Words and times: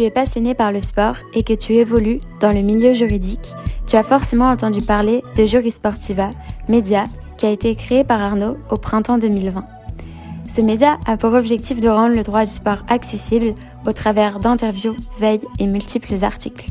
tu 0.00 0.06
es 0.06 0.10
passionné 0.10 0.54
par 0.54 0.72
le 0.72 0.80
sport 0.80 1.16
et 1.34 1.42
que 1.42 1.52
tu 1.52 1.74
évolues 1.74 2.20
dans 2.40 2.52
le 2.52 2.62
milieu 2.62 2.94
juridique, 2.94 3.54
tu 3.86 3.96
as 3.96 4.02
forcément 4.02 4.48
entendu 4.48 4.80
parler 4.80 5.22
de 5.36 5.44
Jurisportiva, 5.44 6.30
média 6.70 7.04
qui 7.36 7.44
a 7.44 7.50
été 7.50 7.74
créé 7.74 8.02
par 8.02 8.22
Arnaud 8.22 8.56
au 8.70 8.78
printemps 8.78 9.18
2020. 9.18 9.62
Ce 10.48 10.62
média 10.62 10.96
a 11.04 11.18
pour 11.18 11.34
objectif 11.34 11.80
de 11.80 11.88
rendre 11.90 12.14
le 12.14 12.22
droit 12.22 12.46
du 12.46 12.50
sport 12.50 12.78
accessible 12.88 13.52
au 13.86 13.92
travers 13.92 14.40
d'interviews, 14.40 14.96
veilles 15.18 15.42
et 15.58 15.66
multiples 15.66 16.24
articles. 16.24 16.70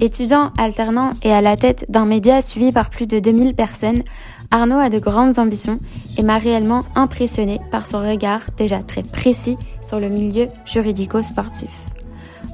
Étudiant, 0.00 0.50
alternant 0.58 1.10
et 1.22 1.32
à 1.32 1.40
la 1.40 1.56
tête 1.56 1.86
d'un 1.88 2.06
média 2.06 2.42
suivi 2.42 2.72
par 2.72 2.90
plus 2.90 3.06
de 3.06 3.20
2000 3.20 3.54
personnes, 3.54 4.02
Arnaud 4.50 4.80
a 4.80 4.88
de 4.88 4.98
grandes 4.98 5.38
ambitions 5.38 5.78
et 6.18 6.24
m'a 6.24 6.38
réellement 6.38 6.80
impressionné 6.96 7.60
par 7.70 7.86
son 7.86 8.00
regard 8.00 8.40
déjà 8.56 8.82
très 8.82 9.04
précis 9.04 9.56
sur 9.80 10.00
le 10.00 10.08
milieu 10.08 10.48
juridico-sportif. 10.66 11.70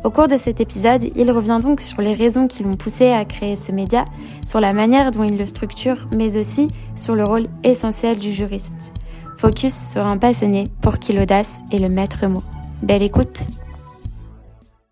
Au 0.02 0.10
cours 0.10 0.28
de 0.28 0.38
cet 0.38 0.60
épisode, 0.60 1.04
il 1.14 1.30
revient 1.30 1.60
donc 1.62 1.82
sur 1.82 2.00
les 2.00 2.14
raisons 2.14 2.48
qui 2.48 2.62
l'ont 2.62 2.76
poussé 2.76 3.10
à 3.10 3.26
créer 3.26 3.54
ce 3.54 3.70
média, 3.70 4.06
sur 4.46 4.58
la 4.58 4.72
manière 4.72 5.10
dont 5.10 5.24
il 5.24 5.36
le 5.36 5.46
structure, 5.46 6.06
mais 6.10 6.38
aussi 6.38 6.68
sur 6.96 7.14
le 7.14 7.24
rôle 7.24 7.48
essentiel 7.64 8.18
du 8.18 8.32
juriste. 8.32 8.94
Focus 9.36 9.74
sur 9.92 10.06
un 10.06 10.16
passionné 10.16 10.68
pour 10.80 10.98
qui 10.98 11.12
l'audace 11.12 11.60
est 11.70 11.78
le 11.78 11.90
maître 11.90 12.26
mot. 12.26 12.42
Belle 12.82 13.02
écoute 13.02 13.40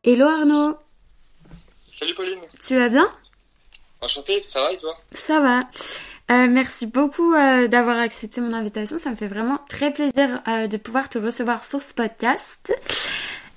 Hello 0.05 0.27
Arnaud 0.27 0.77
Salut 1.91 2.15
Pauline 2.15 2.41
Tu 2.62 2.77
vas 2.77 2.91
bien? 2.91 3.09
Enchanté, 4.03 4.41
ça 4.41 4.61
va 4.61 4.73
et 4.73 4.77
toi? 4.77 4.95
Ça 5.12 5.41
va. 5.41 5.61
Euh, 6.31 6.47
merci 6.48 6.87
beaucoup 6.87 7.33
euh, 7.33 7.67
d'avoir 7.67 7.98
accepté 7.98 8.43
mon 8.43 8.53
invitation. 8.53 8.98
Ça 8.98 9.11
me 9.11 9.17
fait 9.17 9.27
vraiment 9.27 9.59
très 9.70 9.91
plaisir 9.91 10.43
euh, 10.47 10.67
de 10.67 10.77
pouvoir 10.77 11.09
te 11.09 11.19
recevoir 11.19 11.65
sur 11.65 11.83
ce 11.83 11.95
podcast. 11.95 12.70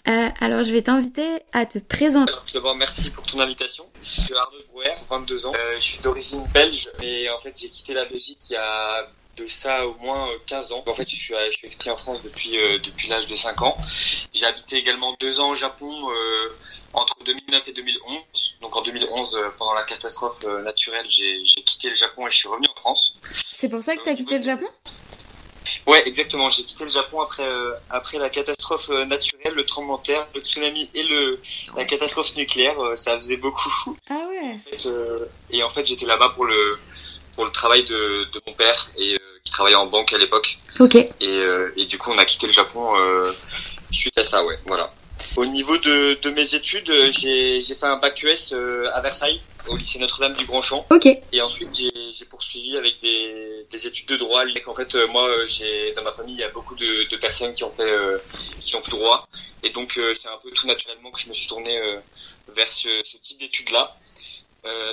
Alors, 0.05 0.63
je 0.63 0.71
vais 0.71 0.81
t'inviter 0.81 1.27
à 1.53 1.65
te 1.65 1.79
présenter. 1.79 2.31
Alors, 2.31 2.45
tout 2.45 2.53
d'abord, 2.53 2.75
merci 2.75 3.09
pour 3.09 3.25
ton 3.25 3.39
invitation. 3.39 3.85
Je 4.03 4.21
suis 4.21 4.33
Arnaud 4.33 4.57
Brouwer, 4.69 4.95
22 5.09 5.45
ans. 5.45 5.53
je 5.75 5.81
suis 5.81 5.99
d'origine 5.99 6.43
belge 6.53 6.89
et 7.01 7.29
en 7.29 7.39
fait, 7.39 7.53
j'ai 7.57 7.69
quitté 7.69 7.93
la 7.93 8.05
Belgique 8.05 8.39
il 8.49 8.53
y 8.53 8.57
a 8.57 9.07
de 9.37 9.47
ça 9.47 9.87
au 9.87 9.95
moins 9.95 10.27
15 10.47 10.71
ans. 10.73 10.83
En 10.85 10.93
fait, 10.93 11.09
je 11.09 11.15
suis, 11.15 11.33
je 11.33 11.57
suis 11.57 11.67
expatrié 11.67 11.91
en 11.93 11.97
France 11.97 12.21
depuis, 12.23 12.57
depuis 12.83 13.07
l'âge 13.07 13.27
de 13.27 13.35
5 13.35 13.61
ans. 13.61 13.77
J'ai 14.33 14.45
habité 14.45 14.77
également 14.77 15.15
deux 15.19 15.39
ans 15.39 15.49
au 15.49 15.55
Japon 15.55 15.91
entre 16.93 17.15
2009 17.23 17.67
et 17.67 17.73
2011. 17.73 18.21
Donc 18.61 18.75
en 18.75 18.81
2011, 18.81 19.35
euh, 19.35 19.49
pendant 19.57 19.73
la 19.73 19.83
catastrophe 19.83 20.43
euh, 20.45 20.61
naturelle, 20.63 21.05
j'ai 21.07 21.43
quitté 21.63 21.89
le 21.89 21.95
Japon 21.95 22.27
et 22.27 22.31
je 22.31 22.37
suis 22.37 22.47
revenu 22.47 22.67
en 22.67 22.79
France. 22.79 23.15
C'est 23.23 23.69
pour 23.69 23.81
ça 23.81 23.95
que 23.95 24.03
tu 24.03 24.09
as 24.09 24.15
quitté 24.15 24.37
le 24.37 24.43
Japon? 24.43 24.67
Ouais, 25.87 26.07
exactement. 26.07 26.49
J'ai 26.49 26.63
quitté 26.63 26.83
le 26.83 26.89
Japon 26.89 27.21
après 27.21 27.43
euh, 27.43 27.73
après 27.89 28.17
la 28.19 28.29
catastrophe 28.29 28.89
naturelle, 28.89 29.53
le 29.55 29.65
tremblement 29.65 29.97
de 29.97 30.03
terre, 30.03 30.27
le 30.35 30.41
tsunami 30.41 30.89
et 30.93 31.03
le 31.03 31.39
la 31.75 31.85
catastrophe 31.85 32.35
nucléaire. 32.35 32.75
ça 32.95 33.17
faisait 33.17 33.37
beaucoup. 33.37 33.95
Ah 34.09 34.19
ouais. 34.29 34.57
et 35.49 35.63
en 35.63 35.69
fait, 35.69 35.85
j'étais 35.85 36.05
là-bas 36.05 36.29
pour 36.29 36.45
le 36.45 36.79
pour 37.35 37.45
le 37.45 37.51
travail 37.51 37.83
de, 37.83 38.27
de 38.31 38.41
mon 38.47 38.53
père 38.53 38.89
et 38.97 39.17
qui 39.43 39.51
travaillait 39.51 39.77
en 39.77 39.87
banque 39.87 40.13
à 40.13 40.17
l'époque. 40.17 40.59
Ok. 40.79 40.95
Et, 40.95 41.41
et 41.77 41.85
du 41.85 41.97
coup, 41.97 42.11
on 42.11 42.17
a 42.17 42.25
quitté 42.25 42.45
le 42.47 42.53
Japon 42.53 42.93
suite 43.91 44.17
à 44.17 44.23
ça, 44.23 44.43
ouais. 44.43 44.59
Voilà. 44.65 44.93
Au 45.37 45.45
niveau 45.45 45.77
de, 45.77 46.19
de 46.21 46.29
mes 46.31 46.55
études, 46.55 46.89
euh, 46.89 47.11
j'ai 47.11 47.61
fait 47.61 47.85
un 47.85 47.97
bac 47.97 48.23
ES 48.23 48.53
euh, 48.53 48.89
à 48.93 49.01
Versailles, 49.01 49.41
au 49.67 49.77
lycée 49.77 49.99
Notre-Dame 49.99 50.35
du 50.35 50.45
Grand 50.45 50.61
Champ. 50.61 50.85
Ok. 50.89 51.07
Et 51.31 51.41
ensuite, 51.41 51.69
j'ai 51.73 52.25
poursuivi 52.25 52.77
avec 52.77 52.99
des, 53.01 53.65
des, 53.69 53.87
études 53.87 54.07
de 54.07 54.17
droit. 54.17 54.43
En 54.67 54.75
fait, 54.75 54.95
euh, 54.95 55.07
moi, 55.07 55.29
j'ai 55.45 55.93
dans 55.93 56.03
ma 56.03 56.11
famille, 56.11 56.35
il 56.35 56.39
y 56.39 56.43
a 56.43 56.49
beaucoup 56.49 56.75
de, 56.75 57.09
de 57.09 57.17
personnes 57.17 57.53
qui 57.53 57.63
ont 57.63 57.71
fait 57.71 57.91
qui 58.59 58.75
ont 58.75 58.81
fait 58.81 58.91
droit, 58.91 59.27
et 59.63 59.69
donc 59.69 59.93
c'est 59.93 60.27
un 60.27 60.37
peu 60.43 60.51
tout 60.51 60.67
naturellement 60.67 61.11
que 61.11 61.19
je 61.19 61.29
me 61.29 61.33
suis 61.33 61.47
tourné 61.47 61.79
vers 62.55 62.71
ce, 62.71 62.89
ce 63.03 63.17
type 63.17 63.39
d'études-là. 63.39 63.95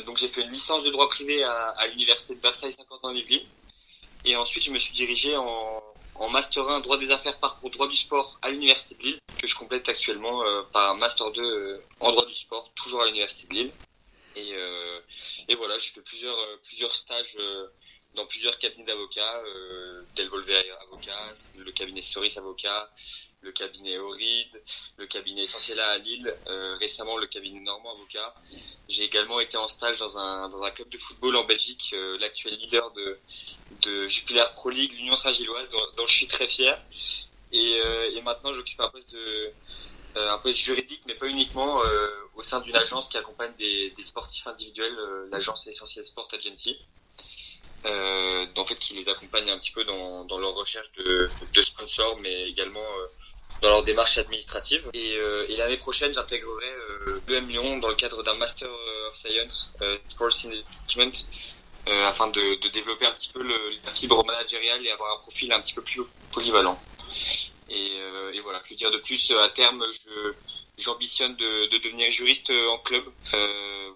donc 0.07 0.19
j'ai 0.19 0.29
fait 0.29 0.43
une 0.43 0.53
licence 0.53 0.85
de 0.85 0.91
droit 0.91 1.09
privé 1.09 1.43
à, 1.43 1.75
à 1.79 1.87
l'université 1.89 2.35
de 2.35 2.41
Versailles 2.41 2.73
50 2.73 3.05
ans 3.05 3.11
Yvelines. 3.11 3.47
Et 4.25 4.37
ensuite, 4.37 4.65
je 4.65 4.71
me 4.71 4.79
suis 4.79 4.93
dirigé 4.93 5.37
en, 5.37 5.83
en 6.19 6.29
Master 6.29 6.69
1 6.69 6.81
droit 6.81 6.99
des 6.99 7.11
affaires 7.11 7.39
parcours 7.39 7.71
droit 7.71 7.89
du 7.89 7.97
sport 7.97 8.39
à 8.43 8.51
l'Université 8.51 8.95
de 8.97 9.03
Lille, 9.03 9.21
que 9.39 9.47
je 9.47 9.57
complète 9.57 9.89
actuellement 9.89 10.45
euh, 10.45 10.63
par 10.73 10.91
un 10.91 10.95
Master 10.95 11.31
2 11.33 11.43
euh, 11.43 11.83
en 12.01 12.13
droit 12.13 12.27
du 12.27 12.35
sport, 12.35 12.71
toujours 12.75 13.03
à 13.03 13.07
l'Université 13.07 13.49
de 13.49 13.55
Lille. 13.55 13.73
Et, 14.37 14.55
euh, 14.55 15.01
et 15.49 15.55
voilà, 15.55 15.79
j'ai 15.79 15.91
fait 15.91 16.01
plusieurs, 16.01 16.39
plusieurs 16.65 16.95
stages 16.95 17.37
dans 18.15 18.27
plusieurs 18.27 18.59
cabinets 18.59 18.85
d'avocats, 18.85 19.43
euh, 19.47 20.03
Delvolver 20.17 20.71
avocat, 20.83 21.35
le 21.57 21.71
cabinet 21.73 22.03
Soris 22.03 22.37
avocat, 22.37 22.91
le 23.41 23.53
cabinet 23.53 23.99
Oride, 23.99 24.63
le 24.97 25.07
cabinet 25.07 25.43
Essentiel 25.43 25.79
à 25.79 25.99
Lille, 25.99 26.35
euh, 26.49 26.75
récemment 26.77 27.17
le 27.17 27.27
cabinet 27.27 27.61
Normand 27.61 27.95
avocat. 27.95 28.35
J'ai 28.89 29.05
également 29.05 29.41
été 29.41 29.57
en 29.57 29.69
stage 29.69 29.99
dans 29.99 30.19
un, 30.19 30.49
dans 30.49 30.63
un 30.63 30.71
club 30.71 30.89
de 30.89 30.99
football 30.99 31.37
en 31.37 31.45
Belgique, 31.45 31.91
euh, 31.93 32.19
l'actuel 32.19 32.55
leader 32.57 32.91
de, 32.93 33.19
de 33.83 34.09
Jupiler 34.09 34.45
Pro 34.55 34.71
League, 34.71 34.93
l'Union 34.93 35.17
Saint-Gilloise, 35.17 35.69
dont, 35.97 36.07
je 36.07 36.13
suis 36.13 36.27
très 36.27 36.49
fier. 36.49 36.81
Et, 37.53 37.81
euh, 37.85 38.11
et 38.13 38.21
maintenant, 38.23 38.53
j'occupe 38.53 38.81
un 38.81 38.89
poste 38.89 39.13
de 39.13 39.53
un 40.17 40.39
poste 40.39 40.59
juridique, 40.59 41.03
mais 41.07 41.15
pas 41.15 41.29
uniquement, 41.29 41.81
au 42.35 42.43
sein 42.43 42.61
d'une 42.61 42.75
agence 42.75 43.09
qui 43.09 43.17
accompagne 43.19 43.55
des, 43.57 43.91
des 43.91 44.03
sportifs 44.03 44.49
individuels, 44.49 44.97
l'agence 45.31 45.69
Essentiel 45.69 46.05
Sport 46.05 46.27
Agency 46.33 46.77
euh, 47.85 48.47
en 48.57 48.65
fait 48.65 48.75
qui 48.77 48.95
les 48.95 49.09
accompagne 49.09 49.51
un 49.51 49.59
petit 49.59 49.73
peu 49.73 49.85
dans, 49.85 50.39
leur 50.39 50.55
recherche 50.55 50.91
de, 50.93 51.31
sponsors, 51.63 52.19
mais 52.21 52.49
également 52.49 52.81
euh, 52.81 53.07
dans 53.63 53.71
leur 53.71 53.83
démarche 53.83 54.19
administrative. 54.19 54.89
Et, 54.95 55.17
euh, 55.17 55.47
l'année 55.57 55.77
prochaine, 55.77 56.13
j'intégrerai 56.13 56.67
euh, 56.67 57.21
l'EM 57.29 57.49
Lyon 57.49 57.79
dans 57.79 57.89
le 57.89 57.95
cadre 57.95 58.23
d'un 58.23 58.35
Master 58.35 58.69
of 59.09 59.17
Science 59.17 59.73
euh, 59.83 59.99
Sports 60.09 60.45
Management 60.45 61.27
afin 62.05 62.27
de, 62.29 62.69
développer 62.69 63.07
un 63.07 63.13
petit 63.13 63.31
peu 63.31 63.43
le, 63.43 63.55
la 63.87 63.91
fibre 63.93 64.23
managériale 64.23 64.85
et 64.85 64.91
avoir 64.91 65.17
un 65.17 65.21
profil 65.21 65.51
un 65.55 65.61
petit 65.61 65.73
peu 65.73 65.81
plus 65.81 66.03
polyvalent. 66.33 66.79
Et, 67.71 68.41
voilà, 68.43 68.61
que 68.61 68.75
dire 68.75 68.91
de 68.91 68.99
plus 68.99 69.31
À 69.33 69.49
terme, 69.49 69.85
j'ambitionne 70.77 71.35
de, 71.37 71.67
de 71.71 71.79
devenir 71.79 72.11
juriste 72.11 72.51
en 72.51 72.79
club. 72.79 73.05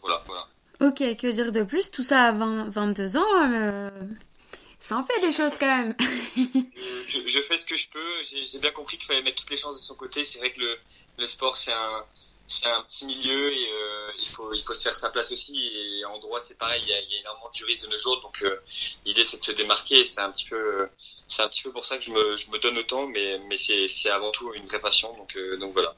voilà, 0.00 0.22
voilà. 0.26 0.48
Ok, 0.82 0.98
que 0.98 1.30
dire 1.30 1.52
de 1.52 1.62
plus? 1.62 1.92
Tout 1.92 2.02
ça 2.02 2.24
à 2.24 2.32
20, 2.32 2.70
22 2.70 3.16
ans, 3.16 3.52
euh, 3.52 3.88
ça 4.80 4.96
en 4.96 5.04
fait 5.04 5.20
des 5.24 5.30
choses 5.32 5.52
quand 5.58 5.66
même. 5.68 5.94
je, 7.06 7.20
je, 7.24 7.40
fais 7.42 7.56
ce 7.56 7.64
que 7.64 7.76
je 7.76 7.88
peux. 7.88 8.22
J'ai 8.24 8.58
bien 8.58 8.72
compris 8.72 8.98
qu'il 8.98 9.06
fallait 9.06 9.22
mettre 9.22 9.42
toutes 9.42 9.50
les 9.50 9.56
chances 9.56 9.76
de 9.76 9.80
son 9.80 9.94
côté. 9.94 10.24
C'est 10.24 10.40
vrai 10.40 10.50
que 10.50 10.58
le, 10.58 10.76
le 11.18 11.26
sport, 11.28 11.56
c'est 11.56 11.72
un, 11.72 12.04
c'est 12.48 12.66
un 12.66 12.82
petit 12.82 13.06
milieu 13.06 13.52
et 13.52 13.68
euh, 13.72 14.10
il 14.22 14.26
faut 14.26 14.52
il 14.52 14.62
faut 14.64 14.74
se 14.74 14.82
faire 14.82 14.96
sa 14.96 15.10
place 15.10 15.30
aussi. 15.30 15.56
Et 15.56 16.04
en 16.04 16.18
droit 16.18 16.40
c'est 16.40 16.58
pareil. 16.58 16.82
Il 16.84 16.88
y 16.88 16.94
a, 16.94 17.00
il 17.00 17.12
y 17.12 17.16
a 17.16 17.20
énormément 17.20 17.48
de 17.50 17.54
juristes 17.54 17.84
de 17.84 17.88
nos 17.88 17.98
jours. 17.98 18.20
Donc 18.20 18.42
euh, 18.42 18.60
l'idée 19.06 19.22
c'est 19.22 19.38
de 19.38 19.44
se 19.44 19.52
démarquer. 19.52 20.04
C'est 20.04 20.20
un 20.20 20.32
petit 20.32 20.48
peu 20.48 20.88
c'est 21.28 21.42
un 21.42 21.48
petit 21.48 21.62
peu 21.62 21.70
pour 21.70 21.84
ça 21.84 21.96
que 21.96 22.02
je 22.02 22.10
me, 22.10 22.36
je 22.36 22.50
me 22.50 22.58
donne 22.58 22.76
autant 22.76 23.06
mais 23.06 23.40
mais 23.48 23.56
c'est 23.56 23.86
c'est 23.86 24.10
avant 24.10 24.32
tout 24.32 24.52
une 24.54 24.66
vraie 24.66 24.80
passion. 24.80 25.14
Donc 25.16 25.38
donc 25.60 25.74
voilà. 25.74 25.94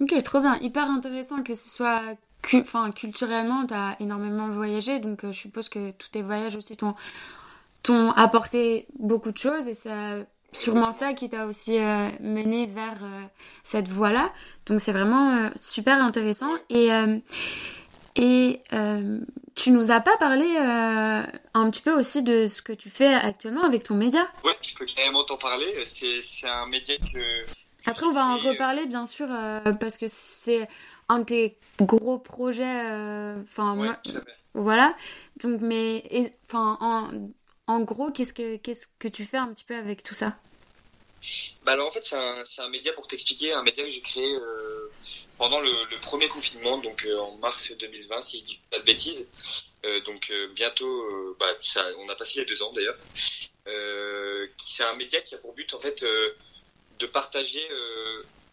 Ok 0.00 0.22
trop 0.24 0.40
bien. 0.40 0.58
Hyper 0.62 0.84
intéressant 0.84 1.42
que 1.42 1.54
ce 1.54 1.68
soit 1.68 2.16
enfin, 2.54 2.90
culturellement, 2.92 3.66
tu 3.66 3.74
as 3.74 3.96
énormément 4.00 4.48
voyagé, 4.48 4.98
donc 4.98 5.24
euh, 5.24 5.32
je 5.32 5.38
suppose 5.38 5.68
que 5.68 5.92
tous 5.92 6.10
tes 6.10 6.22
voyages 6.22 6.56
aussi 6.56 6.76
t'ont 6.76 8.10
apporté 8.12 8.86
beaucoup 8.98 9.32
de 9.32 9.38
choses 9.38 9.68
et 9.68 9.74
c'est 9.74 10.26
sûrement 10.52 10.92
ça 10.92 11.14
qui 11.14 11.30
t'a 11.30 11.46
aussi 11.46 11.78
euh, 11.78 12.08
mené 12.20 12.66
vers 12.66 13.02
euh, 13.02 13.22
cette 13.62 13.88
voie-là. 13.88 14.32
Donc 14.66 14.80
c'est 14.80 14.92
vraiment 14.92 15.50
super 15.56 16.02
intéressant. 16.02 16.52
Et, 16.68 16.90
et 18.16 18.60
tu 19.54 19.70
nous 19.70 19.90
as 19.90 20.00
pas 20.00 20.16
parlé 20.18 20.56
un 20.56 21.70
petit 21.70 21.82
peu 21.82 21.92
aussi 21.92 22.22
de 22.22 22.46
ce 22.46 22.62
que 22.62 22.72
tu 22.72 22.90
fais 22.90 23.14
actuellement 23.14 23.62
avec 23.62 23.84
ton 23.84 23.94
média? 23.94 24.26
Ouais, 24.44 24.52
je 24.62 24.74
peux 24.74 24.84
carrément 24.84 25.24
t'en 25.24 25.38
parler. 25.38 25.66
C'est 25.84 26.48
un 26.48 26.66
média 26.66 26.96
que... 26.98 27.44
Après, 27.84 28.06
on 28.06 28.12
va 28.12 28.26
en 28.26 28.36
reparler, 28.36 28.86
bien 28.86 29.06
sûr, 29.06 29.26
parce 29.80 29.96
que 29.96 30.06
c'est 30.08 30.68
un 31.12 31.18
de 31.20 31.24
tes 31.24 31.58
gros 31.80 32.18
projets. 32.18 32.90
Euh, 32.90 33.40
enfin, 33.42 33.98
voilà. 34.54 34.96
Donc, 35.42 35.60
mais, 35.60 36.32
enfin, 36.44 36.76
en, 36.80 37.30
en, 37.66 37.80
gros, 37.80 38.10
qu'est-ce 38.10 38.32
que 38.32 38.56
qu'est-ce 38.56 38.86
que 38.98 39.08
tu 39.08 39.24
fais 39.24 39.38
un 39.38 39.52
petit 39.52 39.64
peu 39.64 39.74
avec 39.74 40.02
tout 40.02 40.14
ça? 40.14 40.36
Bah 41.64 41.74
alors 41.74 41.86
en 41.86 41.92
fait 41.92 42.04
c'est 42.04 42.16
un, 42.16 42.42
un, 42.58 42.68
média 42.68 42.92
pour 42.94 43.06
t'expliquer, 43.06 43.52
un 43.52 43.62
média 43.62 43.84
que 43.84 43.90
j'ai 43.90 44.00
créé 44.00 44.34
euh, 44.34 44.90
pendant 45.38 45.60
le, 45.60 45.70
le, 45.92 45.96
premier 46.00 46.26
confinement, 46.26 46.78
donc 46.78 47.04
euh, 47.04 47.16
en 47.16 47.36
mars 47.36 47.70
2020 47.70 48.22
si 48.22 48.40
je 48.40 48.44
dis 48.44 48.60
pas 48.68 48.80
de 48.80 48.84
bêtises. 48.84 49.30
donc 50.04 50.32
bientôt, 50.56 51.36
bah, 51.38 51.46
ça, 51.60 51.84
on 51.98 52.08
a 52.08 52.16
passé 52.16 52.40
les 52.40 52.44
deux 52.44 52.60
ans 52.64 52.72
d'ailleurs. 52.72 52.96
c'est 54.56 54.82
un 54.82 54.96
média 54.96 55.20
qui 55.20 55.36
a 55.36 55.38
pour 55.38 55.52
but 55.54 55.72
en 55.74 55.78
fait 55.78 56.04
de 56.98 57.06
partager 57.06 57.62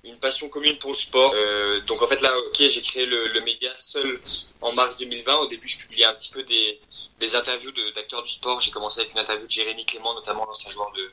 une 0.04 0.18
passion 0.20 0.50
commune 0.50 0.78
pour 0.80 0.92
le 0.92 0.98
sport. 0.98 1.32
Euh, 1.36 1.82
donc 1.82 2.02
en 2.02 2.08
fait 2.08 2.22
là, 2.22 2.34
ok, 2.48 2.56
j'ai 2.58 2.82
créé 2.82 3.06
le, 3.06 3.28
le, 3.28 3.42
média 3.42 3.72
seul 3.76 4.20
en 4.62 4.72
mars 4.74 4.98
2020. 4.98 5.36
Au 5.38 5.48
début, 5.48 5.68
je 5.68 5.78
publiais 5.78 6.06
un 6.06 6.14
petit 6.14 6.32
peu 6.32 6.44
des, 6.44 6.80
des 7.20 7.36
interviews 7.36 7.72
d'acteurs 7.94 8.24
du 8.24 8.34
sport. 8.34 8.62
J'ai 8.62 8.72
commencé 8.72 9.02
avec 9.02 9.12
une 9.12 9.20
interview 9.20 9.46
de 9.46 9.52
Jérémy 9.52 9.86
Clément, 9.86 10.14
notamment 10.14 10.46
l'ancien 10.46 10.70
joueur 10.70 10.92
de, 10.94 11.12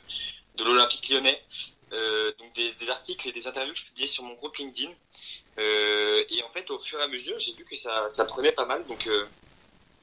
de 0.57 0.65
l'Olympique 0.65 1.09
lyonnais. 1.09 1.43
donc 2.39 2.53
des, 2.55 2.91
articles 2.91 3.29
et 3.29 3.33
des 3.33 3.47
interviews 3.47 3.73
que 3.73 3.81
je 3.81 3.87
publiais 3.87 4.07
sur 4.07 4.23
mon 4.25 4.35
groupe 4.35 4.57
LinkedIn. 4.57 4.93
et 5.59 6.43
en 6.45 6.49
fait, 6.51 6.71
au 6.71 6.79
fur 6.79 7.01
et 7.01 7.03
à 7.03 7.09
mesure, 7.09 7.39
j'ai 7.39 7.53
vu 7.55 7.65
que 7.65 7.77
ça, 7.77 8.09
ça 8.09 8.25
prenait 8.25 8.53
pas 8.53 8.67
mal. 8.67 8.87
Donc, 8.87 9.09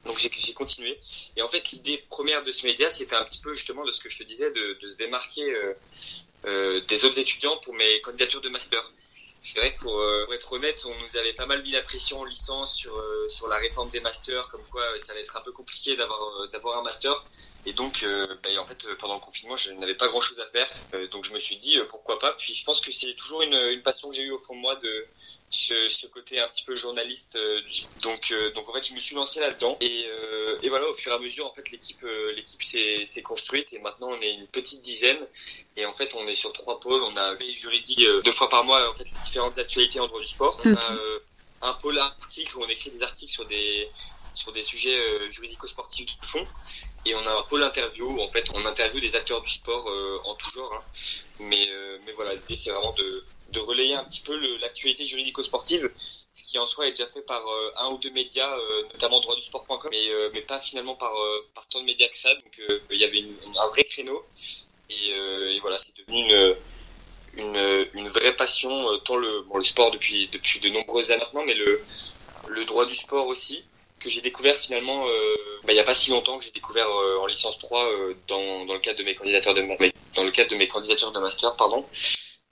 donc 0.04 0.18
j'ai 0.18 0.52
continué. 0.52 0.98
Et 1.36 1.42
en 1.42 1.48
fait, 1.48 1.70
l'idée 1.72 2.04
première 2.10 2.42
de 2.42 2.52
ce 2.52 2.66
média, 2.66 2.90
c'était 2.90 3.16
un 3.16 3.24
petit 3.24 3.38
peu 3.38 3.54
justement 3.54 3.84
de 3.84 3.90
ce 3.90 4.00
que 4.00 4.08
je 4.08 4.18
te 4.18 4.24
disais, 4.24 4.50
de, 4.50 4.78
de 4.80 4.88
se 4.88 4.96
démarquer 4.96 5.54
euh, 6.46 6.80
des 6.88 7.04
autres 7.06 7.18
étudiants 7.18 7.56
pour 7.58 7.74
mes 7.74 8.00
candidatures 8.02 8.42
de 8.42 8.50
master. 8.50 8.92
C'est 9.40 9.58
vrai 9.58 9.74
que 9.74 9.80
pour, 9.80 9.98
euh, 9.98 10.26
être 10.32 10.52
honnête, 10.52 10.82
on 10.86 11.00
nous 11.00 11.16
avait 11.16 11.32
pas 11.32 11.46
mal 11.46 11.62
mis 11.62 11.70
la 11.70 11.82
pression 11.82 12.20
en 12.20 12.24
licence 12.24 12.76
sur 12.76 12.94
euh, 12.96 13.28
sur 13.28 13.46
la 13.48 13.56
réforme 13.56 13.90
des 13.90 14.00
masters, 14.00 14.48
comme 14.48 14.62
quoi 14.70 14.82
ça 14.98 15.12
allait 15.12 15.22
être 15.22 15.36
un 15.36 15.40
peu 15.40 15.52
compliqué 15.52 15.96
d'avoir 15.96 16.48
d'avoir 16.48 16.78
un 16.78 16.82
master. 16.82 17.24
Et 17.66 17.72
donc, 17.72 18.04
bah, 18.42 18.50
en 18.58 18.66
fait, 18.66 18.86
pendant 18.98 19.14
le 19.14 19.20
confinement, 19.20 19.56
je 19.56 19.70
n'avais 19.72 19.94
pas 19.94 20.08
grand 20.08 20.20
chose 20.20 20.38
à 20.40 20.46
faire, 20.48 20.68
donc 21.10 21.24
je 21.24 21.32
me 21.32 21.38
suis 21.38 21.56
dit 21.56 21.78
pourquoi 21.88 22.18
pas. 22.18 22.32
Puis 22.32 22.54
je 22.54 22.64
pense 22.64 22.80
que 22.80 22.90
c'est 22.90 23.14
toujours 23.14 23.42
une, 23.42 23.54
une 23.54 23.82
passion 23.82 24.10
que 24.10 24.16
j'ai 24.16 24.22
eue 24.22 24.32
au 24.32 24.38
fond 24.38 24.54
de 24.54 24.60
moi 24.60 24.76
de 24.76 25.06
ce, 25.50 25.88
ce, 25.88 26.06
côté 26.06 26.40
un 26.40 26.48
petit 26.48 26.64
peu 26.64 26.74
journaliste. 26.74 27.36
Euh, 27.36 27.60
donc, 28.02 28.30
euh, 28.32 28.52
donc 28.52 28.68
en 28.68 28.72
fait, 28.74 28.86
je 28.86 28.94
me 28.94 29.00
suis 29.00 29.14
lancé 29.14 29.40
là-dedans 29.40 29.76
et, 29.80 30.06
euh, 30.08 30.58
et, 30.62 30.68
voilà, 30.68 30.88
au 30.88 30.94
fur 30.94 31.12
et 31.12 31.14
à 31.14 31.18
mesure, 31.18 31.46
en 31.46 31.52
fait, 31.52 31.70
l'équipe, 31.70 32.04
l'équipe 32.34 32.62
s'est 32.62 33.22
construite 33.22 33.72
et 33.72 33.78
maintenant 33.78 34.10
on 34.10 34.20
est 34.20 34.34
une 34.34 34.46
petite 34.46 34.82
dizaine 34.82 35.18
et 35.76 35.86
en 35.86 35.92
fait, 35.92 36.14
on 36.14 36.26
est 36.26 36.34
sur 36.34 36.52
trois 36.52 36.80
pôles. 36.80 37.02
On 37.02 37.16
a 37.16 37.34
veille 37.34 37.54
juridique 37.54 38.00
deux 38.24 38.32
fois 38.32 38.48
par 38.48 38.64
mois, 38.64 38.90
en 38.90 38.94
fait, 38.94 39.06
différentes 39.24 39.58
actualités 39.58 40.00
en 40.00 40.06
droit 40.06 40.20
du 40.20 40.26
sport. 40.26 40.60
On 40.64 40.74
a 40.74 40.98
un 41.62 41.72
pôle 41.74 41.98
article 41.98 42.58
où 42.58 42.62
on 42.62 42.68
écrit 42.68 42.90
des 42.90 43.02
articles 43.02 43.32
sur 43.32 43.46
des 43.46 43.88
sur 44.34 44.52
des 44.52 44.62
sujets 44.62 45.30
juridico-sportifs 45.30 46.06
de 46.06 46.26
fond. 46.26 46.46
Et 47.04 47.14
on 47.14 47.26
a 47.26 47.32
un 47.38 47.42
pôle 47.42 47.62
interview 47.62 48.20
en 48.20 48.28
fait 48.28 48.50
on 48.54 48.64
interviewe 48.66 49.00
des 49.00 49.14
acteurs 49.16 49.42
du 49.42 49.50
sport 49.50 49.86
en 50.24 50.34
tout 50.34 50.50
genre. 50.52 50.72
Hein. 50.74 50.82
Mais, 51.40 51.68
mais 52.06 52.12
voilà, 52.12 52.34
l'idée 52.34 52.56
c'est 52.56 52.70
vraiment 52.70 52.92
de, 52.94 53.24
de 53.54 53.60
relayer 53.60 53.94
un 53.94 54.04
petit 54.04 54.20
peu 54.20 54.36
l'actualité 54.58 55.06
juridico-sportive, 55.06 55.90
ce 56.34 56.42
qui 56.42 56.58
en 56.58 56.66
soi 56.66 56.88
est 56.88 56.90
déjà 56.90 57.06
fait 57.06 57.22
par 57.22 57.46
euh, 57.46 57.70
un 57.78 57.90
ou 57.90 57.98
deux 57.98 58.10
médias, 58.10 58.52
euh, 58.56 58.82
notamment 58.92 59.20
droitdusport.com, 59.20 59.88
mais, 59.90 60.08
euh, 60.08 60.30
mais 60.34 60.40
pas 60.40 60.60
finalement 60.60 60.96
par, 60.96 61.12
par 61.54 61.66
tant 61.68 61.80
de 61.80 61.84
médias 61.84 62.08
que 62.08 62.18
ça. 62.18 62.34
Donc 62.34 62.60
il 62.90 62.98
y 62.98 63.04
avait 63.04 63.18
une, 63.18 63.36
un 63.56 63.68
vrai 63.68 63.84
créneau. 63.84 64.24
Et, 64.90 65.10
et 65.10 65.60
voilà, 65.60 65.78
c'est 65.78 65.96
devenu 65.96 66.28
une, 66.28 66.56
une, 67.36 67.88
une, 67.94 68.08
vraie 68.08 68.36
passion, 68.36 68.98
tant 68.98 69.16
le, 69.16 69.42
bon, 69.42 69.56
le 69.56 69.64
sport 69.64 69.90
depuis, 69.90 70.28
depuis 70.28 70.60
de 70.60 70.68
nombreuses 70.68 71.10
années 71.10 71.22
maintenant, 71.22 71.44
mais 71.46 71.54
le, 71.54 71.82
le 72.48 72.64
droit 72.64 72.84
du 72.84 72.94
sport 72.94 73.26
aussi 73.28 73.64
que 74.04 74.10
j'ai 74.10 74.20
découvert 74.20 74.54
finalement 74.54 75.06
bah, 75.64 75.72
il 75.72 75.74
n'y 75.74 75.80
a 75.80 75.84
pas 75.84 75.94
si 75.94 76.10
longtemps 76.10 76.38
que 76.38 76.44
j'ai 76.44 76.50
découvert 76.50 76.88
en 76.88 77.26
licence 77.26 77.58
3 77.58 77.90
dans, 78.28 78.66
dans 78.66 78.74
le 78.74 78.80
cadre 78.80 78.98
de 78.98 79.04
mes 79.04 79.14
candidatures 79.14 79.54
de 79.54 79.62
dans 80.14 80.22
le 80.22 80.30
cadre 80.30 80.50
de 80.50 80.56
mes 80.56 80.68
candidatures 80.68 81.10
de 81.10 81.18
master 81.18 81.56
pardon 81.56 81.84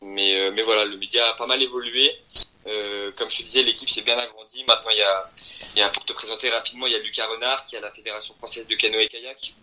mais, 0.02 0.34
euh, 0.34 0.50
mais 0.52 0.62
voilà, 0.62 0.84
le 0.84 0.96
média 0.96 1.26
a 1.28 1.32
pas 1.34 1.46
mal 1.46 1.62
évolué. 1.62 2.18
Euh, 2.66 3.10
comme 3.16 3.30
je 3.30 3.38
te 3.38 3.42
disais, 3.42 3.62
l'équipe 3.62 3.88
s'est 3.88 4.02
bien 4.02 4.18
agrandie. 4.18 4.64
Maintenant, 4.64 4.90
il 4.90 4.98
y 4.98 5.02
a, 5.02 5.30
il 5.74 5.78
y 5.78 5.82
a, 5.82 5.88
pour 5.88 6.04
te 6.04 6.12
présenter 6.12 6.50
rapidement, 6.50 6.86
il 6.86 6.92
y 6.92 6.96
a 6.96 6.98
Lucas 6.98 7.26
Renard 7.26 7.64
qui 7.64 7.76
est 7.76 7.78
à 7.78 7.80
la 7.80 7.92
Fédération 7.92 8.34
française 8.34 8.66
de 8.66 8.74
canoë 8.74 9.08
kayak. 9.08 9.54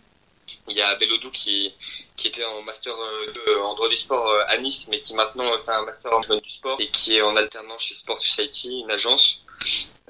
Il 0.68 0.76
y 0.76 0.82
a 0.82 0.96
Belodou 0.96 1.30
qui, 1.30 1.72
qui 2.16 2.26
était 2.26 2.44
en 2.44 2.62
master 2.62 2.94
euh, 2.94 3.62
en 3.62 3.74
droit 3.74 3.88
du 3.88 3.96
sport 3.96 4.34
à 4.48 4.58
Nice, 4.58 4.88
mais 4.88 4.98
qui 4.98 5.14
maintenant 5.14 5.46
fait 5.58 5.70
un 5.70 5.84
master 5.84 6.12
en 6.12 6.20
droit 6.20 6.40
du 6.40 6.48
sport 6.48 6.80
et 6.80 6.88
qui 6.88 7.16
est 7.16 7.22
en 7.22 7.36
alternance 7.36 7.84
chez 7.84 7.94
Sport 7.94 8.20
Society, 8.20 8.80
une 8.80 8.90
agence. 8.90 9.42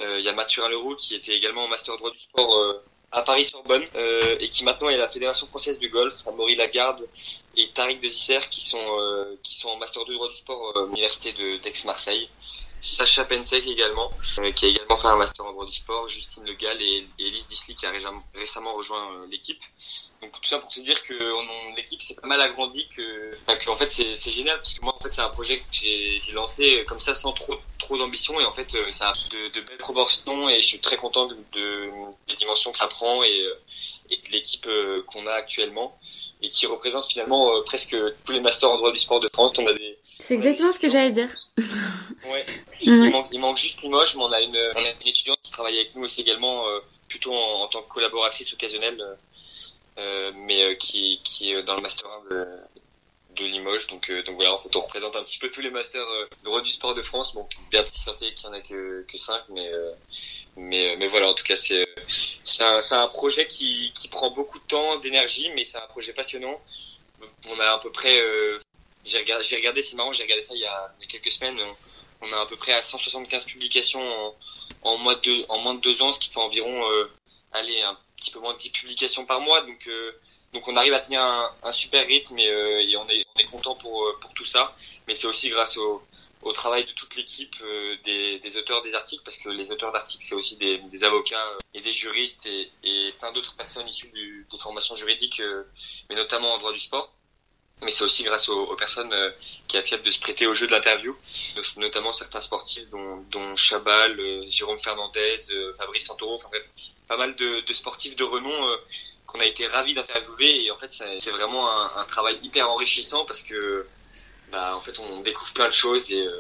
Il 0.01 0.25
y 0.25 0.29
a 0.29 0.33
Mathurin 0.33 0.69
Leroux 0.69 0.97
qui 0.97 1.15
était 1.15 1.37
également 1.37 1.65
en 1.65 1.69
master 1.69 1.97
droit 1.97 2.11
du 2.11 2.19
sport 2.19 2.81
à 3.13 3.23
Paris-Sorbonne 3.23 3.85
euh, 3.97 4.37
et 4.39 4.49
qui 4.49 4.65
maintenant 4.65 4.89
est 4.89 4.97
la 4.97 5.09
Fédération 5.09 5.47
française 5.47 5.79
du 5.79 5.89
golf, 5.89 6.15
Amaury 6.27 6.55
Lagarde 6.55 7.09
et 7.57 7.69
Tariq 7.73 8.01
de 8.01 8.09
Zisser 8.09 8.41
qui 8.51 8.61
sont 8.69 8.79
euh, 8.79 9.37
qui 9.43 9.55
sont 9.59 9.69
en 9.69 9.77
master 9.77 10.05
2 10.05 10.15
droit 10.15 10.29
du 10.29 10.37
sport 10.37 10.73
euh, 10.77 10.83
à 10.83 10.87
l'université 10.87 11.33
de 11.33 11.57
d'Aix-Marseille. 11.59 12.29
Sacha 12.83 13.27
Pensek 13.27 13.67
également, 13.67 14.11
qui 14.57 14.65
a 14.65 14.69
également 14.69 14.97
fait 14.97 15.09
un 15.09 15.17
master 15.17 15.45
en 15.45 15.53
droit 15.53 15.67
du 15.67 15.73
sport, 15.73 16.09
Justine 16.09 16.47
Le 16.47 16.55
Gall 16.55 16.81
et, 16.81 17.07
Elise 17.19 17.47
Disley 17.47 17.75
qui 17.75 17.85
a 17.85 17.93
récemment 18.35 18.75
rejoint 18.75 19.27
l'équipe. 19.31 19.63
Donc 20.23 20.33
tout 20.33 20.49
ça 20.49 20.59
pour 20.59 20.71
te 20.71 20.81
dire 20.81 21.03
que 21.03 21.15
l'équipe 21.77 22.03
s'est 22.03 22.15
pas 22.15 22.27
mal 22.27 22.41
agrandie, 22.41 22.87
que, 22.95 23.33
en 23.69 23.77
fait 23.77 23.91
c'est 23.91 24.31
génial 24.31 24.57
parce 24.57 24.75
que 24.75 24.83
moi 24.83 24.95
en 24.95 25.01
fait 25.03 25.13
c'est 25.13 25.23
un 25.23 25.31
projet 25.31 25.59
que 25.59 25.65
j'ai 25.73 26.33
lancé 26.33 26.85
comme 26.87 27.01
ça 27.01 27.15
sans 27.15 27.33
trop 27.33 27.57
trop 27.79 27.97
d'ambition 27.97 28.39
et 28.39 28.45
en 28.45 28.53
fait 28.53 28.71
ça 28.91 29.09
a 29.09 29.13
de, 29.13 29.49
de, 29.49 29.61
belles 29.63 29.79
proportions 29.79 30.49
et 30.51 30.61
je 30.61 30.67
suis 30.67 30.79
très 30.79 30.97
content 30.97 31.27
de, 31.27 31.37
de 31.53 31.91
des 32.29 32.37
dimensions 32.37 32.71
que 32.71 32.79
ça 32.79 32.89
prend 32.89 33.23
et, 33.25 33.47
et 34.11 34.17
de 34.17 34.33
l'équipe 34.33 34.67
euh, 34.67 35.03
qu'on 35.07 35.27
a 35.27 35.33
actuellement 35.33 35.99
et 36.43 36.49
qui 36.51 36.67
représente 36.67 37.07
finalement 37.07 37.55
euh, 37.55 37.63
presque 37.63 37.97
tous 38.25 38.33
les 38.33 38.41
masters 38.41 38.71
en 38.71 38.77
droit 38.77 38.93
du 38.93 38.99
sport 38.99 39.21
de 39.21 39.29
France. 39.33 39.53
On 39.59 39.67
a 39.67 39.73
des 39.73 39.99
c'est 40.21 40.35
exactement 40.35 40.71
ce 40.71 40.79
que 40.79 40.89
j'allais 40.91 41.13
dire. 41.13 41.31
ouais. 41.59 42.45
Il, 42.83 43.11
manque, 43.11 43.27
il 43.31 43.41
manque 43.41 43.59
juste 43.59 43.83
Limoges, 43.83 44.17
mais 44.17 44.23
on 44.23 44.33
a 44.33 44.41
une, 44.41 44.57
on 44.75 44.79
a 44.85 44.91
une 45.03 45.09
étudiante 45.09 45.39
qui 45.43 45.53
travaille 45.53 45.79
avec 45.79 45.95
nous 45.95 46.03
aussi 46.05 46.23
également, 46.23 46.67
euh, 46.67 46.81
plutôt 47.09 47.35
en, 47.35 47.63
en, 47.63 47.67
tant 47.69 47.83
que 47.83 47.89
collaboratrice 47.89 48.55
occasionnelle. 48.55 48.99
Euh, 50.01 50.33
mais 50.47 50.63
euh, 50.63 50.75
qui, 50.75 51.21
qui 51.25 51.53
est 51.53 51.63
dans 51.63 51.75
le 51.75 51.83
master 51.83 52.09
1 52.31 52.35
de, 52.35 52.47
de 53.37 53.45
Limoges. 53.45 53.87
Donc, 53.89 54.09
euh, 54.09 54.23
donc 54.23 54.37
voilà, 54.37 54.55
on 54.55 54.81
représente 54.81 55.15
un 55.15 55.23
petit 55.23 55.39
peu 55.39 55.51
tous 55.51 55.61
les 55.61 55.71
masters 55.71 56.07
droit 56.43 56.63
du 56.63 56.71
sport 56.71 56.95
de 56.95 57.03
France. 57.03 57.35
Bon, 57.35 57.47
bien 57.71 57.85
si 57.85 58.01
santé 58.01 58.33
qu'il 58.35 58.49
n'y 58.49 58.57
en 58.57 58.59
a 58.59 58.63
que, 58.63 59.05
que 59.07 59.19
5, 59.19 59.43
mais, 59.51 59.71
mais, 60.57 60.97
mais 60.97 61.07
voilà, 61.07 61.29
en 61.29 61.35
tout 61.35 61.45
cas, 61.45 61.57
c'est 61.57 61.85
un, 62.61 62.81
un, 62.91 63.09
projet 63.09 63.47
qui, 63.47 63.93
qui 63.93 64.09
prend 64.09 64.31
beaucoup 64.31 64.59
de 64.59 64.65
temps, 64.65 64.97
d'énergie, 64.99 65.51
mais 65.55 65.65
c'est 65.65 65.79
un 65.79 65.87
projet 65.89 66.13
passionnant. 66.13 66.61
On 67.49 67.61
a 67.61 67.73
à 67.73 67.79
peu 67.79 67.93
près, 67.93 68.23
j'ai 69.05 69.19
regardé, 69.19 69.83
c'est 69.83 69.97
marrant, 69.97 70.13
j'ai 70.13 70.23
regardé 70.23 70.43
ça 70.43 70.55
il 70.55 70.61
y, 70.61 70.67
a, 70.67 70.95
quelques 71.09 71.33
semaines. 71.33 71.59
On, 72.23 72.33
a 72.33 72.41
à 72.41 72.47
peu 72.47 72.57
près 72.57 72.73
à 72.73 72.81
175 72.81 73.45
publications 73.45 74.01
en, 74.03 74.35
en, 74.83 74.99
moins 74.99 75.15
de 75.17 75.21
deux, 75.21 75.95
de 75.95 76.03
ans, 76.03 76.13
ce 76.13 76.21
qui 76.21 76.31
fait 76.31 76.41
environ, 76.41 76.85
un 77.53 77.99
petit 78.21 78.31
peu 78.31 78.39
moins 78.39 78.53
de 78.55 78.59
10 78.59 78.71
publications 78.71 79.25
par 79.25 79.41
mois. 79.41 79.63
Donc, 79.63 79.87
euh, 79.89 80.13
donc 80.53 80.69
on 80.69 80.77
arrive 80.77 80.93
à 80.93 81.01
tenir 81.01 81.23
un, 81.23 81.73
super 81.73 82.07
rythme 82.07 82.39
et, 82.39 82.49
euh, 82.49 82.99
on 82.99 83.09
est, 83.09 83.25
on 83.35 83.41
est 83.41 83.45
content 83.45 83.75
pour, 83.77 84.07
euh, 84.07 84.19
pour 84.21 84.33
tout 84.35 84.45
ça. 84.45 84.75
Mais 85.09 85.15
c'est 85.15 85.27
aussi 85.27 85.49
grâce 85.49 85.77
au, 85.79 86.03
au 86.43 86.53
travail 86.53 86.85
de 86.85 86.93
toute 86.93 87.17
l'équipe 87.17 87.57
des, 88.05 88.39
des, 88.39 88.57
auteurs 88.57 88.83
des 88.83 88.95
articles, 88.95 89.23
parce 89.25 89.39
que 89.39 89.49
les 89.49 89.71
auteurs 89.71 89.93
d'articles, 89.93 90.25
c'est 90.25 90.35
aussi 90.35 90.57
des, 90.57 91.05
avocats 91.05 91.59
et 91.75 91.81
des 91.81 91.93
juristes 91.93 92.47
et, 92.47 92.71
et 92.85 93.13
plein 93.19 93.33
d'autres 93.33 93.57
personnes 93.57 93.89
issues 93.89 94.09
du, 94.09 94.47
des 94.51 94.59
formations 94.59 94.95
juridiques, 94.95 95.43
mais 96.09 96.17
notamment 96.17 96.55
en 96.55 96.59
droit 96.59 96.73
du 96.73 96.79
sport. 96.79 97.13
Mais 97.83 97.91
c'est 97.91 98.05
aussi 98.05 98.25
grâce 98.25 98.51
aux, 98.51 98.77
personnes 98.77 99.15
qui 99.67 99.79
acceptent 99.79 100.05
de 100.05 100.11
se 100.11 100.21
prêter 100.21 100.47
au 100.47 100.53
jeu 100.53 100.67
de 100.67 100.73
l'interview, 100.73 101.17
notamment 101.79 102.13
certains 102.13 102.41
sportifs 102.41 102.89
dont, 102.91 103.25
dont 103.31 103.57
Chabal, 103.57 104.21
Jérôme 104.49 104.81
Fernandez, 104.81 105.37
Fabrice 105.79 106.07
Santoro, 106.07 106.35
enfin 106.35 106.49
bref, 106.51 106.65
pas 107.11 107.17
mal 107.17 107.35
de, 107.35 107.61
de 107.67 107.73
sportifs 107.73 108.15
de 108.15 108.23
renom 108.23 108.69
euh, 108.69 108.77
qu'on 109.27 109.41
a 109.41 109.45
été 109.45 109.67
ravis 109.67 109.95
d'interviewer. 109.95 110.65
Et 110.65 110.71
en 110.71 110.79
fait 110.79 110.93
c'est 111.19 111.31
vraiment 111.33 111.69
un, 111.69 111.91
un, 111.97 112.05
travail 112.05 112.39
hyper 112.43 112.71
enrichissant 112.71 113.25
parce 113.27 113.43
que 113.43 113.85
bah 114.53 114.77
en 114.77 114.81
fait 114.81 114.97
on 115.01 115.21
découvre 115.21 115.53
plein 115.53 115.67
de 115.67 115.73
choses 115.73 116.13
et, 116.13 116.25
euh, 116.25 116.33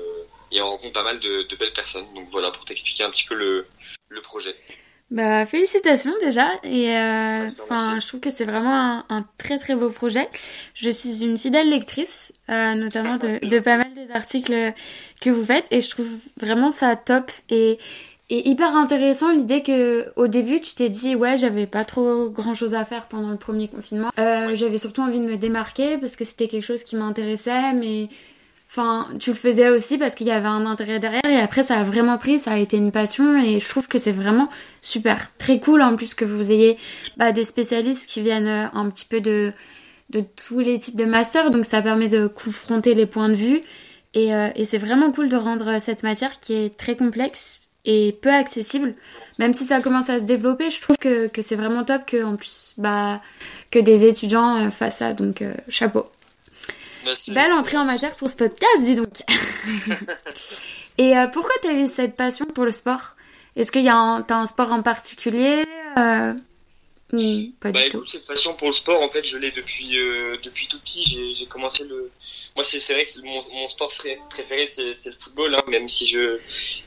et 0.53 0.63
on 0.63 0.71
rencontre 0.71 0.93
pas 0.93 1.03
mal 1.03 1.19
de, 1.19 1.43
de, 1.43 1.57
belles 1.57 1.73
personnes. 1.73 2.07
Donc 2.15 2.29
voilà 2.31 2.53
pour 2.53 2.65
t'expliquer 2.65 3.03
un 3.03 3.11
petit 3.11 3.27
peu 3.27 3.35
le, 3.35 3.67
le 4.09 4.23
projet. 4.23 4.55
Bah 5.11 5.45
félicitations 5.45 6.13
déjà. 6.21 6.49
Et 6.63 6.97
euh, 6.97 7.49
enfin 7.65 7.99
je 7.99 8.07
trouve 8.07 8.21
que 8.21 8.31
c'est 8.31 8.45
vraiment 8.45 8.73
un, 8.73 9.05
un, 9.09 9.27
très 9.39 9.59
très 9.59 9.75
beau 9.75 9.91
projet. 9.91 10.29
Je 10.75 10.89
suis 10.89 11.25
une 11.25 11.37
fidèle 11.37 11.69
lectrice 11.69 12.33
euh, 12.49 12.75
notamment 12.75 13.17
de, 13.25 13.45
de 13.45 13.59
pas 13.59 13.77
mal 13.77 13.93
des 13.95 14.13
articles 14.13 14.73
que 15.21 15.31
vous 15.31 15.45
faites. 15.45 15.67
Et 15.73 15.81
je 15.81 15.91
trouve 15.91 16.11
vraiment 16.37 16.71
ça 16.71 16.95
top. 16.95 17.33
Et 17.49 17.79
et 18.31 18.49
hyper 18.49 18.77
intéressant 18.77 19.33
l'idée 19.33 19.63
que 19.63 20.13
au 20.15 20.29
début 20.29 20.61
tu 20.61 20.75
t'es 20.75 20.89
dit 20.89 21.17
ouais 21.17 21.37
j'avais 21.37 21.67
pas 21.67 21.85
trop 21.85 22.31
grand 22.31 22.55
chose 22.55 22.75
à 22.75 22.85
faire 22.85 23.07
pendant 23.07 23.31
le 23.31 23.37
premier 23.37 23.67
confinement. 23.69 24.11
Euh, 24.19 24.55
j'avais 24.55 24.79
surtout 24.79 25.03
envie 25.03 25.19
de 25.19 25.27
me 25.27 25.37
démarquer 25.37 25.99
parce 25.99 26.15
que 26.15 26.25
c'était 26.25 26.47
quelque 26.47 26.65
chose 26.65 26.85
qui 26.85 26.95
m'intéressait 26.95 27.73
mais 27.73 28.09
enfin 28.71 29.09
tu 29.19 29.31
le 29.31 29.37
faisais 29.37 29.69
aussi 29.69 29.99
parce 29.99 30.15
qu'il 30.15 30.29
y 30.29 30.31
avait 30.31 30.47
un 30.47 30.65
intérêt 30.65 31.01
derrière 31.01 31.25
et 31.29 31.41
après 31.41 31.65
ça 31.65 31.81
a 31.81 31.83
vraiment 31.83 32.19
pris, 32.19 32.39
ça 32.39 32.53
a 32.53 32.59
été 32.59 32.77
une 32.77 32.93
passion 32.93 33.37
et 33.37 33.59
je 33.59 33.69
trouve 33.69 33.89
que 33.89 33.99
c'est 33.99 34.13
vraiment 34.13 34.49
super, 34.81 35.33
très 35.37 35.59
cool 35.59 35.83
en 35.83 35.97
plus 35.97 36.15
que 36.15 36.25
vous 36.25 36.53
ayez 36.53 36.79
bah, 37.17 37.33
des 37.33 37.45
spécialistes 37.45 38.09
qui 38.09 38.21
viennent 38.23 38.47
euh, 38.47 38.67
un 38.73 38.89
petit 38.91 39.07
peu 39.07 39.21
de 39.21 39.53
de 40.11 40.21
tous 40.21 40.59
les 40.59 40.79
types 40.79 40.97
de 40.97 41.05
masters 41.05 41.51
donc 41.51 41.65
ça 41.65 41.83
permet 41.83 42.09
de 42.09 42.29
confronter 42.29 42.95
les 42.95 43.07
points 43.07 43.29
de 43.29 43.35
vue 43.35 43.61
et, 44.15 44.35
euh, 44.35 44.49
et 44.55 44.65
c'est 44.65 44.79
vraiment 44.79 45.11
cool 45.13 45.29
de 45.29 45.37
rendre 45.37 45.81
cette 45.81 46.03
matière 46.05 46.39
qui 46.41 46.55
est 46.55 46.77
très 46.77 46.97
complexe 46.97 47.60
et 47.85 48.17
peu 48.21 48.31
accessible. 48.31 48.95
Même 49.39 49.55
si 49.55 49.65
ça 49.65 49.81
commence 49.81 50.11
à 50.11 50.19
se 50.19 50.25
développer, 50.25 50.71
je 50.71 50.81
trouve 50.81 50.99
que, 50.99 51.29
que 51.29 51.41
c'est 51.41 51.57
vraiment 51.57 51.85
top 51.85 52.05
que, 52.07 52.23
en 52.23 52.37
plus, 52.37 52.75
bah, 52.77 53.23
que 53.71 53.79
des 53.79 54.05
étudiants 54.05 54.67
euh, 54.67 54.71
fassent 54.71 54.99
ça. 54.99 55.15
Donc, 55.15 55.41
euh, 55.41 55.55
chapeau. 55.69 56.05
Belle 57.29 57.53
entrée 57.53 57.79
en 57.79 57.87
matière 57.87 58.15
pour 58.17 58.29
ce 58.29 58.37
podcast, 58.37 58.81
dis 58.81 58.97
donc. 58.97 59.23
et 60.99 61.17
euh, 61.17 61.27
pourquoi 61.29 61.55
tu 61.63 61.69
as 61.69 61.73
eu 61.73 61.87
cette 61.87 62.17
passion 62.17 62.45
pour 62.45 62.67
le 62.67 62.73
sport? 62.73 63.17
Est-ce 63.57 63.73
qu'il 63.73 63.83
y 63.83 63.89
a 63.89 63.97
un, 63.97 64.21
as 64.29 64.35
un 64.35 64.47
sport 64.47 64.73
en 64.73 64.83
particulier 64.83 65.65
bah 67.73 67.85
écoute, 67.87 68.09
cette 68.09 68.25
passion 68.25 68.55
pour 68.55 68.69
le 68.69 68.73
sport, 68.73 69.03
en 69.03 69.09
fait, 69.09 69.25
je 69.25 69.37
l'ai 69.37 69.51
depuis 69.51 69.97
depuis 70.45 70.69
tout 70.69 70.79
petit. 70.79 71.03
J'ai 71.35 71.47
commencé 71.47 71.83
le. 71.85 72.09
Moi, 72.57 72.65
c'est 72.65 72.93
vrai 72.93 73.05
que 73.05 73.21
mon, 73.21 73.43
mon 73.51 73.69
sport 73.69 73.93
préféré, 74.29 74.67
c'est 74.67 75.07
le 75.07 75.17
football, 75.19 75.55
hein, 75.55 75.63
même 75.69 75.89
si 75.89 76.07
je, 76.07 76.39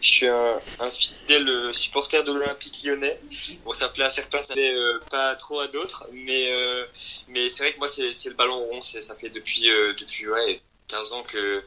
je 0.01 0.07
suis 0.07 0.27
un, 0.27 0.59
un 0.79 0.91
fidèle 0.91 1.73
supporter 1.73 2.23
de 2.23 2.33
l'Olympique 2.33 2.83
lyonnais. 2.83 3.19
Bon, 3.63 3.73
ça 3.73 3.89
plaît 3.89 4.05
à 4.05 4.09
certains, 4.09 4.41
ça 4.41 4.53
plaît 4.53 4.73
euh, 4.73 4.99
pas 5.09 5.35
trop 5.35 5.59
à 5.59 5.67
d'autres, 5.67 6.07
mais 6.11 6.51
euh, 6.51 6.85
mais 7.27 7.49
c'est 7.49 7.63
vrai 7.63 7.73
que 7.73 7.79
moi, 7.79 7.87
c'est 7.87 8.25
le 8.25 8.33
ballon 8.35 8.59
rond. 8.59 8.81
Ça 8.81 9.15
fait 9.15 9.29
depuis 9.29 9.63
depuis 9.97 10.27
ouais 10.27 10.61
15 10.89 11.13
ans 11.13 11.23
que 11.23 11.61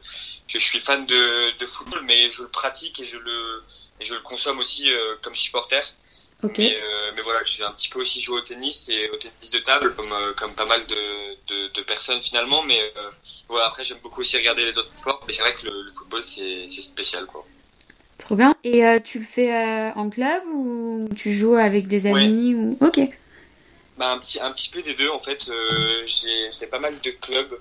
que 0.47 0.59
je 0.59 0.65
suis 0.65 0.79
fan 0.79 1.05
de, 1.05 1.57
de 1.57 1.65
football, 1.65 2.01
mais 2.03 2.29
je 2.29 2.43
le 2.43 2.49
pratique 2.49 2.99
et 2.99 3.05
je 3.05 3.17
le 3.17 3.63
et 3.99 4.05
je 4.05 4.13
le 4.13 4.21
consomme 4.21 4.59
aussi 4.59 4.89
comme 5.21 5.35
supporter. 5.35 5.81
Mais, 6.43 6.75
euh, 6.75 7.11
mais, 7.15 7.21
voilà, 7.23 7.39
j'ai 7.45 7.63
un 7.63 7.71
petit 7.71 7.89
peu 7.89 7.99
aussi 7.99 8.21
joué 8.21 8.37
au 8.37 8.41
tennis 8.41 8.89
et 8.89 9.09
au 9.09 9.15
tennis 9.15 9.49
de 9.51 9.57
table, 9.59 9.95
comme, 9.95 10.11
euh, 10.11 10.33
comme 10.33 10.53
pas 10.53 10.65
mal 10.65 10.85
de, 10.85 10.95
de, 11.47 11.73
de 11.73 11.81
personnes 11.81 12.21
finalement. 12.21 12.61
Mais 12.63 12.79
euh, 12.79 13.09
voilà, 13.49 13.67
après, 13.67 13.83
j'aime 13.83 13.97
beaucoup 14.03 14.21
aussi 14.21 14.37
regarder 14.37 14.63
les 14.63 14.77
autres 14.77 14.91
sports. 14.99 15.23
Mais 15.25 15.33
c'est 15.33 15.41
vrai 15.41 15.53
que 15.55 15.65
le, 15.65 15.81
le 15.83 15.91
football, 15.91 16.23
c'est 16.23 16.69
spécial, 16.69 17.25
quoi. 17.25 17.45
Trop 18.19 18.35
bien. 18.35 18.55
Et 18.63 18.83
tu 19.03 19.19
le 19.19 19.25
fais 19.25 19.51
en 19.95 20.09
club 20.09 20.43
ou 20.53 21.09
tu 21.15 21.33
joues 21.33 21.55
avec 21.55 21.87
des 21.87 22.05
amis 22.07 22.55
ou... 22.55 22.77
Ok. 22.81 22.99
Bah, 23.97 24.11
un, 24.11 24.19
petit, 24.19 24.39
un 24.39 24.51
petit 24.51 24.69
peu 24.69 24.83
des 24.83 24.93
deux, 24.93 25.09
en 25.09 25.19
fait. 25.19 25.49
j'ai 26.05 26.51
fait 26.59 26.67
pas 26.67 26.79
mal 26.79 26.99
de 26.99 27.11
clubs. 27.11 27.59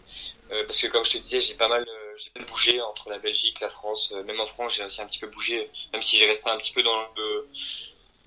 parce 0.66 0.80
que 0.80 0.88
comme 0.88 1.04
je 1.04 1.12
te 1.12 1.18
disais, 1.18 1.40
j'ai 1.40 1.54
pas 1.54 1.68
mal 1.68 1.86
j'ai 2.16 2.42
bougé 2.44 2.80
entre 2.80 3.10
la 3.10 3.18
Belgique, 3.18 3.60
la 3.60 3.68
France. 3.68 4.12
même 4.26 4.40
en 4.40 4.46
France, 4.46 4.76
j'ai 4.76 4.84
aussi 4.84 5.00
un 5.02 5.06
petit 5.06 5.18
peu 5.18 5.26
bougé, 5.26 5.70
même 5.92 6.00
si 6.02 6.16
j'ai 6.16 6.26
resté 6.26 6.48
un 6.50 6.56
petit 6.56 6.72
peu 6.72 6.82
dans 6.82 6.96
le 7.16 7.46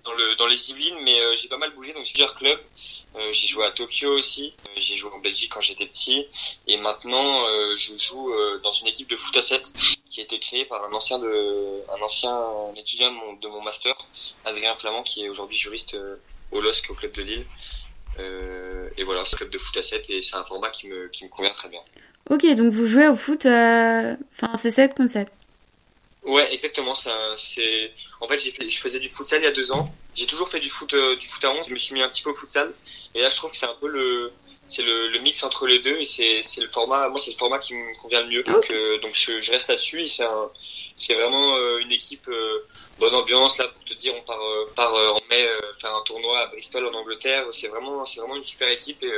dans, 0.04 0.14
le, 0.14 0.36
dans 0.36 0.48
les 0.48 0.72
Yvelines, 0.72 0.98
mais 1.04 1.20
euh, 1.20 1.36
j'ai 1.36 1.48
pas 1.48 1.58
mal 1.58 1.74
bougé 1.74 1.94
dans 1.94 2.02
plusieurs 2.02 2.36
clubs. 2.36 2.60
Euh, 3.16 3.32
j'ai 3.32 3.48
joué 3.48 3.66
à 3.66 3.72
Tokyo 3.72 4.10
aussi, 4.18 4.54
euh, 4.66 4.72
j'ai 4.78 4.96
joué 4.96 5.12
en 5.12 5.20
Belgique 5.20 5.52
quand 5.54 5.62
j'étais 5.62 5.88
petit, 5.88 6.28
et 6.68 6.78
maintenant 6.78 7.46
je 7.76 7.94
joue 7.96 8.32
dans 8.64 8.72
une 8.72 8.88
équipe 8.88 9.10
de 9.10 9.18
foot 9.18 9.36
à 9.38 9.42
7 9.42 9.74
qui 10.06 10.22
a 10.22 10.24
été 10.24 10.40
créée 10.40 10.66
par 10.66 10.84
un 10.84 10.94
ancien 10.94 11.20
de, 11.20 11.82
un 11.98 12.02
ancien 12.02 12.40
étudiant 12.76 13.12
de 13.12 13.18
mon, 13.18 13.34
de 13.34 13.48
mon 13.48 13.62
master, 13.62 13.96
Adrien 14.46 14.76
Flamand, 14.76 15.04
qui 15.04 15.24
est 15.24 15.30
aujourd'hui 15.30 15.58
juriste 15.58 15.98
au 16.52 16.62
LOSC, 16.62 16.90
au 16.90 16.94
club 16.94 17.12
de 17.14 17.22
Lille. 17.22 17.46
et 18.98 19.04
voilà, 19.04 19.26
c'est 19.26 19.36
un 19.36 19.38
club 19.38 19.50
de 19.50 19.58
foot 19.58 19.78
à 19.78 19.82
7 19.82 20.10
et 20.10 20.22
c'est 20.22 20.36
un 20.36 20.46
format 20.46 20.70
qui 20.70 20.88
me, 20.88 21.08
qui 21.10 21.24
me 21.24 21.30
convient 21.30 21.52
très 21.52 21.70
bien. 21.70 21.82
Ok, 22.30 22.46
donc 22.56 22.72
vous 22.72 22.86
jouez 22.86 23.08
au 23.08 23.16
foot, 23.16 23.46
enfin 23.46 24.56
c'est 24.56 24.72
7 24.72 24.96
contre 24.96 25.10
7 25.10 25.32
Ouais, 26.30 26.54
exactement. 26.54 26.94
C'est 26.94 27.92
en 28.22 28.28
fait, 28.28 28.38
fait, 28.38 28.70
je 28.70 28.78
faisais 28.78 29.00
du 29.00 29.10
futsal 29.10 29.42
il 29.42 29.46
y 29.46 29.48
a 29.48 29.52
deux 29.52 29.72
ans. 29.72 29.92
J'ai 30.14 30.28
toujours 30.28 30.48
fait 30.48 30.60
du 30.60 30.70
foot, 30.70 30.94
euh, 30.94 31.16
du 31.16 31.28
foot 31.28 31.44
à 31.44 31.52
11. 31.52 31.68
Je 31.68 31.74
me 31.74 31.80
suis 31.80 31.96
mis 31.96 32.04
un 32.04 32.10
petit 32.10 32.22
peu 32.22 32.30
au 32.30 32.36
futsal. 32.36 32.72
Et 33.16 33.22
là, 33.22 33.32
je 33.32 33.38
trouve 33.38 33.50
que 33.50 33.58
c'est 33.58 33.66
un 33.66 33.76
peu 33.82 33.88
le, 33.88 34.32
c'est 34.68 34.84
le, 34.84 35.08
le, 35.08 35.20
mix 35.22 35.42
entre 35.42 35.66
les 35.66 35.80
deux. 35.80 35.98
Et 35.98 36.06
c'est, 36.06 36.44
c'est 36.44 36.62
le 36.62 36.68
format. 36.68 37.10
Moi, 37.10 37.20
c'est 37.20 37.32
le 37.32 37.38
format 37.38 37.58
qui 37.58 37.74
me 37.74 38.00
convient 38.00 38.22
le 38.22 38.28
mieux. 38.28 38.44
Donc, 38.44 38.70
euh, 38.70 39.00
donc 39.00 39.16
je, 39.16 39.42
je, 39.42 39.52
reste 39.52 39.70
là-dessus. 39.70 40.04
Et 40.04 40.08
c'est 40.08 40.24
un, 40.24 40.52
c'est 40.96 41.16
vraiment 41.16 41.56
euh, 41.56 41.80
une 41.80 41.92
équipe 41.92 42.30
bonne 43.00 43.16
ambiance 43.16 43.58
là 43.58 43.68
pour 43.68 43.84
te 43.84 43.96
dire. 43.96 44.14
On 44.16 44.22
part, 44.22 44.40
part 44.76 44.94
en 44.94 45.22
mai 45.32 45.50
faire 45.82 45.96
un 45.96 46.04
tournoi 46.04 46.42
à 46.42 46.46
Bristol 46.46 46.86
en 46.86 46.94
Angleterre. 46.94 47.48
C'est 47.52 47.70
vraiment, 47.70 48.06
c'est 48.06 48.20
vraiment 48.20 48.36
une 48.36 48.44
super 48.44 48.70
équipe 48.70 49.02
et 49.02 49.12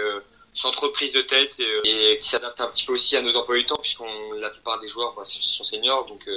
sans 0.53 0.71
trop 0.71 0.89
prise 0.89 1.11
de 1.11 1.21
tête 1.21 1.59
et, 1.83 2.17
qui 2.17 2.27
s'adapte 2.27 2.61
un 2.61 2.67
petit 2.67 2.85
peu 2.85 2.93
aussi 2.93 3.17
à 3.17 3.21
nos 3.21 3.35
emplois 3.37 3.55
du 3.55 3.65
temps 3.65 3.77
puisqu'on 3.77 4.33
la 4.33 4.49
plupart 4.49 4.79
des 4.79 4.87
joueurs 4.87 5.13
bah, 5.15 5.23
sont 5.23 5.63
seniors 5.63 6.05
donc 6.07 6.27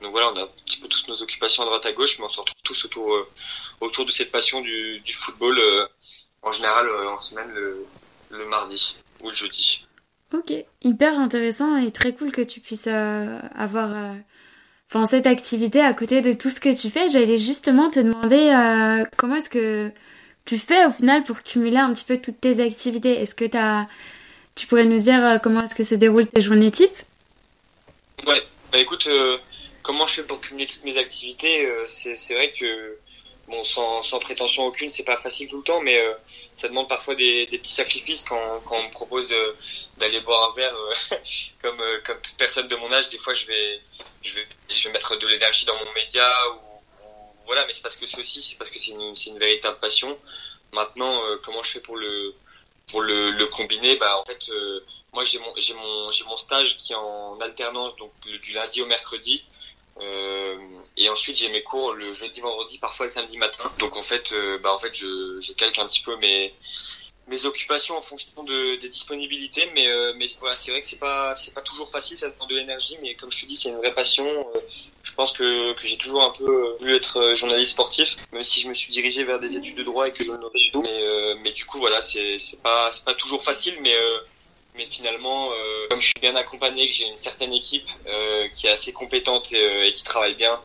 donc 0.00 0.12
voilà, 0.12 0.30
on 0.32 0.36
a 0.36 0.42
un 0.42 0.48
petit 0.64 0.78
peu 0.78 0.88
tous 0.88 1.08
nos 1.08 1.22
occupations 1.22 1.62
à 1.62 1.66
droite 1.66 1.86
à 1.86 1.92
gauche, 1.92 2.18
mais 2.18 2.24
on 2.24 2.28
se 2.28 2.40
retrouve 2.40 2.60
tous 2.62 2.84
autour, 2.84 3.14
euh, 3.14 3.28
autour 3.80 4.04
de 4.04 4.10
cette 4.10 4.30
passion 4.30 4.60
du, 4.60 5.00
du 5.00 5.12
football, 5.12 5.58
euh, 5.58 5.86
en 6.42 6.50
général 6.50 6.86
euh, 6.86 7.10
en 7.10 7.18
semaine 7.18 7.50
le, 7.54 7.86
le, 8.30 8.44
mardi 8.46 8.96
ou 9.22 9.28
le 9.28 9.34
jeudi. 9.34 9.86
Ok, 10.32 10.52
hyper 10.82 11.18
intéressant 11.18 11.76
et 11.76 11.92
très 11.92 12.12
cool 12.12 12.32
que 12.32 12.42
tu 12.42 12.60
puisses 12.60 12.88
avoir 12.88 14.16
enfin, 14.90 15.06
cette 15.06 15.28
activité 15.28 15.80
à 15.80 15.94
côté 15.94 16.22
de 16.22 16.32
tout 16.32 16.50
ce 16.50 16.58
que 16.58 16.76
tu 16.78 16.90
fais. 16.90 17.08
J'allais 17.08 17.38
justement 17.38 17.88
te 17.88 18.00
demander 18.00 19.04
comment 19.16 19.36
est-ce 19.36 19.48
que 19.48 19.92
tu 20.44 20.58
fais 20.58 20.86
au 20.86 20.90
final 20.90 21.22
pour 21.22 21.42
cumuler 21.44 21.76
un 21.76 21.92
petit 21.92 22.04
peu 22.04 22.20
toutes 22.20 22.40
tes 22.40 22.60
activités? 22.60 23.20
Est-ce 23.20 23.36
que 23.36 23.44
as... 23.56 23.86
tu 24.56 24.66
pourrais 24.66 24.86
nous 24.86 24.98
dire 24.98 25.38
comment 25.40 25.62
est-ce 25.62 25.76
que 25.76 25.84
se 25.84 25.94
déroulent 25.94 26.26
tes 26.26 26.42
journées 26.42 26.72
types 26.72 26.98
Ouais, 28.26 28.42
bah 28.72 28.78
écoute, 28.78 29.08
comment 29.84 30.06
je 30.06 30.14
fais 30.14 30.24
pour 30.24 30.40
cumuler 30.40 30.66
toutes 30.66 30.82
mes 30.82 30.96
activités 30.96 31.66
euh, 31.66 31.86
C'est 31.86 32.34
vrai 32.34 32.50
que 32.50 32.98
bon, 33.46 33.62
sans, 33.62 34.02
sans 34.02 34.18
prétention 34.18 34.66
aucune, 34.66 34.90
c'est 34.90 35.04
pas 35.04 35.18
facile 35.18 35.48
tout 35.48 35.58
le 35.58 35.62
temps, 35.62 35.80
mais 35.80 36.00
euh, 36.00 36.14
ça 36.56 36.68
demande 36.68 36.88
parfois 36.88 37.14
des, 37.14 37.46
des, 37.46 37.58
petits 37.58 37.74
sacrifices 37.74 38.24
quand, 38.24 38.60
quand 38.64 38.76
on 38.76 38.84
me 38.84 38.90
propose 38.90 39.30
euh, 39.32 39.56
d'aller 39.98 40.20
boire 40.20 40.50
un 40.50 40.54
verre, 40.56 40.76
comme, 41.62 41.80
comme 42.04 42.20
toute 42.20 42.36
personne 42.36 42.66
de 42.66 42.74
mon 42.76 42.90
âge. 42.92 43.10
Des 43.10 43.18
fois, 43.18 43.34
je 43.34 43.46
vais, 43.46 43.80
je 44.22 44.34
vais, 44.34 44.46
je 44.74 44.88
vais 44.88 44.92
mettre 44.92 45.16
de 45.16 45.28
l'énergie 45.28 45.66
dans 45.66 45.76
mon 45.76 45.92
média 45.92 46.28
ou, 46.54 46.58
voilà, 47.44 47.66
mais 47.66 47.74
c'est 47.74 47.82
parce 47.82 47.98
que 47.98 48.06
c'est 48.06 48.18
aussi, 48.18 48.42
c'est 48.42 48.56
parce 48.56 48.70
que 48.70 48.78
c'est 48.78 48.92
une, 48.92 49.14
une 49.26 49.38
véritable 49.38 49.78
passion. 49.78 50.18
Maintenant, 50.72 51.20
comment 51.44 51.62
je 51.62 51.72
fais 51.72 51.80
pour 51.80 51.96
le 51.96 52.34
pour 52.88 53.02
le, 53.02 53.30
le 53.30 53.46
combiner? 53.46 53.96
Bah 53.96 54.18
en 54.18 54.24
fait 54.24 54.50
moi 55.12 55.24
j'ai 55.24 55.38
mon 55.38 55.52
j'ai 55.56 55.74
mon 55.74 56.10
j'ai 56.10 56.24
mon 56.24 56.36
stage 56.36 56.78
qui 56.78 56.94
est 56.94 56.96
en 56.96 57.38
alternance 57.40 57.94
donc 57.96 58.12
du 58.24 58.52
lundi 58.52 58.82
au 58.82 58.86
mercredi 58.86 59.44
euh, 60.00 60.56
et 60.96 61.08
ensuite 61.08 61.36
j'ai 61.36 61.48
mes 61.48 61.62
cours 61.62 61.92
le 61.92 62.12
jeudi, 62.12 62.40
vendredi, 62.40 62.78
parfois 62.78 63.06
le 63.06 63.12
samedi 63.12 63.38
matin. 63.38 63.64
Donc 63.78 63.96
en 63.96 64.02
fait, 64.02 64.32
euh, 64.32 64.58
bah 64.58 64.72
en 64.72 64.78
fait 64.78 64.94
je, 64.94 65.38
je 65.40 65.52
calque 65.52 65.78
un 65.78 65.86
petit 65.86 66.02
peu 66.02 66.16
mes 66.16 66.52
mes 67.26 67.46
occupations 67.46 67.96
en 67.96 68.02
fonction 68.02 68.42
de, 68.42 68.76
des 68.76 68.90
disponibilités, 68.90 69.70
mais 69.74 69.88
euh, 69.88 70.12
mais 70.16 70.26
voilà, 70.40 70.56
c'est 70.56 70.72
vrai 70.72 70.82
que 70.82 70.88
c'est 70.88 70.98
pas 70.98 71.34
c'est 71.36 71.54
pas 71.54 71.62
toujours 71.62 71.90
facile, 71.90 72.18
ça 72.18 72.28
demande 72.28 72.50
de 72.50 72.56
l'énergie, 72.56 72.98
mais 73.00 73.14
comme 73.14 73.30
je 73.30 73.40
te 73.40 73.46
dis, 73.46 73.56
c'est 73.56 73.70
une 73.70 73.76
vraie 73.76 73.94
passion. 73.94 74.26
je 75.02 75.12
pense 75.14 75.32
que 75.32 75.72
que 75.74 75.86
j'ai 75.86 75.96
toujours 75.96 76.22
un 76.22 76.30
peu 76.30 76.76
voulu 76.80 76.96
être 76.96 77.34
journaliste 77.34 77.72
sportif, 77.72 78.16
même 78.32 78.42
si 78.42 78.60
je 78.60 78.68
me 78.68 78.74
suis 78.74 78.90
dirigé 78.92 79.24
vers 79.24 79.40
des 79.40 79.56
études 79.56 79.76
de 79.76 79.84
droit 79.84 80.08
et 80.08 80.12
que 80.12 80.24
je 80.24 80.32
ne 80.32 80.36
l'aurais 80.36 80.58
du 80.58 80.70
tout. 80.70 80.82
Mais 80.82 81.34
mais 81.42 81.52
du 81.52 81.64
coup 81.64 81.78
voilà, 81.78 82.02
c'est 82.02 82.38
c'est 82.38 82.60
pas 82.62 82.90
c'est 82.90 83.04
pas 83.04 83.14
toujours 83.14 83.42
facile, 83.42 83.78
mais 83.80 83.94
mais 84.74 84.86
finalement, 84.86 85.52
euh, 85.52 85.86
comme 85.88 86.00
je 86.00 86.06
suis 86.06 86.20
bien 86.20 86.34
accompagné, 86.36 86.88
que 86.88 86.94
j'ai 86.94 87.06
une 87.06 87.18
certaine 87.18 87.52
équipe 87.52 87.88
euh, 88.06 88.48
qui 88.48 88.66
est 88.66 88.70
assez 88.70 88.92
compétente 88.92 89.52
et, 89.52 89.56
euh, 89.56 89.86
et 89.86 89.92
qui 89.92 90.04
travaille 90.04 90.34
bien, 90.34 90.60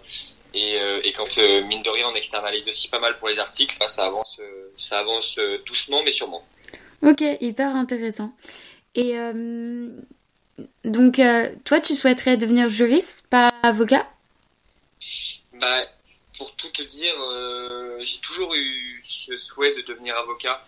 et, 0.54 0.78
et 1.04 1.12
quand 1.12 1.38
mine 1.38 1.84
de 1.84 1.89
rien 1.92 2.08
on 2.08 2.16
externalise 2.16 2.68
aussi 2.68 2.88
pas 2.88 2.98
mal 3.00 3.16
pour 3.18 3.30
les 3.30 3.38
articles, 3.38 3.78
là, 3.80 3.88
ça 3.88 4.08
avance, 4.08 4.42
ça 4.78 4.98
avance 4.98 5.38
doucement 5.68 6.01
mais 6.04 6.12
sûrement. 6.12 6.44
Ok, 7.04 7.22
hyper 7.39 7.75
intéressant. 7.75 8.34
Et 8.96 9.13
donc, 10.84 11.22
toi, 11.66 11.80
tu 11.82 11.96
souhaiterais 11.96 12.36
devenir 12.36 12.68
juriste, 12.68 13.28
pas 13.30 13.54
avocat? 13.62 14.10
Bah, 15.54 15.84
pour 16.36 16.56
tout 16.56 16.70
te 16.70 16.82
dire, 16.82 17.13
j'ai 18.00 18.18
toujours 18.18 18.56
eu 18.56 19.00
ce 19.04 19.38
souhait 19.38 19.75
de 19.75 19.82
devenir 19.82 20.18
avocat. 20.18 20.66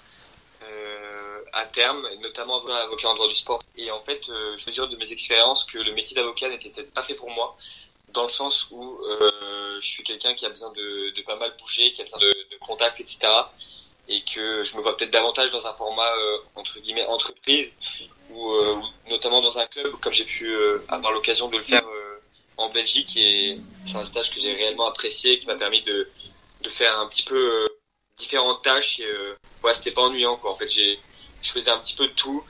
Euh, 0.63 1.10
à 1.53 1.65
terme, 1.65 2.08
notamment 2.22 2.65
avocat 2.65 3.10
en 3.10 3.15
droit 3.15 3.27
du 3.27 3.36
sport. 3.36 3.60
Et 3.77 3.91
en 3.91 4.00
fait, 4.00 4.29
euh, 4.29 4.55
je 4.58 4.65
mesure 4.67 4.88
de 4.88 4.96
mes 4.98 5.12
expériences 5.12 5.65
que 5.65 5.77
le 5.77 5.93
métier 5.93 6.15
d'avocat 6.15 6.50
n'était 6.50 6.70
peut-être 6.70 6.93
pas 6.93 7.03
fait 7.03 7.15
pour 7.15 7.29
moi, 7.29 7.55
dans 8.10 8.24
le 8.24 8.29
sens 8.29 8.67
où 8.72 9.00
euh, 9.03 9.79
je 9.79 9.88
suis 9.88 10.03
quelqu'un 10.03 10.34
qui 10.34 10.46
a 10.46 10.50
besoin 10.50 10.72
de, 10.72 11.12
de, 11.12 11.22
pas 11.22 11.36
mal 11.36 11.55
bouger, 11.60 11.91
qui 11.91 12.01
a 12.01 12.03
besoin 12.03 12.20
de, 12.20 12.27
de 12.51 12.58
contacts, 12.60 13.00
etc. 13.00 13.20
Et 14.08 14.22
que 14.24 14.63
je 14.63 14.75
me 14.75 14.81
vois 14.81 14.98
peut-être 14.98 15.12
davantage 15.12 15.51
dans 15.51 15.65
un 15.67 15.74
format 15.74 16.12
entre 16.55 16.79
guillemets 16.79 17.05
entreprise 17.05 17.75
ou, 18.31 18.53
notamment 19.10 19.41
dans 19.41 19.58
un 19.58 19.65
club, 19.67 19.91
comme 20.01 20.12
j'ai 20.12 20.25
pu 20.25 20.53
avoir 20.89 21.13
l'occasion 21.13 21.48
de 21.48 21.58
le 21.58 21.63
faire 21.63 21.86
en 22.58 22.67
Belgique. 22.70 23.15
Et 23.15 23.60
c'est 23.86 23.96
un 23.96 24.03
stage 24.03 24.34
que 24.34 24.41
j'ai 24.41 24.53
réellement 24.53 24.88
apprécié, 24.88 25.38
qui 25.38 25.48
m'a 25.48 25.55
permis 25.55 25.81
de, 25.84 26.10
de 26.62 26.70
faire 26.70 27.00
un 27.00 27.08
petit 27.08 27.24
peu 27.24 27.67
différentes 28.22 28.62
tâches. 28.62 29.00
Et, 29.00 29.05
euh, 29.05 29.36
ouais, 29.63 29.74
c'était 29.74 29.91
pas 29.91 30.03
ennuyant 30.03 30.38
quoi. 30.38 30.51
En 30.51 30.55
fait, 30.55 30.67
j'ai, 30.67 31.00
je 31.41 31.51
faisais 31.51 31.69
un 31.69 31.79
petit 31.79 31.95
peu 31.95 32.07
de 32.07 32.13
tout. 32.13 32.43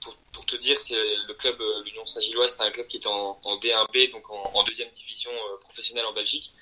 Pour, 0.00 0.16
pour, 0.32 0.46
te 0.46 0.56
dire, 0.56 0.78
c'est 0.78 0.94
le 0.94 1.34
club 1.34 1.60
euh, 1.60 1.84
l'Union 1.84 2.06
Saint-Gilloise, 2.06 2.52
c'était 2.52 2.62
un 2.62 2.70
club 2.70 2.86
qui 2.86 2.96
était 2.98 3.08
en, 3.08 3.38
en 3.42 3.58
D1B, 3.58 4.12
donc 4.12 4.30
en, 4.30 4.50
en 4.54 4.62
deuxième 4.62 4.88
division 4.90 5.30
euh, 5.30 5.58
professionnelle 5.60 6.06
en 6.06 6.14
Belgique, 6.14 6.52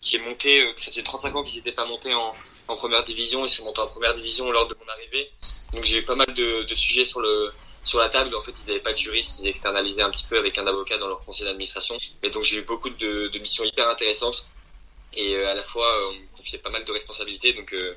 qui 0.00 0.16
est 0.16 0.18
monté. 0.18 0.62
Euh, 0.62 0.72
ça 0.76 0.90
faisait 0.90 1.02
35 1.02 1.36
ans 1.36 1.42
qu'ils 1.44 1.58
n'étaient 1.58 1.72
pas 1.72 1.86
montés 1.86 2.12
en, 2.14 2.34
en 2.68 2.76
première 2.76 3.04
division. 3.04 3.44
Ils 3.44 3.48
sont 3.48 3.64
montés 3.64 3.80
en 3.80 3.86
première 3.86 4.14
division 4.14 4.50
lors 4.50 4.66
de 4.66 4.76
mon 4.80 4.88
arrivée. 4.88 5.30
Donc 5.72 5.84
j'ai 5.84 5.98
eu 5.98 6.04
pas 6.04 6.16
mal 6.16 6.32
de, 6.34 6.62
de 6.62 6.74
sujets 6.74 7.04
sur 7.04 7.20
le 7.20 7.52
sur 7.84 8.00
la 8.00 8.08
table. 8.08 8.34
En 8.34 8.40
fait, 8.40 8.52
ils 8.64 8.68
n'avaient 8.68 8.80
pas 8.80 8.92
de 8.92 8.98
juriste, 8.98 9.40
ils 9.40 9.48
externalisaient 9.48 10.02
un 10.02 10.10
petit 10.10 10.24
peu 10.24 10.38
avec 10.38 10.58
un 10.58 10.66
avocat 10.66 10.98
dans 10.98 11.06
leur 11.06 11.24
conseil 11.24 11.46
d'administration. 11.46 11.96
Et 12.22 12.30
donc 12.30 12.42
j'ai 12.42 12.58
eu 12.58 12.62
beaucoup 12.62 12.90
de, 12.90 13.28
de 13.28 13.38
missions 13.38 13.64
hyper 13.64 13.88
intéressantes 13.88 14.46
et 15.16 15.34
euh, 15.34 15.50
à 15.50 15.54
la 15.54 15.62
fois 15.62 15.88
on 16.10 16.14
me 16.14 16.36
confiait 16.36 16.58
pas 16.58 16.70
mal 16.70 16.84
de 16.84 16.92
responsabilités 16.92 17.52
donc 17.54 17.72
euh, 17.72 17.96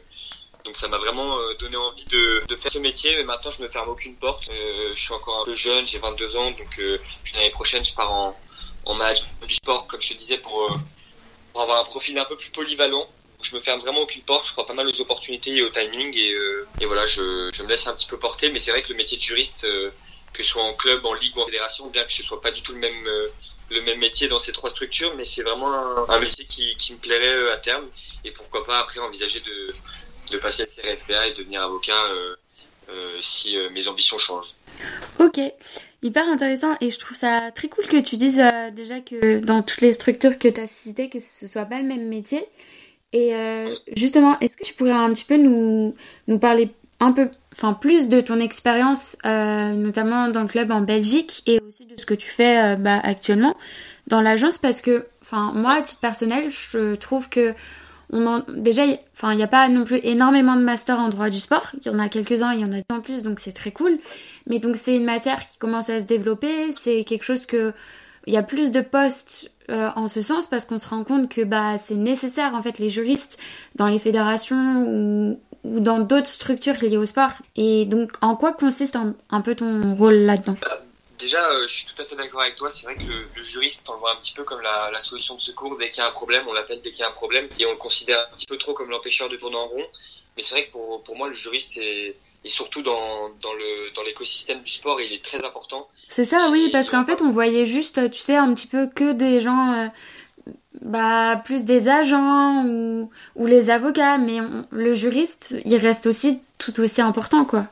donc 0.70 0.78
ça 0.78 0.88
m'a 0.88 1.00
vraiment 1.00 1.36
euh, 1.40 1.56
donné 1.56 1.78
envie 1.78 2.06
de, 2.06 2.44
faire 2.56 2.72
ce 2.72 2.78
métier, 2.78 3.16
mais 3.18 3.24
maintenant 3.24 3.50
je 3.50 3.64
me 3.64 3.70
ferme 3.70 3.90
aucune 3.90 4.16
porte. 4.18 4.48
je 4.52 4.94
suis 4.94 5.14
encore 5.14 5.42
un 5.42 5.46
peu 5.46 5.56
jeune, 5.56 5.88
j'ai 5.88 5.98
22 5.98 6.36
ans, 6.36 6.52
donc 6.52 6.80
l'année 7.34 7.50
prochaine 7.50 7.84
je 7.84 7.92
pars 7.96 8.12
en, 8.12 8.40
en 8.86 8.96
du 9.48 9.56
sport, 9.56 9.88
comme 9.88 10.00
je 10.00 10.10
te 10.10 10.14
disais, 10.14 10.38
pour, 10.38 10.78
avoir 11.56 11.82
un 11.82 11.86
profil 11.86 12.20
un 12.20 12.26
peu 12.26 12.38
plus 12.38 12.52
polyvalent. 12.52 13.10
je 13.42 13.56
me 13.56 13.62
ferme 13.62 13.80
vraiment 13.80 14.02
aucune 14.02 14.22
porte. 14.22 14.46
Je 14.46 14.52
crois 14.52 14.68
pas 14.68 14.76
mal 14.76 14.88
aux 14.88 15.02
opportunités 15.02 15.56
et 15.56 15.64
au 15.64 15.70
timing. 15.70 16.16
Et, 16.16 16.86
voilà, 16.86 17.08
je, 17.08 17.22
me 17.64 17.68
laisse 17.68 17.88
un 17.88 17.96
petit 17.96 18.08
peu 18.08 18.20
porter. 18.20 18.52
Mais 18.52 18.60
c'est 18.60 18.70
vrai 18.70 18.84
que 18.84 18.90
le 18.90 18.96
métier 18.96 19.18
de 19.18 19.24
juriste, 19.24 19.68
que 20.34 20.44
ce 20.44 20.50
soit 20.52 20.64
en 20.64 20.76
club, 20.76 21.04
en 21.04 21.16
ligue 21.16 21.36
ou 21.36 21.42
en 21.42 21.46
fédération, 21.46 21.88
bien 21.88 22.04
que 22.04 22.14
ce 22.14 22.22
soit 22.22 22.42
pas 22.42 22.52
du 22.52 22.62
tout 22.62 22.74
le 22.74 22.80
même 23.82 24.00
métier 24.00 24.28
dans 24.28 24.40
ces 24.40 24.52
trois 24.52 24.70
structures, 24.70 25.14
mais 25.16 25.26
c'est 25.26 25.42
vraiment 25.42 26.10
un, 26.10 26.20
métier 26.20 26.46
qui, 26.46 26.94
me 26.94 26.98
plairait 26.98 27.52
à 27.52 27.58
terme. 27.58 27.88
Et 28.24 28.32
pourquoi 28.32 28.66
pas 28.66 28.80
après 28.80 29.00
envisager 29.00 29.40
de, 29.42 29.74
de 30.32 30.38
passer 30.38 30.64
le 30.64 30.96
CRFPA 30.96 31.28
et 31.28 31.34
devenir 31.34 31.62
avocat 31.62 32.06
euh, 32.12 33.18
si 33.22 33.56
mes 33.72 33.88
ambitions 33.88 34.18
changent. 34.18 34.56
Ok, 35.20 35.40
hyper 36.02 36.28
intéressant 36.28 36.76
et 36.82 36.90
je 36.90 37.00
trouve 37.00 37.18
ça 37.18 37.52
très 37.54 37.68
cool 37.68 37.86
que 37.88 37.98
tu 37.98 38.18
dises 38.18 38.40
euh, 38.40 38.72
déjà 38.72 39.00
que 39.00 39.40
dans 39.40 39.62
toutes 39.62 39.82
les 39.82 39.94
structures 39.94 40.38
que 40.38 40.48
tu 40.48 40.62
as 40.62 40.68
citées, 40.68 41.10
que 41.10 41.20
ce 41.20 41.48
soit 41.48 41.66
pas 41.66 41.80
le 41.80 41.86
même 41.86 42.08
métier. 42.08 42.46
Et 43.12 43.36
euh, 43.36 43.76
justement, 43.96 44.40
est-ce 44.40 44.56
que 44.56 44.64
tu 44.64 44.74
pourrais 44.74 44.92
un 44.92 45.12
petit 45.14 45.26
peu 45.26 45.38
nous, 45.38 45.96
nous 46.28 46.40
parler 46.40 46.70
un 47.00 47.12
peu, 47.12 47.30
enfin 47.54 47.74
plus 47.74 48.08
de 48.08 48.22
ton 48.22 48.40
expérience, 48.40 49.18
euh, 49.26 49.70
notamment 49.72 50.30
dans 50.30 50.42
le 50.42 50.48
club 50.48 50.72
en 50.72 50.82
Belgique 50.82 51.42
et 51.48 51.60
aussi 51.68 51.86
de 51.86 51.98
ce 51.98 52.06
que 52.06 52.14
tu 52.14 52.30
fais 52.30 52.76
bah, 52.76 53.00
actuellement 53.02 53.56
dans 54.08 54.22
l'agence? 54.22 54.58
Parce 54.58 54.82
que, 54.82 55.08
enfin 55.22 55.52
moi 55.56 55.74
à 55.74 55.82
titre 55.82 56.02
personnel, 56.02 56.50
je 56.52 56.96
trouve 56.96 57.30
que 57.30 57.56
on 58.12 58.44
déjà, 58.48 58.84
enfin, 59.14 59.34
il 59.34 59.38
n'y 59.38 59.44
a 59.44 59.48
pas 59.48 59.68
non 59.70 59.84
plus 59.84 60.00
énormément 60.04 60.56
de 60.56 60.62
masters 60.62 61.00
en 61.00 61.10
droit 61.10 61.30
du 61.30 61.40
sport. 61.40 61.68
Il 61.82 61.88
y 61.88 61.90
en 61.90 62.00
a 62.00 62.10
quelques-uns, 62.10 62.54
il 62.54 62.62
y 62.62 62.66
en 62.66 62.74
a 62.74 62.82
en 62.94 63.02
plus, 63.02 63.22
donc 63.22 63.40
c'est 63.40 63.54
très 63.54 63.72
cool. 63.72 63.98
Mais 64.48 64.60
donc 64.60 64.76
c'est 64.76 64.96
une 64.96 65.06
matière 65.06 65.46
qui 65.46 65.58
commence 65.58 65.90
à 65.90 66.00
se 66.00 66.06
développer. 66.06 66.72
C'est 66.76 67.04
quelque 67.04 67.24
chose 67.24 67.46
que 67.46 67.74
il 68.28 68.34
y 68.34 68.38
a 68.38 68.44
plus 68.44 68.72
de 68.72 68.82
postes 68.82 69.52
euh, 69.70 69.90
en 69.96 70.08
ce 70.08 70.22
sens 70.22 70.48
parce 70.48 70.66
qu'on 70.66 70.78
se 70.78 70.88
rend 70.88 71.04
compte 71.04 71.30
que 71.30 71.42
bah 71.44 71.78
c'est 71.78 71.96
nécessaire 71.96 72.54
en 72.56 72.62
fait 72.62 72.80
les 72.80 72.90
juristes 72.90 73.40
dans 73.76 73.88
les 73.88 74.00
fédérations 74.00 74.86
ou, 74.88 75.40
ou 75.64 75.80
dans 75.80 76.00
d'autres 76.00 76.28
structures 76.28 76.76
liées 76.82 76.98
au 76.98 77.06
sport. 77.06 77.32
Et 77.56 77.86
donc 77.86 78.12
en 78.22 78.36
quoi 78.36 78.54
consiste 78.54 78.98
un 79.30 79.42
peu 79.42 79.56
ton 79.56 79.96
rôle 79.96 80.16
là-dedans? 80.16 80.58
Déjà, 81.20 81.52
euh, 81.52 81.68
je 81.68 81.74
suis 81.74 81.86
tout 81.86 82.02
à 82.02 82.06
fait 82.06 82.16
d'accord 82.16 82.42
avec 82.42 82.56
toi. 82.56 82.70
C'est 82.70 82.86
vrai 82.86 82.96
que 82.96 83.04
le, 83.04 83.44
juriste, 83.44 83.84
on 83.90 83.94
le 83.94 84.00
voit 84.00 84.14
un 84.14 84.16
petit 84.16 84.34
peu 84.34 84.44
comme 84.44 84.62
la, 84.62 84.90
la 84.92 85.00
solution 85.02 85.36
de 85.36 85.42
secours. 85.42 85.78
Dès 85.78 85.90
qu'il 85.90 86.00
y 86.00 86.02
a 86.02 86.08
un 86.08 86.12
problème, 86.12 86.46
on 86.48 86.54
l'appelle 86.54 86.80
dès 86.82 86.92
qu'il 86.92 87.02
y 87.02 87.04
a 87.04 87.10
un 87.10 87.12
problème. 87.12 87.48
Et 87.60 87.66
on 87.66 87.72
le 87.72 87.78
considère 87.78 88.20
un 88.32 88.36
petit 88.36 88.46
peu 88.46 88.58
trop 88.58 88.74
comme 88.74 88.90
l'empêcheur 88.90 89.28
de 89.28 89.36
tourner 89.36 89.58
en 89.58 89.68
rond. 89.68 89.86
Mais 90.38 90.44
c'est 90.44 90.56
vrai 90.56 90.68
que 90.68 90.72
pour, 90.72 91.04
pour 91.04 91.18
moi, 91.18 91.28
le 91.28 91.34
juriste 91.34 91.78
est, 91.78 92.16
est 92.46 92.50
surtout 92.50 92.82
dans, 92.82 93.30
dans 93.42 93.54
le 93.54 93.92
dans 93.94 94.04
l'écosystème 94.04 94.62
du 94.62 94.72
sport, 94.72 95.02
et 95.02 95.08
il 95.08 95.14
est 95.14 95.24
très 95.24 95.44
important. 95.44 95.90
C'est 96.08 96.24
ça, 96.24 96.48
oui, 96.50 96.70
parce 96.72 96.90
qu'en 96.90 97.04
fait, 97.04 97.22
on 97.22 97.32
voyait 97.32 97.66
juste, 97.66 98.10
tu 98.12 98.20
sais, 98.20 98.38
un 98.38 98.54
petit 98.54 98.68
peu 98.68 98.88
que 98.88 99.12
des 99.12 99.42
gens, 99.42 99.74
euh, 99.74 99.88
bah, 100.82 101.42
plus 101.44 101.66
des 101.66 101.90
agents 101.90 102.64
ou, 102.66 103.10
ou 103.36 103.46
les 103.46 103.70
avocats, 103.70 104.18
mais 104.18 104.40
le 104.70 104.94
juriste, 104.94 105.56
il 105.66 105.76
reste 105.76 106.06
aussi 106.06 106.40
tout 106.58 106.80
aussi 106.80 107.02
important, 107.02 107.44
quoi 107.44 107.66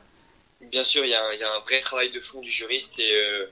bien 0.70 0.82
sûr, 0.82 1.04
il 1.04 1.10
y, 1.10 1.14
a, 1.14 1.54
un 1.54 1.58
vrai 1.60 1.80
travail 1.80 2.10
de 2.10 2.20
fond 2.20 2.40
du 2.40 2.50
juriste 2.50 2.98
et, 2.98 3.14
euh, 3.14 3.46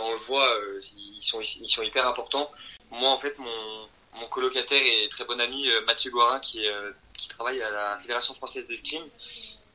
on 0.00 0.12
le 0.12 0.18
voit, 0.18 0.52
euh, 0.58 0.80
ils, 0.96 1.20
sont, 1.22 1.40
hyper 1.82 2.06
importants. 2.06 2.50
Moi, 2.90 3.10
en 3.10 3.18
fait, 3.18 3.36
mon, 3.38 3.88
colocataire 4.30 4.82
et 4.82 5.08
très 5.10 5.24
bon 5.24 5.40
ami 5.40 5.68
euh, 5.68 5.82
Mathieu 5.82 6.10
Gorin, 6.10 6.40
qui, 6.40 6.66
qui 7.16 7.28
travaille 7.28 7.62
à 7.62 7.70
la 7.70 7.98
Fédération 8.00 8.34
française 8.34 8.66
d'escrime, 8.66 9.04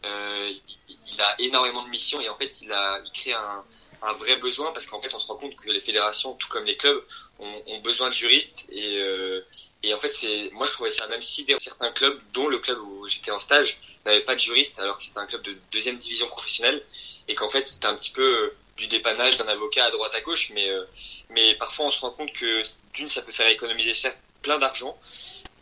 euh, 0.06 0.52
il, 0.88 0.98
il, 1.12 1.22
a 1.22 1.36
énormément 1.40 1.84
de 1.84 1.90
missions 1.90 2.22
et 2.22 2.30
en 2.30 2.36
fait, 2.36 2.62
il 2.62 2.72
a 2.72 3.02
il 3.04 3.12
crée 3.12 3.34
un, 3.34 3.64
un 4.02 4.14
vrai 4.14 4.38
besoin 4.38 4.72
parce 4.72 4.86
qu'en 4.86 5.02
fait, 5.02 5.14
on 5.14 5.20
se 5.20 5.28
rend 5.28 5.38
compte 5.38 5.56
que 5.56 5.70
les 5.70 5.82
fédérations, 5.82 6.34
tout 6.34 6.48
comme 6.48 6.66
les 6.66 6.78
clubs, 6.78 7.04
ont, 7.40 7.64
ont 7.68 7.80
besoin 7.80 8.10
de 8.10 8.14
juristes 8.14 8.68
et, 8.72 8.98
euh, 8.98 9.42
et 9.84 9.94
en 9.94 9.98
fait, 9.98 10.14
c'est 10.14 10.50
moi 10.54 10.66
je 10.66 10.74
trouvais 10.74 10.90
ça 10.90 11.08
même 11.08 11.22
si 11.22 11.46
certains 11.60 11.92
clubs, 11.92 12.20
dont 12.34 12.48
le 12.48 12.60
club 12.60 12.80
où 12.80 13.08
j'étais 13.08 13.32
en 13.32 13.40
stage, 13.40 13.80
n'avait 14.06 14.22
pas 14.22 14.36
de 14.36 14.40
juriste 14.40 14.80
alors 14.80 14.98
que 14.98 15.04
c'était 15.04 15.20
un 15.20 15.26
club 15.26 15.42
de 15.42 15.58
deuxième 15.72 15.98
division 15.98 16.28
professionnelle 16.28 16.84
et 17.28 17.36
qu'en 17.36 17.50
fait 17.50 17.68
c'était 17.68 17.88
un 17.88 17.96
petit 17.96 18.12
peu 18.12 18.22
euh, 18.22 18.56
du 18.78 18.88
dépannage 18.88 19.38
d'un 19.38 19.48
avocat 19.48 19.86
à 19.86 19.92
droite 19.92 20.14
à 20.16 20.22
gauche, 20.22 20.52
mais 20.54 20.70
euh, 20.70 20.84
mais 21.30 21.56
parfois 21.56 21.88
on 21.88 21.92
se 21.92 22.00
rend 22.00 22.12
compte 22.12 22.32
que 22.34 22.64
d'une 22.94 23.08
ça 23.08 23.22
peut 23.22 23.34
faire 23.34 23.48
économiser 23.50 23.94
plein 24.42 24.58
d'argent 24.58 24.98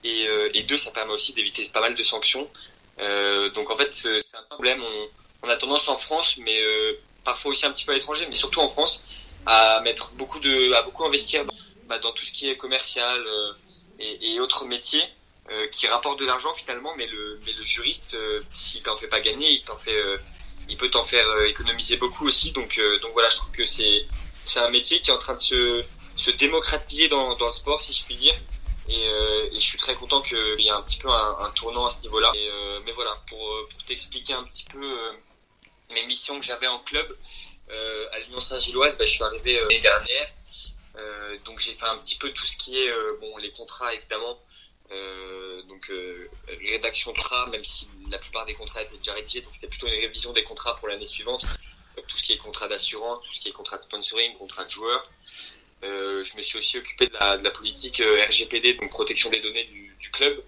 et, 0.04 0.28
euh, 0.28 0.50
et 0.54 0.64
deux 0.64 0.78
ça 0.78 0.92
permet 0.92 1.14
aussi 1.14 1.34
d'éviter 1.34 1.68
pas 1.70 1.82
mal 1.82 1.96
de 1.96 2.04
sanctions. 2.04 2.50
Donc 3.54 3.70
en 3.70 3.78
fait 3.78 3.94
c'est 3.94 4.38
un 4.38 4.44
problème. 4.50 4.82
On, 4.82 5.48
on, 5.48 5.50
a 5.50 5.56
tendance 5.56 5.88
en 5.88 5.98
France, 5.98 6.38
mais 6.38 6.60
parfois 7.24 7.52
aussi 7.52 7.66
un 7.66 7.72
petit 7.72 7.86
peu 7.86 7.92
à 7.92 7.96
l'étranger, 7.96 8.26
mais 8.28 8.36
surtout 8.36 8.60
en 8.60 8.70
France, 8.70 9.04
à 9.46 9.82
mettre 9.82 10.12
beaucoup 10.12 10.40
de 10.40 10.74
à 10.74 10.82
beaucoup 10.82 11.06
investir 11.06 11.46
dans, 11.46 11.54
bah, 11.88 12.00
dans 12.00 12.12
tout 12.12 12.26
ce 12.26 12.32
qui 12.32 12.50
est 12.50 12.58
commercial 12.58 13.24
et, 14.00 14.34
et 14.34 14.40
autres 14.40 14.66
métiers 14.66 15.04
euh, 15.50 15.66
qui 15.68 15.88
rapportent 15.88 16.20
de 16.20 16.26
l'argent 16.26 16.54
finalement, 16.54 16.94
mais 16.98 17.08
le, 17.08 17.40
mais 17.46 17.54
le 17.54 17.64
juriste, 17.64 18.16
euh, 18.16 18.42
s'il 18.54 18.82
t'en 18.84 18.98
fait 18.98 19.08
pas 19.08 19.22
gagner, 19.22 19.50
il 19.50 19.64
t'en 19.64 19.78
fait, 19.78 19.96
euh, 19.96 20.18
il 20.68 20.76
peut 20.76 20.90
t'en 20.90 21.06
faire 21.06 21.26
économiser 21.44 21.96
beaucoup 21.96 22.28
aussi. 22.28 22.52
Donc, 22.52 22.78
donc 23.02 23.14
voilà, 23.14 23.30
je 23.30 23.38
trouve 23.38 23.52
que 23.52 23.66
c'est, 23.66 24.06
c'est 24.44 24.60
un 24.60 24.70
métier 24.70 25.00
qui 25.00 25.10
est 25.10 25.14
en 25.14 25.18
train 25.20 25.36
de 25.36 25.40
se, 25.40 25.86
se 26.18 26.32
démocratiser 26.32 27.08
dans, 27.08 27.36
dans 27.38 27.46
le 27.46 27.52
sport, 27.54 27.82
si 27.82 27.94
je 27.94 28.04
puis 28.04 28.16
dire. 28.16 28.36
Et, 28.90 29.06
et 29.06 29.60
je 29.60 29.60
suis 29.60 29.78
très 29.78 29.96
content 29.96 30.22
qu'il 30.22 30.60
y 30.60 30.68
ait 30.68 30.72
un 30.72 30.82
petit 30.84 30.98
peu 30.98 31.10
un, 31.10 31.38
un 31.40 31.52
tournant 31.52 31.86
à 31.86 31.92
ce 31.92 32.02
niveau-là. 32.02 32.32
Et, 32.36 32.50
mais 32.86 32.92
voilà, 32.94 33.22
pour, 33.28 33.68
pour 33.70 33.84
t'expliquer 33.86 34.34
un 34.34 34.44
petit 34.44 34.66
peu 34.66 34.98
mes 35.94 36.06
missions 36.06 36.40
que 36.40 36.46
j'avais 36.46 36.68
en 36.68 36.80
club 36.80 37.18
à 37.70 38.20
l'Union 38.20 38.40
Saint-Gilloise, 38.40 38.98
bah, 38.98 39.06
je 39.06 39.12
suis 39.12 39.24
arrivé 39.24 39.60
l'année 39.60 39.82
dernière. 39.82 40.28
Euh, 41.00 41.38
donc 41.46 41.60
j'ai 41.60 41.76
fait 41.76 41.86
un 41.86 41.98
petit 41.98 42.18
peu 42.18 42.32
tout 42.32 42.46
ce 42.46 42.58
qui 42.58 42.80
est 42.80 42.90
euh, 42.90 43.18
bon 43.22 43.38
les 43.38 43.52
contrats 43.52 43.94
évidemment 43.94 44.40
euh, 44.92 45.62
donc 45.64 45.92
rédaction 46.66 47.12
de 47.12 47.18
contrat 47.18 47.46
même 47.48 47.64
si 47.64 47.88
la 48.10 48.18
plupart 48.18 48.46
des 48.46 48.56
contrats 48.56 48.82
étaient 48.82 48.98
déjà 48.98 49.14
rédigés 49.14 49.42
donc 49.42 49.54
c'était 49.54 49.68
plutôt 49.68 49.88
une 49.88 50.00
révision 50.00 50.34
des 50.34 50.44
contrats 50.44 50.76
pour 50.78 50.88
l'année 50.88 51.06
suivante 51.06 51.46
tout 52.08 52.18
ce 52.18 52.24
qui 52.24 52.34
est 52.34 52.38
contrat 52.38 52.68
d'assurance 52.68 53.20
tout 53.22 53.34
ce 53.34 53.42
qui 53.42 53.50
est 53.50 53.52
contrat 53.52 53.78
de 53.78 53.84
sponsoring 53.84 54.36
contrat 54.38 54.64
de 54.64 54.70
joueurs 55.82 56.24
je 56.24 56.38
me 56.38 56.42
suis 56.42 56.58
aussi 56.58 56.78
occupé 56.78 57.08
de 57.08 57.14
la, 57.14 57.38
de 57.38 57.44
la 57.44 57.52
politique 57.52 58.02
RGPD 58.02 58.76
donc 58.76 58.90
protection 58.90 59.30
des 59.30 59.40
données 59.40 59.66
du, 59.66 59.96
du 60.00 60.10
club 60.12 60.44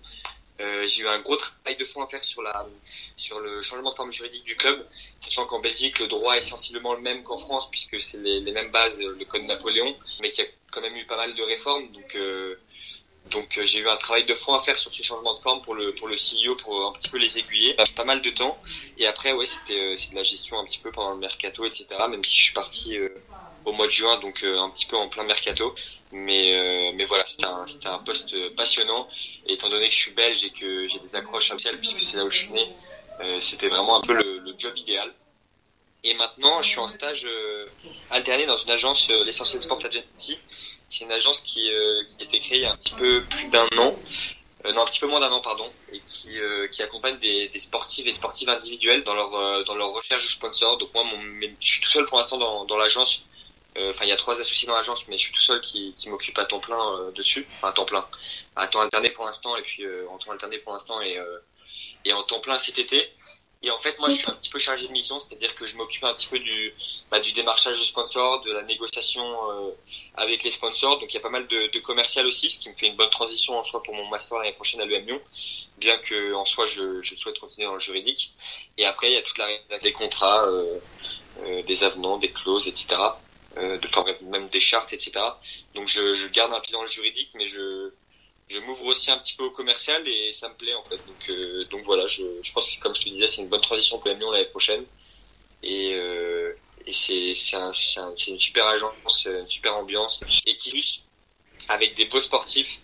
euh, 0.62 0.86
j'ai 0.88 1.04
eu 1.04 1.08
un 1.08 1.20
gros 1.20 1.38
travail 1.38 1.78
de 1.78 1.86
fond 1.86 2.04
à 2.04 2.08
faire 2.08 2.24
sur 2.24 2.42
la 2.42 2.68
sur 3.16 3.40
le 3.40 3.62
changement 3.62 3.92
de 3.92 3.96
forme 3.96 4.12
juridique 4.12 4.44
du 4.44 4.56
club, 4.58 4.86
sachant 5.20 5.46
qu'en 5.46 5.60
Belgique 5.60 6.00
le 6.00 6.08
droit 6.08 6.36
est 6.36 6.42
sensiblement 6.42 6.94
le 6.94 7.02
même 7.02 7.24
qu'en 7.24 7.38
France 7.38 7.70
puisque 7.70 8.02
c'est 8.02 8.18
les, 8.18 8.42
les, 8.42 8.52
mêmes 8.52 8.72
bases, 8.72 9.00
le 9.00 9.26
code 9.26 9.44
Napoléon, 9.44 9.96
mais 10.22 10.30
qui 10.30 10.42
a 10.42 10.46
quand 10.72 10.82
même 10.82 10.96
eu 10.98 11.06
pas 11.06 11.16
mal 11.16 11.34
de 11.34 11.44
réformes. 11.44 11.90
Donc 11.92 12.16
euh, 12.16 12.56
donc 13.32 13.58
euh, 13.58 13.64
j'ai 13.64 13.80
eu 13.80 13.88
un 13.88 13.96
travail 13.96 14.26
de 14.26 14.34
fond 14.34 14.54
à 14.54 14.60
faire 14.60 14.76
sur 14.76 14.94
ce 14.94 15.02
changement 15.02 15.34
de 15.34 15.40
forme 15.40 15.62
pour 15.62 15.76
le 15.76 15.94
pour 15.96 16.10
le 16.10 16.16
CEO 16.16 16.56
pour 16.56 16.88
un 16.88 16.92
petit 16.92 17.10
peu 17.10 17.18
les 17.18 17.38
aiguiller. 17.38 17.76
Pas 17.96 18.04
mal 18.04 18.22
de 18.22 18.30
temps. 18.30 18.62
Et 18.98 19.08
après 19.08 19.32
ouais 19.32 19.46
c'était 19.46 19.80
euh, 19.80 19.96
de 19.96 20.16
la 20.16 20.24
gestion 20.24 20.60
un 20.60 20.66
petit 20.66 20.80
peu 20.80 20.92
pendant 20.92 21.12
le 21.12 21.20
mercato 21.20 21.64
etc. 21.66 21.86
Même 22.10 22.24
si 22.26 22.38
je 22.38 22.44
suis 22.44 22.54
parti 22.54 22.98
au 23.70 23.74
mois 23.74 23.86
de 23.86 23.92
juin 23.92 24.20
donc 24.20 24.44
un 24.44 24.70
petit 24.70 24.86
peu 24.86 24.98
en 24.98 25.08
plein 25.08 25.24
mercato. 25.24 25.74
Mais, 26.12 26.58
euh, 26.58 26.92
mais 26.96 27.06
voilà, 27.06 27.26
c'était 27.26 27.46
un, 27.46 28.00
poste 28.00 28.56
passionnant. 28.56 29.08
Et 29.46 29.54
étant 29.54 29.70
donné 29.70 29.88
que 29.88 29.94
je 29.94 29.98
suis 29.98 30.12
belge 30.12 30.44
et 30.44 30.50
que 30.50 30.88
j'ai 30.88 31.00
des 31.00 31.16
accroches 31.16 31.50
sociales, 31.50 31.78
puisque 31.78 32.04
c'est 32.04 32.18
là 32.18 32.26
où 32.26 32.30
je 32.30 32.38
suis 32.38 32.50
né, 32.50 32.68
euh, 33.22 33.40
c'était 33.40 33.70
vraiment 33.70 33.98
un 33.98 34.02
peu 34.02 34.14
le, 34.14 34.54
job 34.58 34.74
idéal. 34.78 35.14
Et 36.04 36.14
maintenant, 36.16 36.62
je 36.62 36.70
suis 36.70 36.80
en 36.80 36.88
stage 36.88 37.26
euh, 37.26 37.66
alterné 38.10 38.46
dans 38.46 38.58
une 38.58 38.72
agence, 38.72 39.10
euh, 39.10 39.24
l'Essentiel 39.24 39.62
Sport 39.62 39.80
Agency. 39.86 40.40
C'est 40.90 41.04
une 41.04 41.12
agence 41.12 41.42
qui, 41.42 41.70
euh, 41.70 42.02
a 42.20 42.24
été 42.24 42.40
créée 42.40 42.60
il 42.60 42.64
y 42.64 42.66
a 42.66 42.72
un 42.72 42.78
petit 42.78 42.96
peu 42.96 43.22
plus 43.24 43.48
d'un 43.50 43.68
an. 43.78 43.96
non, 44.66 44.82
un 44.82 44.86
petit 44.86 45.00
peu 45.00 45.08
moins 45.08 45.20
d'un 45.20 45.32
an, 45.32 45.42
pardon, 45.42 45.70
et 45.94 46.02
qui, 46.08 46.40
accompagne 46.82 47.18
des, 47.20 47.50
des 47.50 47.60
sportifs 47.60 48.08
et 48.08 48.12
sportives 48.12 48.50
individuels 48.50 49.04
dans 49.04 49.14
leur, 49.14 49.66
dans 49.66 49.76
leur 49.76 49.92
recherche 49.92 50.24
de 50.24 50.30
sponsors. 50.30 50.78
Donc 50.78 50.94
moi, 50.94 51.04
je 51.60 51.72
suis 51.72 51.82
tout 51.82 51.90
seul 51.90 52.06
pour 52.06 52.18
l'instant 52.18 52.38
dans, 52.66 52.78
l'agence 52.78 53.24
euh, 53.24 53.39
enfin, 53.78 54.06
il 54.06 54.10
y 54.10 54.12
a 54.12 54.18
trois 54.18 54.40
associés 54.40 54.68
dans 54.68 54.76
l'agence, 54.76 55.08
mais 55.08 55.18
je 55.18 55.24
suis 55.24 55.34
tout 55.34 55.42
seul 55.42 55.62
qui, 55.62 55.94
qui 55.96 56.10
m'occupe 56.10 56.38
à 56.38 56.46
temps 56.46 56.60
plein 56.60 56.96
euh, 56.96 57.12
dessus. 57.12 57.48
Enfin, 57.58 57.70
à 57.70 57.72
temps 57.72 57.86
plein. 57.86 58.06
À 58.56 58.68
temps 58.68 58.82
alterné 58.82 59.10
pour 59.10 59.26
l'instant, 59.26 59.56
et 59.56 59.62
puis 59.62 59.84
euh, 59.84 60.08
en 60.10 60.18
temps 60.18 60.32
alterné 60.32 60.58
pour 60.58 60.74
l'instant, 60.74 61.02
et, 61.02 61.20
et 62.06 62.14
en 62.14 62.24
temps 62.24 62.40
plein 62.40 62.58
cet 62.58 62.80
été. 62.80 63.12
Et 63.62 63.72
en 63.72 63.78
fait, 63.78 64.00
moi, 64.00 64.08
je 64.08 64.16
suis 64.16 64.30
un 64.30 64.36
petit 64.36 64.50
peu 64.50 64.58
chargé 64.58 64.88
de 64.88 64.92
mission, 64.94 65.20
c'est-à-dire 65.20 65.54
que 65.54 65.66
je 65.66 65.76
m'occupe 65.76 66.06
un 66.06 66.14
petit 66.14 66.28
peu 66.28 66.40
du, 66.40 66.74
bah, 67.12 67.20
du 67.20 67.34
démarchage 67.34 67.78
de 67.78 67.84
sponsors, 67.84 68.42
de 68.42 68.54
la 68.54 68.62
négociation 68.62 69.76
avec 70.16 70.44
les 70.44 70.52
sponsors. 70.52 70.98
Donc, 71.00 71.12
il 71.12 71.16
y 71.16 71.18
a 71.18 71.22
pas 71.22 71.30
mal 71.30 71.46
de, 71.46 71.68
de 71.68 71.80
commercial 71.80 72.26
aussi, 72.26 72.50
ce 72.50 72.60
qui 72.62 72.70
me 72.70 72.76
fait 72.76 72.88
une 72.88 72.96
bonne 72.96 73.10
transition 73.10 73.60
en 73.60 73.66
soi 73.66 73.84
pour 73.84 73.94
mon 73.94 74.08
master 74.08 74.38
l'année 74.38 74.54
prochaine 74.54 74.80
à 74.80 74.86
l'UM 74.86 75.06
Lyon, 75.06 75.22
bien 75.78 75.98
que 75.98 76.34
en 76.36 76.46
soi, 76.46 76.66
je, 76.66 77.02
je 77.02 77.16
souhaite 77.16 77.38
continuer 77.38 77.68
dans 77.68 77.74
le 77.74 77.82
juridique. 77.82 78.34
Et 78.78 78.86
après, 78.86 79.12
il 79.12 79.14
y 79.16 79.18
a 79.18 79.22
toute 79.22 79.38
la 79.38 79.78
des 79.80 79.92
contrats, 79.92 80.46
euh, 80.46 81.62
des 81.64 81.84
avenants, 81.84 82.18
des 82.18 82.32
clauses, 82.32 82.68
etc 82.70 82.96
euh, 82.96 83.29
de 83.58 83.88
faire 83.88 84.06
même 84.24 84.48
des 84.50 84.60
chartes, 84.60 84.94
etc. 84.94 85.12
Donc 85.76 85.88
je, 85.88 86.16
je 86.16 86.28
garde 86.28 86.54
un 86.54 86.60
pied 86.60 86.74
dans 86.74 86.82
le 86.82 86.88
juridique, 86.88 87.30
mais 87.36 87.48
je, 87.48 87.92
je 88.48 88.60
m'ouvre 88.60 88.86
aussi 88.86 89.12
un 89.12 89.18
petit 89.18 89.36
peu 89.36 89.44
au 89.46 89.52
commercial 89.52 90.08
et 90.08 90.32
ça 90.32 90.50
me 90.50 90.56
plaît 90.56 90.74
en 90.74 90.84
fait. 90.84 90.98
Donc, 90.98 91.30
euh, 91.30 91.66
donc 91.66 91.84
voilà, 91.86 92.08
je, 92.08 92.24
je 92.42 92.52
pense 92.52 92.76
que 92.76 92.82
comme 92.82 92.96
je 92.96 93.02
te 93.02 93.10
disais, 93.10 93.28
c'est 93.28 93.42
une 93.42 93.48
bonne 93.48 93.62
transition 93.62 94.00
pour 94.00 94.12
Lyon 94.12 94.32
l'année 94.32 94.46
prochaine. 94.46 94.86
Et, 95.62 95.94
euh, 95.94 96.54
et 96.86 96.92
c'est, 96.92 97.34
c'est, 97.36 97.58
un, 97.58 97.72
un, 97.98 98.16
une 98.28 98.40
super 98.40 98.66
agence, 98.68 99.26
une 99.26 99.48
super 99.48 99.76
ambiance 99.76 100.24
et 100.46 100.56
qui 100.56 101.04
avec 101.68 101.96
des 101.96 102.06
beaux 102.06 102.20
sportifs. 102.20 102.80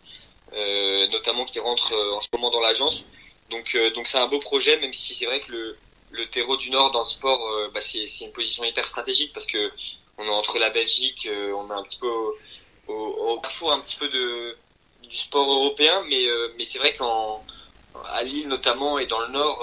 notamment 0.51 1.45
qui 1.45 1.59
rentre 1.59 1.93
en 1.93 2.21
ce 2.21 2.27
moment 2.33 2.51
dans 2.51 2.61
l'agence. 2.61 3.05
Donc 3.49 3.77
donc 3.95 4.07
c'est 4.07 4.17
un 4.17 4.27
beau 4.27 4.39
projet, 4.39 4.77
même 4.77 4.93
si 4.93 5.13
c'est 5.13 5.25
vrai 5.25 5.39
que 5.39 5.51
le 5.51 5.77
le 6.11 6.29
terreau 6.29 6.55
du 6.57 6.69
Nord 6.69 6.91
dans 6.91 6.99
le 6.99 7.05
sport, 7.05 7.71
bah, 7.73 7.81
c'est 7.81 8.05
une 8.21 8.31
position 8.31 8.63
hyper 8.63 8.85
stratégique 8.85 9.33
parce 9.33 9.47
que 9.47 9.71
on 10.17 10.25
est 10.25 10.29
entre 10.29 10.59
la 10.59 10.69
Belgique, 10.69 11.27
on 11.29 11.69
est 11.69 11.73
un 11.73 11.83
petit 11.83 11.99
peu 11.99 12.07
au, 12.07 12.93
au, 12.93 13.39
carrefour 13.39 13.73
un 13.73 13.79
petit 13.79 13.95
peu 13.95 14.07
de 14.07 14.57
du 15.03 15.15
sport 15.15 15.51
européen, 15.51 16.03
mais 16.09 16.25
mais 16.57 16.65
c'est 16.65 16.79
vrai 16.79 16.93
qu'en 16.93 17.45
à 18.09 18.23
Lille 18.23 18.47
notamment 18.47 18.97
et 18.99 19.05
dans 19.05 19.19
le 19.19 19.27
Nord, 19.27 19.59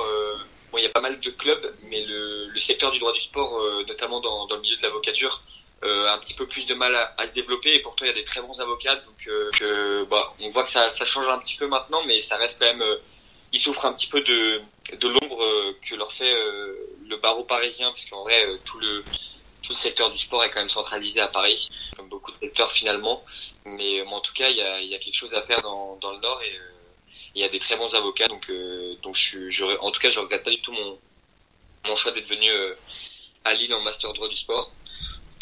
bon, 0.70 0.78
il 0.78 0.84
y 0.84 0.86
a 0.86 0.90
pas 0.90 1.00
mal 1.00 1.18
de 1.18 1.30
clubs, 1.30 1.74
mais 1.84 2.04
le, 2.04 2.46
le 2.46 2.60
secteur 2.60 2.90
du 2.92 2.98
droit 2.98 3.12
du 3.12 3.20
sport, 3.20 3.60
notamment 3.88 4.20
dans, 4.20 4.46
dans 4.46 4.56
le 4.56 4.60
milieu 4.60 4.76
de 4.76 4.82
l'avocature, 4.82 5.42
euh, 5.84 6.08
un 6.10 6.18
petit 6.18 6.34
peu 6.34 6.46
plus 6.46 6.64
de 6.66 6.74
mal 6.74 6.94
à, 6.94 7.26
se 7.26 7.32
développer 7.32 7.74
et 7.74 7.80
pourtant 7.80 8.04
il 8.04 8.08
y 8.08 8.10
a 8.12 8.14
des 8.14 8.22
très 8.22 8.40
bons 8.40 8.60
avocats 8.60 8.94
donc 8.94 9.26
euh, 9.26 10.04
bah, 10.04 10.32
on 10.40 10.50
voit 10.50 10.62
que 10.62 10.68
ça, 10.68 10.88
ça, 10.90 11.04
change 11.04 11.26
un 11.26 11.38
petit 11.38 11.56
peu 11.56 11.66
maintenant 11.66 12.04
mais 12.06 12.20
ça 12.20 12.36
reste 12.36 12.60
quand 12.60 12.66
même 12.66 12.82
euh, 12.82 12.98
ils 13.52 13.58
souffrent 13.58 13.84
un 13.84 13.92
petit 13.92 14.06
peu 14.06 14.20
de, 14.20 14.60
de 14.96 15.08
l'ombre 15.08 15.74
que 15.82 15.96
leur 15.96 16.12
fait 16.12 16.32
le 17.08 17.16
barreau 17.16 17.42
parisien 17.42 17.88
parce 17.88 18.04
qu'en 18.04 18.22
vrai 18.22 18.46
tout 18.64 18.78
le 18.78 19.02
tout 19.62 19.72
le 19.72 19.76
secteur 19.76 20.10
du 20.10 20.18
sport 20.18 20.44
est 20.44 20.50
quand 20.50 20.60
même 20.60 20.68
centralisé 20.68 21.20
à 21.20 21.28
Paris 21.28 21.68
comme 21.96 22.08
beaucoup 22.08 22.32
de 22.32 22.36
secteurs 22.38 22.70
finalement 22.70 23.22
mais 23.64 24.02
en 24.02 24.20
tout 24.20 24.32
cas 24.32 24.48
il 24.48 24.56
y 24.56 24.62
a, 24.62 24.80
y 24.80 24.94
a 24.94 24.98
quelque 24.98 25.14
chose 25.14 25.34
à 25.34 25.42
faire 25.42 25.62
dans, 25.62 25.96
dans 25.96 26.12
le 26.12 26.20
nord 26.20 26.40
et 26.42 26.58
il 27.34 27.40
y 27.40 27.44
a 27.44 27.48
des 27.48 27.58
très 27.58 27.76
bons 27.76 27.94
avocats 27.94 28.28
donc 28.28 28.50
donc 29.02 29.14
je, 29.16 29.48
je 29.48 29.64
en 29.80 29.90
tout 29.90 30.00
cas 30.00 30.08
je 30.08 30.20
regrette 30.20 30.44
pas 30.44 30.50
du 30.50 30.60
tout 30.60 30.72
mon 30.72 30.98
mon 31.86 31.96
choix 31.96 32.12
d'être 32.12 32.28
venu 32.28 32.48
à 33.44 33.54
Lille 33.54 33.74
en 33.74 33.80
master 33.80 34.12
droit 34.12 34.28
du 34.28 34.36
sport 34.36 34.72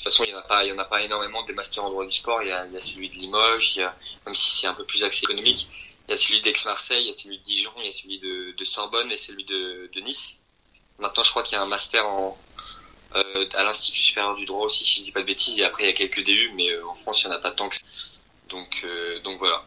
de 0.01 0.05
toute 0.05 0.15
façon, 0.15 0.25
il 0.25 0.31
n'y 0.31 0.35
en 0.35 0.39
a 0.39 0.43
pas, 0.43 0.65
il 0.65 0.71
y 0.71 0.73
en 0.73 0.79
a 0.79 0.87
pas 0.87 1.03
énormément 1.03 1.43
des 1.43 1.53
masters 1.53 1.85
en 1.85 1.91
droit 1.91 2.07
du 2.07 2.11
sport. 2.11 2.43
Il 2.43 2.49
y 2.49 2.53
a, 2.53 2.65
il 2.65 2.73
y 2.73 2.77
a 2.79 2.81
celui 2.81 3.11
de 3.11 3.17
Limoges, 3.17 3.77
il 3.77 3.81
y 3.81 3.83
a, 3.83 3.95
même 4.25 4.35
si 4.35 4.51
c'est 4.51 4.67
un 4.67 4.73
peu 4.73 4.85
plus 4.85 5.05
axé 5.05 5.25
économique, 5.25 5.69
il 6.09 6.13
y 6.13 6.15
a 6.15 6.17
celui 6.17 6.41
d'Aix-Marseille, 6.41 7.03
il 7.03 7.07
y 7.09 7.11
a 7.11 7.13
celui 7.13 7.37
de 7.37 7.43
Dijon, 7.43 7.73
il 7.77 7.85
y 7.85 7.89
a 7.89 7.93
celui 7.93 8.19
de, 8.19 8.55
de 8.57 8.65
Sorbonne 8.65 9.13
et 9.13 9.19
celui 9.19 9.45
de, 9.45 9.91
de, 9.93 10.01
Nice. 10.01 10.39
Maintenant, 10.99 11.23
je 11.23 11.31
crois 11.31 11.43
qu'il 11.43 11.53
y 11.53 11.59
a 11.59 11.63
un 11.63 11.67
master 11.67 12.07
en, 12.07 12.39
euh, 13.15 13.47
à 13.55 13.65
l'Institut 13.65 13.99
supérieur 13.99 14.37
du 14.37 14.45
droit 14.45 14.67
aussi, 14.67 14.85
si 14.85 15.01
je 15.01 15.05
dis 15.05 15.13
pas 15.13 15.21
de 15.21 15.27
bêtises. 15.27 15.59
Et 15.59 15.65
après, 15.65 15.85
il 15.85 15.87
y 15.87 15.91
a 15.91 15.93
quelques 15.93 16.25
DU, 16.25 16.51
mais 16.57 16.71
euh, 16.71 16.87
en 16.89 16.95
France, 16.95 17.23
il 17.23 17.29
n'y 17.29 17.35
en 17.35 17.37
a 17.37 17.41
pas 17.41 17.51
tant 17.51 17.69
que 17.69 17.77
ça. 17.77 17.83
Donc, 18.49 18.83
euh, 18.85 19.21
donc 19.21 19.39
voilà. 19.39 19.65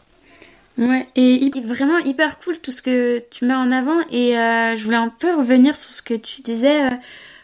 Ouais, 0.78 1.08
et 1.16 1.52
vraiment 1.62 2.00
hyper 2.00 2.40
cool 2.40 2.60
tout 2.60 2.72
ce 2.72 2.82
que 2.82 3.20
tu 3.30 3.46
mets 3.46 3.54
en 3.54 3.72
avant. 3.72 4.00
Et 4.10 4.34
je 4.34 4.84
voulais 4.84 4.98
un 4.98 5.10
peu 5.10 5.36
revenir 5.36 5.78
sur 5.78 5.92
ce 5.92 6.02
que 6.02 6.16
tu 6.16 6.42
disais 6.42 6.90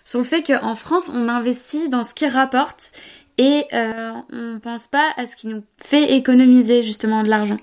sur 0.10 0.18
le 0.18 0.26
fait 0.26 0.42
qu'en 0.42 0.74
France, 0.74 1.12
on 1.14 1.30
investit 1.30 1.88
dans 1.88 2.02
ce 2.02 2.16
qui 2.16 2.28
rapporte 2.28 2.94
et 3.38 3.66
euh, 3.74 4.12
on 4.34 4.60
pense 4.60 4.88
pas 4.88 5.14
à 5.18 5.28
ce 5.28 5.36
qui 5.36 5.46
nous 5.46 5.64
fait 5.78 6.16
économiser 6.16 6.82
justement 6.82 7.22
de 7.22 7.30
l'argent. 7.30 7.60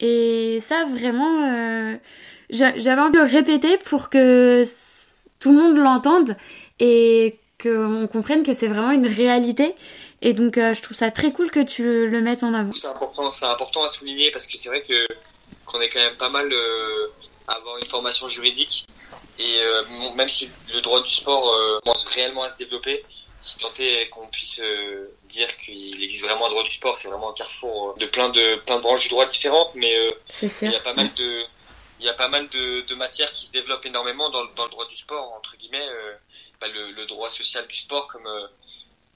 Et 0.00 0.58
ça, 0.60 0.84
vraiment, 0.84 1.48
euh, 1.48 1.96
j'avais 2.50 3.00
envie 3.00 3.12
de 3.12 3.18
le 3.18 3.24
répéter 3.24 3.78
pour 3.78 4.10
que 4.10 4.64
tout 5.38 5.52
le 5.52 5.58
monde 5.58 5.76
l'entende 5.76 6.36
et 6.80 7.38
qu'on 7.62 8.08
comprenne 8.10 8.42
que 8.42 8.52
c'est 8.52 8.68
vraiment 8.68 8.90
une 8.90 9.06
réalité. 9.06 9.74
Et 10.22 10.32
donc, 10.32 10.58
euh, 10.58 10.74
je 10.74 10.82
trouve 10.82 10.96
ça 10.96 11.10
très 11.10 11.32
cool 11.32 11.50
que 11.50 11.60
tu 11.60 11.84
le 12.06 12.20
mettes 12.20 12.42
en 12.42 12.54
avant. 12.54 12.72
C'est 12.74 12.86
important, 12.86 13.32
c'est 13.32 13.44
important 13.44 13.84
à 13.84 13.88
souligner 13.88 14.30
parce 14.30 14.46
que 14.46 14.56
c'est 14.56 14.68
vrai 14.68 14.82
que 14.82 15.06
qu'on 15.66 15.80
est 15.80 15.88
quand 15.88 16.00
même 16.00 16.16
pas 16.16 16.30
mal 16.30 16.50
euh, 16.50 17.08
avoir 17.48 17.76
une 17.78 17.86
formation 17.86 18.28
juridique 18.28 18.86
et 19.38 19.58
euh, 19.58 19.82
même 20.14 20.28
si 20.28 20.48
le 20.72 20.80
droit 20.80 21.02
du 21.02 21.10
sport 21.10 21.52
euh, 21.52 21.78
commence 21.84 22.06
réellement 22.06 22.44
à 22.44 22.48
se 22.48 22.56
développer, 22.56 23.04
si 23.40 23.58
tant 23.58 23.72
est 23.78 24.08
qu'on 24.08 24.26
puisse 24.28 24.60
dire 25.28 25.54
qu'il 25.58 26.02
existe 26.02 26.24
vraiment 26.24 26.46
un 26.46 26.50
droit 26.50 26.64
du 26.64 26.70
sport, 26.70 26.96
c'est 26.96 27.08
vraiment 27.08 27.30
un 27.30 27.34
carrefour 27.34 27.94
de 27.98 28.06
plein 28.06 28.30
de 28.30 28.56
plein 28.64 28.76
de 28.76 28.82
branches 28.82 29.02
du 29.02 29.08
droit 29.10 29.26
différentes, 29.26 29.72
mais 29.74 29.94
il 30.42 30.70
y 30.70 30.74
a 30.74 30.80
pas 30.80 30.94
mal 30.94 31.12
de 31.14 31.42
il 32.00 32.06
y 32.06 32.08
a 32.08 32.14
pas 32.14 32.28
mal 32.28 32.48
de, 32.48 32.82
de 32.82 32.94
matières 32.94 33.32
qui 33.32 33.46
se 33.46 33.52
développent 33.52 33.86
énormément 33.86 34.28
dans, 34.30 34.44
dans 34.54 34.64
le 34.64 34.70
droit 34.70 34.86
du 34.86 34.96
sport 34.96 35.32
entre 35.32 35.56
guillemets 35.56 35.88
bah, 36.60 36.68
le, 36.68 36.92
le, 36.92 37.06
droit 37.06 37.30
social 37.30 37.66
du 37.66 37.74
sport 37.74 38.06
comme 38.08 38.28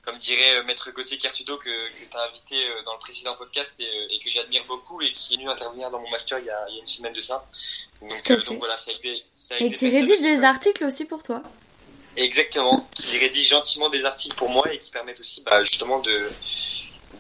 comme 0.03 0.17
dirait 0.17 0.63
Maître 0.63 0.91
Gauthier 0.93 1.19
Cartudo 1.19 1.59
que, 1.59 1.65
que 1.65 2.11
tu 2.11 2.17
as 2.17 2.23
invité 2.23 2.57
dans 2.87 2.95
le 2.95 2.99
précédent 2.99 3.35
podcast 3.37 3.75
et, 3.79 4.15
et 4.15 4.19
que 4.19 4.31
j'admire 4.31 4.65
beaucoup 4.65 5.01
et 5.03 5.13
qui 5.13 5.35
est 5.35 5.37
venu 5.37 5.51
intervenir 5.51 5.91
dans 5.91 6.01
mon 6.01 6.11
master 6.11 6.39
il 6.39 6.47
y 6.47 6.51
a, 6.51 6.67
il 6.71 6.77
y 6.77 6.79
a 6.79 6.81
une 6.81 6.87
semaine 6.87 7.13
de 7.13 7.21
ça. 7.21 7.47
Donc, 8.01 8.31
euh, 8.31 8.43
donc 8.45 8.59
voilà, 8.59 8.77
ça 8.77 8.93
ça 9.33 9.57
Et 9.59 9.71
qui 9.71 9.89
rédige 9.89 10.21
des 10.21 10.43
articles 10.43 10.85
aussi 10.85 11.05
pour 11.05 11.23
toi. 11.23 11.43
Exactement, 12.17 12.89
qui 12.95 13.19
rédige 13.19 13.49
gentiment 13.49 13.89
des 13.89 14.05
articles 14.05 14.37
pour 14.37 14.49
moi 14.49 14.73
et 14.73 14.79
qui 14.79 14.91
permettent 14.91 15.21
aussi 15.21 15.43
bah, 15.43 15.63
justement 15.63 16.01
de, 16.01 16.29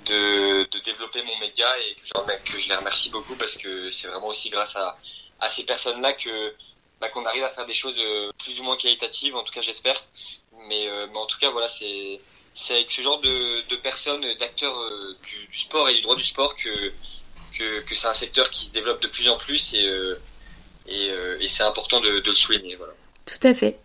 de, 0.07 0.65
de, 0.65 0.79
développer 0.81 1.23
mon 1.23 1.39
média 1.39 1.67
et 1.79 1.95
que 1.95 2.07
je, 2.07 2.53
que 2.53 2.59
je 2.59 2.69
les 2.69 2.75
remercie 2.75 3.11
beaucoup 3.11 3.37
parce 3.37 3.57
que 3.57 3.91
c'est 3.91 4.09
vraiment 4.09 4.29
aussi 4.29 4.51
grâce 4.51 4.75
à, 4.77 4.99
à 5.41 5.49
ces 5.49 5.65
personnes-là 5.65 6.13
que 6.13 6.55
bah, 7.01 7.09
qu'on 7.09 7.25
arrive 7.25 7.45
à 7.45 7.51
faire 7.51 7.67
des 7.67 7.75
choses 7.75 7.97
euh, 7.99 8.31
plus 8.39 8.61
ou 8.61 8.65
moins 8.65 8.77
qualitatives, 8.77 9.35
en 9.37 9.43
tout 9.43 9.53
cas 9.53 9.63
j'espère. 9.63 10.05
Mais, 10.69 10.89
euh, 10.89 11.07
mais 11.11 11.19
en 11.19 11.27
tout 11.27 11.39
cas 11.39 11.51
voilà, 11.51 11.69
c'est 11.69 12.21
c'est 12.53 12.75
avec 12.75 12.91
ce 12.91 13.01
genre 13.01 13.21
de, 13.21 13.67
de 13.69 13.77
personnes, 13.77 14.27
d'acteurs 14.39 14.77
du, 15.23 15.47
du, 15.47 15.59
sport 15.59 15.89
et 15.89 15.95
du 15.95 16.03
droit 16.03 16.17
du 16.17 16.25
sport 16.25 16.57
que 16.57 16.93
que, 17.57 17.95
c'est 17.95 18.09
un 18.09 18.15
secteur 18.15 18.51
qui 18.51 18.67
se 18.67 18.73
développe 18.73 19.03
de 19.03 19.09
plus 19.09 19.29
en 19.29 19.37
plus 19.37 19.75
et 19.75 19.85
euh, 20.91 21.37
et, 21.41 21.49
c'est 21.49 21.63
important 21.63 22.01
de, 22.01 22.23
le 22.25 22.35
souligner. 22.35 22.77
Tout 23.27 23.47
à 23.47 23.55
fait. 23.55 23.79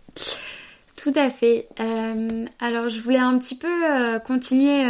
Tout 0.97 1.13
à 1.15 1.29
fait. 1.29 1.67
Euh, 1.79 2.45
alors 2.59 2.89
je 2.89 2.99
voulais 2.99 3.19
un 3.19 3.37
petit 3.37 3.55
peu 3.55 3.67
euh, 3.67 4.19
continuer 4.19 4.85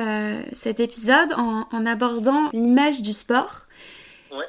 cet 0.53 0.79
épisode 0.79 1.33
en, 1.33 1.85
abordant 1.85 2.49
l'image 2.53 3.01
du 3.01 3.13
sport. 3.13 3.64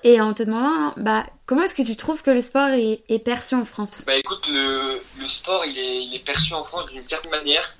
Et 0.03 0.20
en 0.20 0.35
te 0.35 0.42
demandant, 0.42 0.94
bah, 0.96 1.27
comment 1.46 1.62
est-ce 1.62 1.75
que 1.75 1.83
tu 1.83 1.96
trouves 1.96 2.22
que 2.22 2.31
le 2.31 2.40
sport 2.40 2.68
est, 2.68 3.25
perçu 3.25 3.55
en 3.55 3.64
France? 3.64 4.05
Bah 4.07 4.16
écoute, 4.16 4.46
le, 4.49 5.01
sport 5.27 5.64
il 5.64 5.79
est, 5.79 6.05
il 6.05 6.14
est, 6.14 6.25
perçu 6.25 6.55
en 6.55 6.64
France 6.64 6.87
d'une 6.87 7.03
certaine 7.03 7.31
manière, 7.31 7.75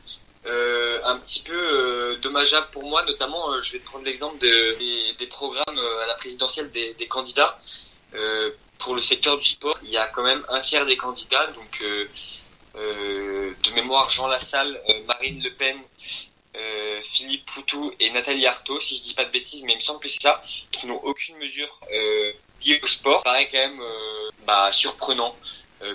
un 1.05 1.19
petit 1.19 1.43
peu 1.43 2.17
dommageable 2.23 2.69
pour 2.73 2.85
moi, 2.85 3.05
notamment 3.05 3.61
je 3.61 3.73
vais 3.73 3.79
te 3.79 3.87
prendre 3.87 4.05
l'exemple 4.05 4.39
des, 4.39 5.15
des, 5.19 5.27
programmes 5.27 5.79
à 6.03 6.07
la 6.07 6.15
présidentielle 6.15 6.71
des, 6.73 6.95
des 6.95 7.07
candidats. 7.07 7.59
Pour 8.79 8.95
le 8.95 9.03
secteur 9.03 9.39
du 9.39 9.49
sport, 9.49 9.79
il 9.83 9.91
y 9.91 9.97
a 9.97 10.07
quand 10.07 10.23
même 10.23 10.45
un 10.49 10.61
tiers 10.61 10.85
des 10.87 10.97
candidats, 10.97 11.47
donc 11.49 11.81
euh, 11.83 12.05
euh, 12.77 13.53
de 13.63 13.71
mémoire 13.75 14.11
Jean 14.11 14.27
Lassalle, 14.27 14.81
euh, 14.89 14.93
Marine 15.07 15.43
Le 15.43 15.51
Pen, 15.51 15.81
Philippe 17.03 17.47
Poutou 17.47 17.93
et 18.01 18.11
Nathalie 18.11 18.47
Arthaud, 18.47 18.81
si 18.81 18.97
je 18.97 19.03
dis 19.03 19.15
pas 19.15 19.25
de 19.25 19.31
bêtises, 19.31 19.63
mais 19.65 19.73
il 19.73 19.77
me 19.77 19.81
semble 19.81 20.01
que 20.01 20.09
c'est 20.09 20.23
ça, 20.23 20.41
qui 20.71 20.87
n'ont 20.87 21.01
aucune 21.03 21.37
mesure 21.37 21.81
liée 22.65 22.81
au 22.83 22.87
sport. 22.87 23.19
Ça 23.19 23.25
paraît 23.25 23.49
quand 23.49 23.59
même 23.59 23.83
bah, 24.47 24.71
surprenant 24.73 25.37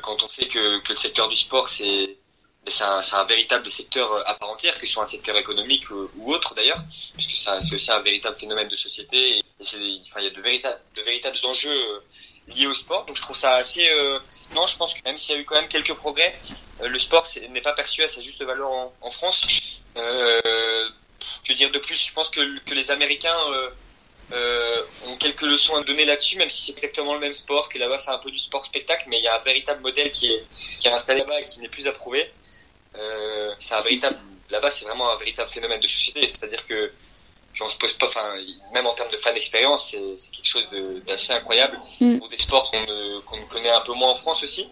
quand 0.02 0.24
on 0.24 0.28
sait 0.28 0.46
que, 0.46 0.80
que 0.80 0.90
le 0.90 0.96
secteur 0.96 1.28
du 1.28 1.36
sport 1.36 1.68
c'est 1.70 2.84
un, 2.84 3.00
un, 3.14 3.24
véritable 3.26 3.70
secteur 3.72 4.28
à 4.28 4.36
part 4.36 4.50
entière, 4.50 4.78
que 4.78 4.86
ce 4.86 4.94
soit 4.94 5.04
un 5.04 5.08
secteur 5.08 5.36
économique 5.38 5.90
ou, 5.90 6.32
autre 6.32 6.54
d'ailleurs, 6.54 6.80
puisque 7.16 7.32
c'est 7.32 7.74
aussi 7.74 7.92
un 7.92 8.00
véritable 8.02 8.38
phénomène 8.38 8.68
de 8.68 8.76
société. 8.76 9.38
Et, 9.38 9.44
enfin, 9.60 10.20
il 10.20 10.24
y 10.24 10.28
a 10.28 10.30
de 10.30 10.36
de 10.96 11.02
véritables 11.02 11.38
enjeux 11.44 12.04
lié 12.52 12.68
au 12.68 12.74
sport. 12.74 13.06
Donc 13.06 13.16
je 13.16 13.22
trouve 13.22 13.36
ça 13.36 13.56
assez... 13.56 13.90
Euh... 13.90 14.20
Non, 14.54 14.66
je 14.68 14.78
pense 14.78 14.94
que 14.94 15.00
même 15.06 15.18
s'il 15.18 15.36
y 15.36 15.38
a 15.38 15.42
eu 15.42 15.46
quand 15.46 15.56
même 15.56 15.68
quelques 15.68 15.94
progrès, 15.94 16.38
euh, 16.82 16.88
le 16.88 17.00
sport 17.00 17.26
n'est 17.50 17.62
pas 17.62 17.74
perçu 17.74 18.04
à 18.04 18.08
sa 18.08 18.22
juste 18.22 18.42
valeur 18.44 18.70
en, 18.70 18.94
en 19.02 19.12
France. 19.12 19.48
Euh, 19.98 20.90
que 21.44 21.54
dire 21.54 21.72
de 21.72 21.80
plus? 21.80 22.08
Je 22.08 22.14
pense 22.14 22.30
que, 22.30 22.60
que 22.60 22.74
les 22.74 22.92
Américains 22.92 23.38
euh, 24.34 24.84
ont 25.08 25.18
quelques 25.18 25.42
leçons 25.42 25.76
à 25.76 25.84
donner 25.84 26.06
là-dessus, 26.06 26.38
même 26.38 26.50
si 26.50 26.62
c'est 26.64 26.72
exactement 26.72 27.14
le 27.14 27.20
même 27.20 27.34
sport, 27.34 27.70
que 27.70 27.78
là-bas 27.78 27.98
c'est 27.98 28.12
un 28.12 28.18
peu 28.18 28.32
du 28.32 28.40
sport 28.40 28.66
spectacle, 28.66 29.06
mais 29.10 29.18
il 29.18 29.24
y 29.24 29.28
a 29.28 29.36
un 29.36 29.44
véritable 29.44 29.82
modèle 29.82 30.12
qui 30.12 30.32
est, 30.32 30.44
qui 30.80 30.88
est 30.88 30.92
installé 30.92 31.20
là-bas 31.20 31.42
et 31.42 31.46
qui 31.46 31.60
n'est 31.60 31.70
plus 31.70 31.88
approuvé. 31.88 32.32
c'est 33.60 33.74
un 33.74 33.82
véritable... 33.82 34.18
Là-bas 34.50 34.72
c'est 34.72 34.86
vraiment 34.86 35.10
un 35.12 35.18
véritable 35.18 35.50
phénomène 35.50 35.80
de 35.80 35.88
société, 35.88 36.28
c'est-à-dire 36.28 36.66
que 36.66 36.92
on 37.60 37.70
se 37.70 37.78
pose 37.78 37.94
pas, 37.94 38.08
enfin, 38.08 38.36
même 38.74 38.88
en 38.88 38.94
termes 38.94 39.12
de 39.12 39.18
fan 39.18 39.36
expérience, 39.36 39.96
c'est 40.16 40.32
quelque 40.32 40.48
chose 40.48 40.68
d'assez 41.06 41.34
incroyable 41.34 41.80
mm. 42.00 42.20
pour 42.20 42.30
des 42.30 42.38
sports 42.38 42.72
qu'on 43.26 43.46
connaît 43.48 43.70
un 43.70 43.82
peu 43.82 43.94
moins 43.94 44.12
en 44.12 44.16
France 44.16 44.44
aussi. 44.44 44.68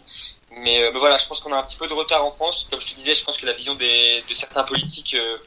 Mais, 0.51 0.83
euh, 0.83 0.91
voilà, 0.91 1.17
je 1.17 1.27
pense 1.27 1.39
qu'on 1.39 1.51
a 1.51 1.57
un 1.57 1.63
petit 1.63 1.77
peu 1.77 1.87
de 1.87 1.93
retard 1.93 2.25
en 2.25 2.31
France. 2.31 2.67
Comme 2.69 2.81
je 2.81 2.87
te 2.87 2.95
disais, 2.95 3.13
je 3.13 3.23
pense 3.23 3.37
que 3.37 3.45
la 3.45 3.53
vision 3.53 3.75
des, 3.75 4.23
de 4.27 4.33
certains 4.33 4.63
politiques 4.63 5.15
euh, 5.15 5.37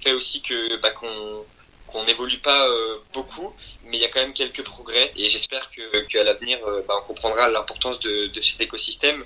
fait 0.00 0.12
aussi 0.12 0.42
que 0.42 0.76
bah, 0.76 0.90
qu'on 0.90 1.44
qu'on 1.86 2.04
n'évolue 2.04 2.38
pas 2.38 2.68
euh, 2.68 2.96
beaucoup, 3.12 3.52
mais 3.84 3.98
il 3.98 4.00
y 4.00 4.04
a 4.06 4.08
quand 4.08 4.20
même 4.20 4.32
quelques 4.32 4.62
progrès 4.62 5.12
et 5.14 5.28
j'espère 5.28 5.70
que 5.70 6.00
qu'à 6.06 6.24
l'avenir, 6.24 6.58
bah, 6.88 6.94
on 7.02 7.06
comprendra 7.06 7.50
l'importance 7.50 8.00
de, 8.00 8.28
de 8.28 8.40
cet 8.40 8.62
écosystème 8.62 9.22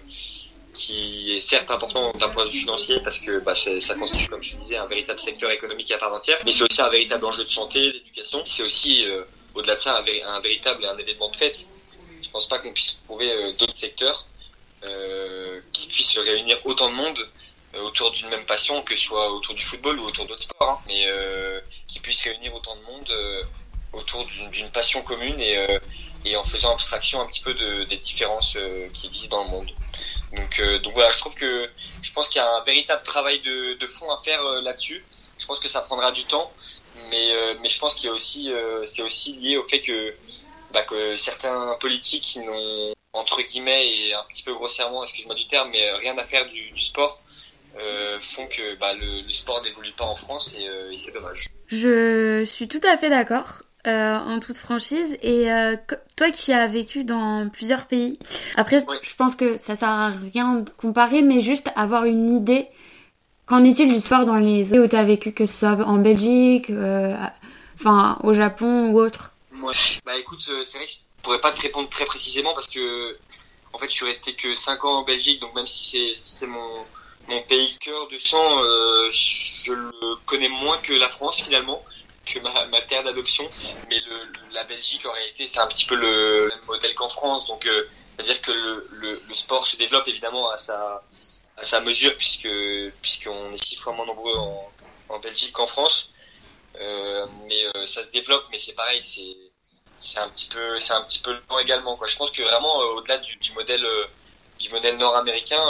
qui 0.76 1.34
est 1.34 1.40
certes 1.40 1.70
important 1.70 2.12
d'un 2.12 2.28
point 2.28 2.44
de 2.44 2.50
vue 2.50 2.60
financier 2.60 3.00
parce 3.00 3.18
que 3.18 3.40
bah, 3.40 3.54
ça 3.54 3.94
constitue, 3.94 4.28
comme 4.28 4.42
je 4.42 4.54
disais, 4.56 4.76
un 4.76 4.86
véritable 4.86 5.18
secteur 5.18 5.50
économique 5.50 5.90
à 5.90 5.98
part 5.98 6.12
entière, 6.12 6.38
mais 6.44 6.52
c'est 6.52 6.62
aussi 6.62 6.80
un 6.82 6.90
véritable 6.90 7.24
enjeu 7.24 7.44
de 7.44 7.50
santé, 7.50 7.92
d'éducation. 7.92 8.44
C'est 8.44 8.62
aussi, 8.62 9.04
euh, 9.06 9.24
au-delà 9.54 9.74
de 9.74 9.80
ça, 9.80 9.96
un, 9.96 10.40
véritable 10.40 10.84
un 10.84 10.96
événement 10.98 11.30
de 11.30 11.36
fête. 11.36 11.66
Je 12.22 12.28
pense 12.30 12.46
pas 12.46 12.58
qu'on 12.58 12.72
puisse 12.72 12.98
trouver 13.06 13.32
euh, 13.32 13.52
d'autres 13.52 13.74
secteurs 13.74 14.26
euh, 14.84 15.60
qui 15.72 15.86
puissent 15.88 16.18
réunir 16.18 16.58
autant 16.64 16.90
de 16.90 16.94
monde 16.94 17.18
autour 17.82 18.10
d'une 18.10 18.28
même 18.28 18.46
passion, 18.46 18.82
que 18.82 18.94
ce 18.94 19.02
soit 19.02 19.30
autour 19.32 19.54
du 19.54 19.62
football 19.62 19.98
ou 19.98 20.04
autour 20.04 20.26
d'autres 20.26 20.42
sports, 20.42 20.70
hein, 20.70 20.84
mais 20.86 21.06
qui 21.86 22.00
puissent 22.00 22.22
réunir 22.22 22.54
autant 22.54 22.74
de 22.74 22.80
monde 22.82 23.12
autour 23.92 24.24
d'une 24.50 24.70
passion 24.70 25.02
commune 25.02 25.38
et, 25.40 26.36
en 26.36 26.44
faisant 26.44 26.72
abstraction 26.72 27.20
un 27.20 27.26
petit 27.26 27.42
peu 27.42 27.52
de, 27.52 27.84
des 27.84 27.98
différences 27.98 28.56
qui 28.94 29.08
existent 29.08 29.36
dans 29.36 29.44
le 29.44 29.50
monde. 29.50 29.70
Donc, 30.36 30.60
donc 30.82 30.94
voilà, 30.94 31.10
je 31.10 31.18
trouve 31.18 31.34
que 31.34 31.68
je 32.02 32.12
pense 32.12 32.28
qu'il 32.28 32.40
y 32.40 32.44
a 32.44 32.56
un 32.56 32.62
véritable 32.62 33.02
travail 33.02 33.40
de, 33.40 33.74
de 33.74 33.86
fond 33.86 34.10
à 34.10 34.16
faire 34.22 34.42
là-dessus. 34.62 35.04
Je 35.38 35.46
pense 35.46 35.60
que 35.60 35.68
ça 35.68 35.80
prendra 35.80 36.12
du 36.12 36.24
temps, 36.24 36.52
mais, 37.10 37.32
mais 37.60 37.68
je 37.68 37.78
pense 37.78 37.94
qu'il 37.94 38.06
y 38.06 38.08
a 38.08 38.12
aussi, 38.12 38.50
c'est 38.84 39.02
aussi 39.02 39.36
lié 39.36 39.56
au 39.56 39.64
fait 39.64 39.80
que, 39.80 40.14
bah, 40.72 40.82
que 40.82 41.16
certains 41.16 41.76
politiques 41.80 42.38
n'ont 42.44 42.94
entre 43.12 43.42
guillemets 43.42 43.88
et 43.88 44.14
un 44.14 44.22
petit 44.28 44.42
peu 44.42 44.54
grossièrement, 44.54 45.02
excuse-moi 45.02 45.34
du 45.34 45.46
terme, 45.46 45.70
mais 45.72 45.90
rien 45.92 46.16
à 46.18 46.24
faire 46.24 46.46
du, 46.48 46.70
du 46.70 46.82
sport 46.82 47.20
euh, 47.78 48.18
font 48.20 48.46
que 48.46 48.74
bah, 48.76 48.94
le, 48.94 49.22
le, 49.26 49.32
sport 49.32 49.62
n'évolue 49.62 49.92
pas 49.92 50.04
en 50.04 50.14
France 50.14 50.56
et, 50.58 50.66
euh, 50.66 50.92
et 50.92 50.96
c'est 50.96 51.12
dommage. 51.12 51.48
Je 51.66 52.42
suis 52.44 52.68
tout 52.68 52.80
à 52.84 52.96
fait 52.96 53.10
d'accord. 53.10 53.62
Euh, 53.86 54.18
en 54.18 54.40
toute 54.40 54.56
franchise. 54.56 55.16
Et 55.22 55.52
euh, 55.52 55.76
toi 56.16 56.30
qui 56.30 56.52
as 56.52 56.66
vécu 56.66 57.04
dans 57.04 57.48
plusieurs 57.48 57.86
pays, 57.86 58.18
après, 58.56 58.80
je 58.80 59.14
pense 59.14 59.36
que 59.36 59.56
ça 59.56 59.76
sert 59.76 59.88
à 59.88 60.08
rien 60.08 60.54
de 60.54 60.70
comparer, 60.70 61.22
mais 61.22 61.40
juste 61.40 61.70
avoir 61.76 62.04
une 62.04 62.34
idée. 62.34 62.66
Qu'en 63.44 63.62
est-il 63.62 63.92
du 63.92 64.00
sport 64.00 64.24
dans 64.24 64.38
les 64.38 64.64
pays 64.64 64.80
où 64.80 64.88
tu 64.88 64.96
as 64.96 65.04
vécu, 65.04 65.30
que 65.30 65.46
ce 65.46 65.58
soit 65.58 65.86
en 65.86 65.98
Belgique, 65.98 66.70
euh, 66.70 67.14
enfin 67.78 68.18
au 68.24 68.34
Japon 68.34 68.88
ou 68.88 68.98
autre? 68.98 69.30
Moi, 69.52 69.70
bah 70.04 70.18
écoute, 70.18 70.40
c'est 70.42 70.78
vrai 70.78 70.86
que 70.86 70.90
je 70.90 70.96
pourrais 71.22 71.40
pas 71.40 71.52
te 71.52 71.62
répondre 71.62 71.88
très 71.88 72.06
précisément 72.06 72.54
parce 72.54 72.66
que 72.66 73.16
en 73.72 73.78
fait, 73.78 73.88
je 73.88 73.94
suis 73.94 74.06
resté 74.06 74.34
que 74.34 74.52
5 74.52 74.84
ans 74.84 75.00
en 75.00 75.04
Belgique, 75.04 75.40
donc 75.40 75.54
même 75.54 75.68
si 75.68 76.10
c'est 76.16 76.48
mon 76.48 76.84
mon 77.28 77.42
pays 77.42 77.72
de 77.72 77.78
cœur 77.78 78.08
de 78.08 78.18
sang, 78.18 78.62
euh, 78.62 79.08
je 79.10 79.72
le 79.72 79.90
connais 80.26 80.48
moins 80.48 80.78
que 80.78 80.92
la 80.92 81.08
France 81.08 81.40
finalement, 81.42 81.82
que 82.26 82.38
ma, 82.40 82.66
ma 82.66 82.82
terre 82.82 83.04
d'adoption. 83.04 83.48
Mais 83.88 83.98
le, 83.98 84.52
la 84.52 84.64
Belgique 84.64 85.06
en 85.06 85.12
réalité 85.12 85.46
c'est 85.46 85.60
un 85.60 85.66
petit 85.66 85.86
peu 85.86 85.94
le 85.94 86.48
même 86.48 86.66
modèle 86.66 86.94
qu'en 86.94 87.08
France. 87.08 87.46
Donc 87.46 87.66
euh, 87.66 87.88
c'est-à-dire 88.14 88.40
que 88.42 88.52
le, 88.52 89.22
le, 89.26 89.34
sport 89.34 89.66
se 89.66 89.76
développe 89.76 90.06
évidemment 90.08 90.50
à 90.50 90.58
sa, 90.58 91.02
à 91.56 91.62
sa 91.62 91.80
mesure 91.80 92.14
puisque 92.16 92.48
puisqu'on 93.00 93.52
est 93.52 93.64
six 93.64 93.76
fois 93.76 93.92
moins 93.92 94.06
nombreux 94.06 94.36
en, 94.36 94.70
en 95.08 95.18
Belgique 95.18 95.52
qu'en 95.52 95.66
France. 95.66 96.12
Euh, 96.80 97.26
mais 97.46 97.64
euh, 97.74 97.86
ça 97.86 98.04
se 98.04 98.10
développe, 98.10 98.44
mais 98.50 98.58
c'est 98.58 98.74
pareil, 98.74 99.02
c'est 99.02 99.36
c'est 99.98 100.18
un 100.18 100.28
petit 100.28 100.48
peu 100.48 100.78
c'est 100.78 100.92
un 100.92 101.02
petit 101.04 101.20
peu 101.20 101.32
lent 101.48 101.58
également 101.58 101.96
quoi. 101.96 102.06
Je 102.06 102.16
pense 102.16 102.30
que 102.30 102.42
vraiment 102.42 102.82
euh, 102.82 102.96
au-delà 102.96 103.16
du, 103.18 103.36
du 103.36 103.52
modèle 103.52 103.86
du 104.58 104.68
modèle 104.70 104.96
nord-américain 104.98 105.64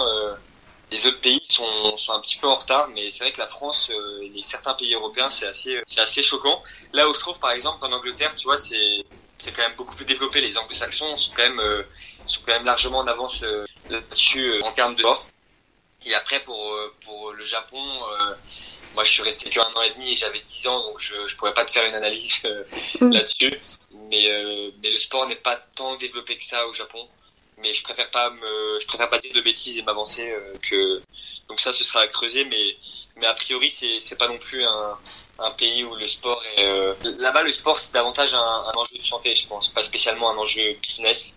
les 0.91 1.07
autres 1.07 1.21
pays 1.21 1.41
sont, 1.45 1.97
sont 1.97 2.13
un 2.13 2.21
petit 2.21 2.39
peu 2.39 2.47
en 2.47 2.55
retard, 2.55 2.89
mais 2.89 3.11
c'est 3.11 3.25
vrai 3.25 3.33
que 3.33 3.41
la 3.41 3.49
France 3.49 3.91
euh, 3.91 4.29
et 4.35 4.43
certains 4.43 4.75
pays 4.75 4.95
européens, 4.95 5.29
c'est 5.31 5.47
assez, 5.47 5.83
c'est 5.87 6.01
assez 6.01 6.23
choquant. 6.23 6.63
Là 6.93 7.09
où 7.09 7.15
je 7.15 7.19
trouve, 7.19 7.39
par 7.39 7.51
exemple, 7.51 7.81
qu'en 7.81 7.93
Angleterre, 7.93 8.35
tu 8.37 8.45
vois, 8.45 8.57
c'est, 8.57 9.05
c'est 9.39 9.53
quand 9.53 9.63
même 9.63 9.77
beaucoup 9.77 9.95
plus 9.97 10.05
développé. 10.05 10.41
Les 10.41 10.57
Anglo-Saxons 10.59 11.17
sont 11.17 11.33
quand 11.35 11.43
même, 11.43 11.61
euh, 11.61 11.83
sont 12.27 12.41
quand 12.47 12.53
même 12.53 12.65
largement 12.65 12.99
en 12.99 13.07
avance 13.07 13.43
euh, 13.43 13.65
là-dessus 13.91 14.53
euh, 14.53 14.63
en 14.63 14.73
termes 14.73 14.95
de 14.95 15.01
sport. 15.01 15.27
Et 16.05 16.15
après, 16.15 16.41
pour, 16.41 16.73
euh, 16.73 16.95
pour 17.05 17.33
le 17.33 17.45
Japon, 17.45 17.83
moi, 18.95 19.05
je 19.05 19.11
suis 19.11 19.23
resté 19.23 19.51
qu'un 19.51 19.63
an 19.75 19.83
et 19.83 19.91
demi 19.91 20.13
et 20.13 20.17
j'avais 20.17 20.41
10 20.41 20.69
ans, 20.69 20.83
donc 20.83 21.01
je, 21.01 21.27
je 21.27 21.37
pourrais 21.37 21.53
pas 21.53 21.65
te 21.65 21.73
faire 21.73 21.85
une 21.85 21.95
analyse 21.95 22.43
mm. 23.01 23.13
là-dessus. 23.13 23.59
Mais, 24.09 24.73
mais 24.83 24.91
le 24.91 24.99
sport 24.99 25.27
n'est 25.27 25.35
pas 25.35 25.57
tant 25.75 25.97
développé 25.97 26.39
que 26.39 26.45
ça 26.45 26.67
au 26.69 26.73
Japon 26.73 27.09
mais 27.59 27.73
je 27.73 27.83
préfère 27.83 28.11
pas 28.11 28.31
me, 28.31 28.81
je 28.81 28.87
préfère 28.87 29.09
pas 29.09 29.19
dire 29.19 29.33
de 29.35 29.41
bêtises 29.41 29.79
et 29.79 29.83
m'avancer 29.83 30.31
euh, 30.31 30.55
que 30.63 31.03
donc 31.49 31.61
ça 31.61 31.73
ce 31.73 31.85
sera 31.85 32.01
à 32.01 32.07
creuser, 32.09 32.45
mais 32.45 32.77
mais 33.17 33.27
a 33.27 33.35
priori 33.35 33.71
c'est 33.71 33.99
c'est 34.01 34.17
pas 34.17 34.29
non 34.29 34.39
plus 34.39 34.65
un 34.65 34.99
un 35.39 35.51
pays 35.51 35.85
où 35.85 35.95
le 35.95 36.07
sport 36.07 36.43
est 36.57 36.65
euh, 36.65 36.95
là-bas 37.19 37.43
le 37.43 37.53
sport 37.53 37.79
c'est 37.79 37.93
davantage 37.93 38.35
un, 38.35 38.39
un, 38.39 38.73
enjeu 38.75 38.97
de 38.97 39.03
santé 39.03 39.35
je 39.35 39.47
pense 39.47 39.69
pas 39.69 39.83
spécialement 39.83 40.31
un 40.31 40.37
enjeu 40.37 40.75
business 40.83 41.37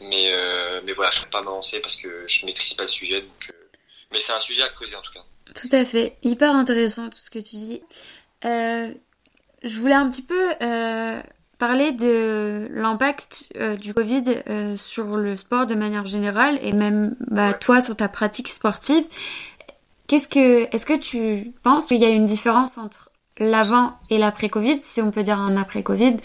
mais 0.00 0.32
euh, 0.32 0.80
mais 0.84 0.92
voilà 0.92 1.10
je 1.10 1.22
peux 1.22 1.30
pas 1.30 1.42
m'avancer 1.42 1.80
parce 1.80 1.96
que 1.96 2.26
je 2.26 2.44
maîtrise 2.46 2.74
pas 2.74 2.82
le 2.82 2.88
sujet 2.88 3.22
donc 3.22 3.50
euh, 3.50 3.54
mais 4.12 4.18
c'est 4.18 4.32
un 4.32 4.40
sujet 4.40 4.62
à 4.62 4.68
creuser 4.68 4.96
en 4.96 5.02
tout 5.02 5.12
cas. 5.12 5.24
Tout 5.54 5.68
à 5.72 5.84
fait. 5.84 6.16
Hyper 6.22 6.54
intéressant 6.54 7.08
tout 7.10 7.18
ce 7.18 7.30
que 7.30 7.38
tu 7.38 7.56
dis. 7.56 7.80
Euh, 8.44 8.92
je 9.62 9.78
voulais 9.78 9.94
un 9.94 10.08
petit 10.10 10.22
peu 10.22 10.52
parler 11.60 11.92
de 11.92 12.68
l'impact 12.72 13.52
euh, 13.56 13.76
du 13.76 13.92
Covid 13.94 14.24
euh, 14.48 14.76
sur 14.78 15.04
le 15.16 15.36
sport 15.36 15.66
de 15.66 15.74
manière 15.74 16.06
générale 16.06 16.58
et 16.62 16.72
même 16.72 17.14
bah, 17.28 17.52
toi 17.52 17.82
sur 17.82 17.94
ta 17.94 18.08
pratique 18.08 18.48
sportive. 18.48 19.04
Qu'est-ce 20.08 20.26
que, 20.26 20.74
est-ce 20.74 20.86
que 20.86 20.98
tu 20.98 21.52
penses 21.62 21.86
qu'il 21.86 21.98
y 21.98 22.04
a 22.06 22.08
une 22.08 22.26
différence 22.26 22.78
entre 22.78 23.10
l'avant 23.38 23.98
et 24.08 24.18
l'après-Covid, 24.18 24.80
si 24.82 25.02
on 25.02 25.10
peut 25.10 25.22
dire 25.22 25.38
un 25.38 25.56
après-Covid 25.56 26.16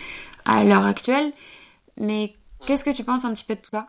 à 0.46 0.64
l'heure 0.64 0.86
actuelle? 0.86 1.34
Mais 1.98 2.34
qu'est-ce 2.66 2.86
que 2.86 2.96
tu 2.96 3.04
penses 3.04 3.26
un 3.26 3.34
petit 3.34 3.44
peu 3.44 3.56
de 3.56 3.62
tout 3.62 3.72
ça? 3.72 3.88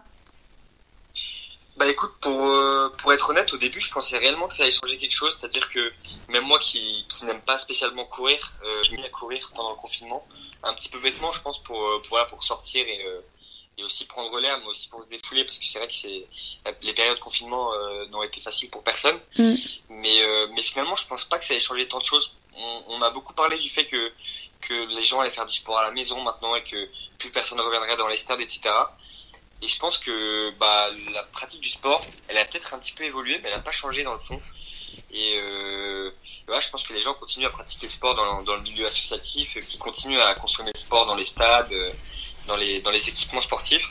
Bah 1.77 1.87
écoute, 1.87 2.15
pour, 2.21 2.47
euh, 2.47 2.89
pour 2.99 3.13
être 3.13 3.31
honnête, 3.31 3.53
au 3.53 3.59
début, 3.59 3.81
je 3.81 3.93
pensais 3.93 4.19
réellement 4.19 4.49
que 4.49 4.55
ça 4.55 4.65
allait 4.65 4.73
changer 4.73 4.99
quelque 4.99 5.15
chose. 5.15 5.39
C'est-à-dire 5.39 5.69
que 5.69 5.93
même 6.29 6.45
moi 6.45 6.59
qui, 6.59 7.07
qui 7.09 7.25
n'aime 7.25 7.41
pas 7.43 7.59
spécialement 7.59 8.05
courir, 8.07 8.53
euh, 8.65 8.83
je 8.83 8.93
me 8.93 8.97
mis 8.97 9.05
à 9.05 9.11
courir 9.11 9.53
pendant 9.55 9.71
le 9.71 9.77
confinement 9.77 10.27
un 10.67 10.75
petit 10.75 10.89
peu 10.89 10.99
bêtement, 10.99 11.33
je 11.33 11.41
pense, 11.43 11.63
pour, 11.63 11.83
euh, 11.83 11.99
pour, 12.01 12.11
voilà, 12.11 12.27
pour 12.27 12.43
sortir 12.43 12.87
et, 12.87 13.05
euh, 13.07 13.21
et 13.79 13.85
aussi 13.85 14.07
prendre 14.07 14.39
l'air, 14.41 14.59
mais 14.61 14.67
aussi 14.67 14.89
pour 14.89 15.03
se 15.05 15.09
défouler, 15.09 15.45
parce 15.45 15.59
que 15.59 15.67
c'est 15.67 15.79
vrai 15.79 15.89
que 15.89 15.95
c'est 15.95 16.27
les 16.83 16.95
périodes 16.95 17.17
de 17.17 17.23
confinement 17.23 17.73
euh, 17.75 18.07
n'ont 18.07 18.23
été 18.23 18.41
faciles 18.41 18.71
pour 18.71 18.83
personne. 18.83 19.19
Mm. 19.39 19.55
Mais, 19.91 20.23
euh, 20.23 20.49
mais 20.55 20.63
finalement, 20.63 20.97
je 20.97 21.07
pense 21.07 21.25
pas 21.25 21.39
que 21.39 21.45
ça 21.45 21.55
ait 21.55 21.61
changé 21.61 21.87
tant 21.87 21.99
de 21.99 22.05
choses. 22.05 22.35
On, 22.57 22.83
on, 22.89 23.03
a 23.03 23.11
beaucoup 23.11 23.35
parlé 23.35 23.59
du 23.59 23.69
fait 23.69 23.85
que, 23.85 24.13
que 24.63 24.73
les 24.95 25.03
gens 25.03 25.21
allaient 25.21 25.31
faire 25.31 25.47
du 25.47 25.55
sport 25.55 25.79
à 25.79 25.85
la 25.85 25.91
maison 25.91 26.21
maintenant 26.23 26.55
et 26.57 26.65
que 26.65 26.89
plus 27.19 27.31
personne 27.31 27.59
ne 27.59 27.63
reviendrait 27.63 27.97
dans 27.97 28.09
les 28.09 28.17
stades, 28.17 28.41
etc. 28.41 28.63
Et 29.61 29.69
je 29.69 29.79
pense 29.79 29.99
que 29.99 30.51
bah, 30.59 30.91
la 31.13 31.23
pratique 31.25 31.61
du 31.61 31.69
sport, 31.69 32.03
elle 32.29 32.39
a 32.39 32.45
peut-être 32.47 32.73
un 32.73 32.79
petit 32.79 32.93
peu 32.93 33.05
évolué, 33.05 33.39
mais 33.43 33.49
elle 33.49 33.57
n'a 33.57 33.63
pas 33.63 33.73
changé 33.73 34.03
dans 34.05 34.15
le 34.15 34.21
fond. 34.21 34.41
Et 35.11 35.35
euh, 35.37 36.06
ouais, 36.49 36.61
je 36.61 36.71
pense 36.71 36.83
que 36.83 36.93
les 36.93 37.01
gens 37.01 37.15
continuent 37.15 37.47
à 37.47 37.51
pratiquer 37.51 37.87
le 37.87 37.93
sport 37.93 38.15
dans, 38.15 38.43
dans 38.43 38.55
le 38.55 38.63
milieu 38.63 38.87
associatif, 38.87 39.59
qui 39.65 39.79
continuent 39.79 40.21
à 40.21 40.35
consommer 40.35 40.71
le 40.75 40.79
sport 40.79 41.07
dans 41.07 41.15
les 41.15 41.25
stades, 41.25 41.73
euh, 41.73 41.91
dans 42.47 42.57
les, 42.57 42.81
dans 42.81 42.91
les 42.91 43.09
équipements 43.09 43.41
sportifs. 43.41 43.89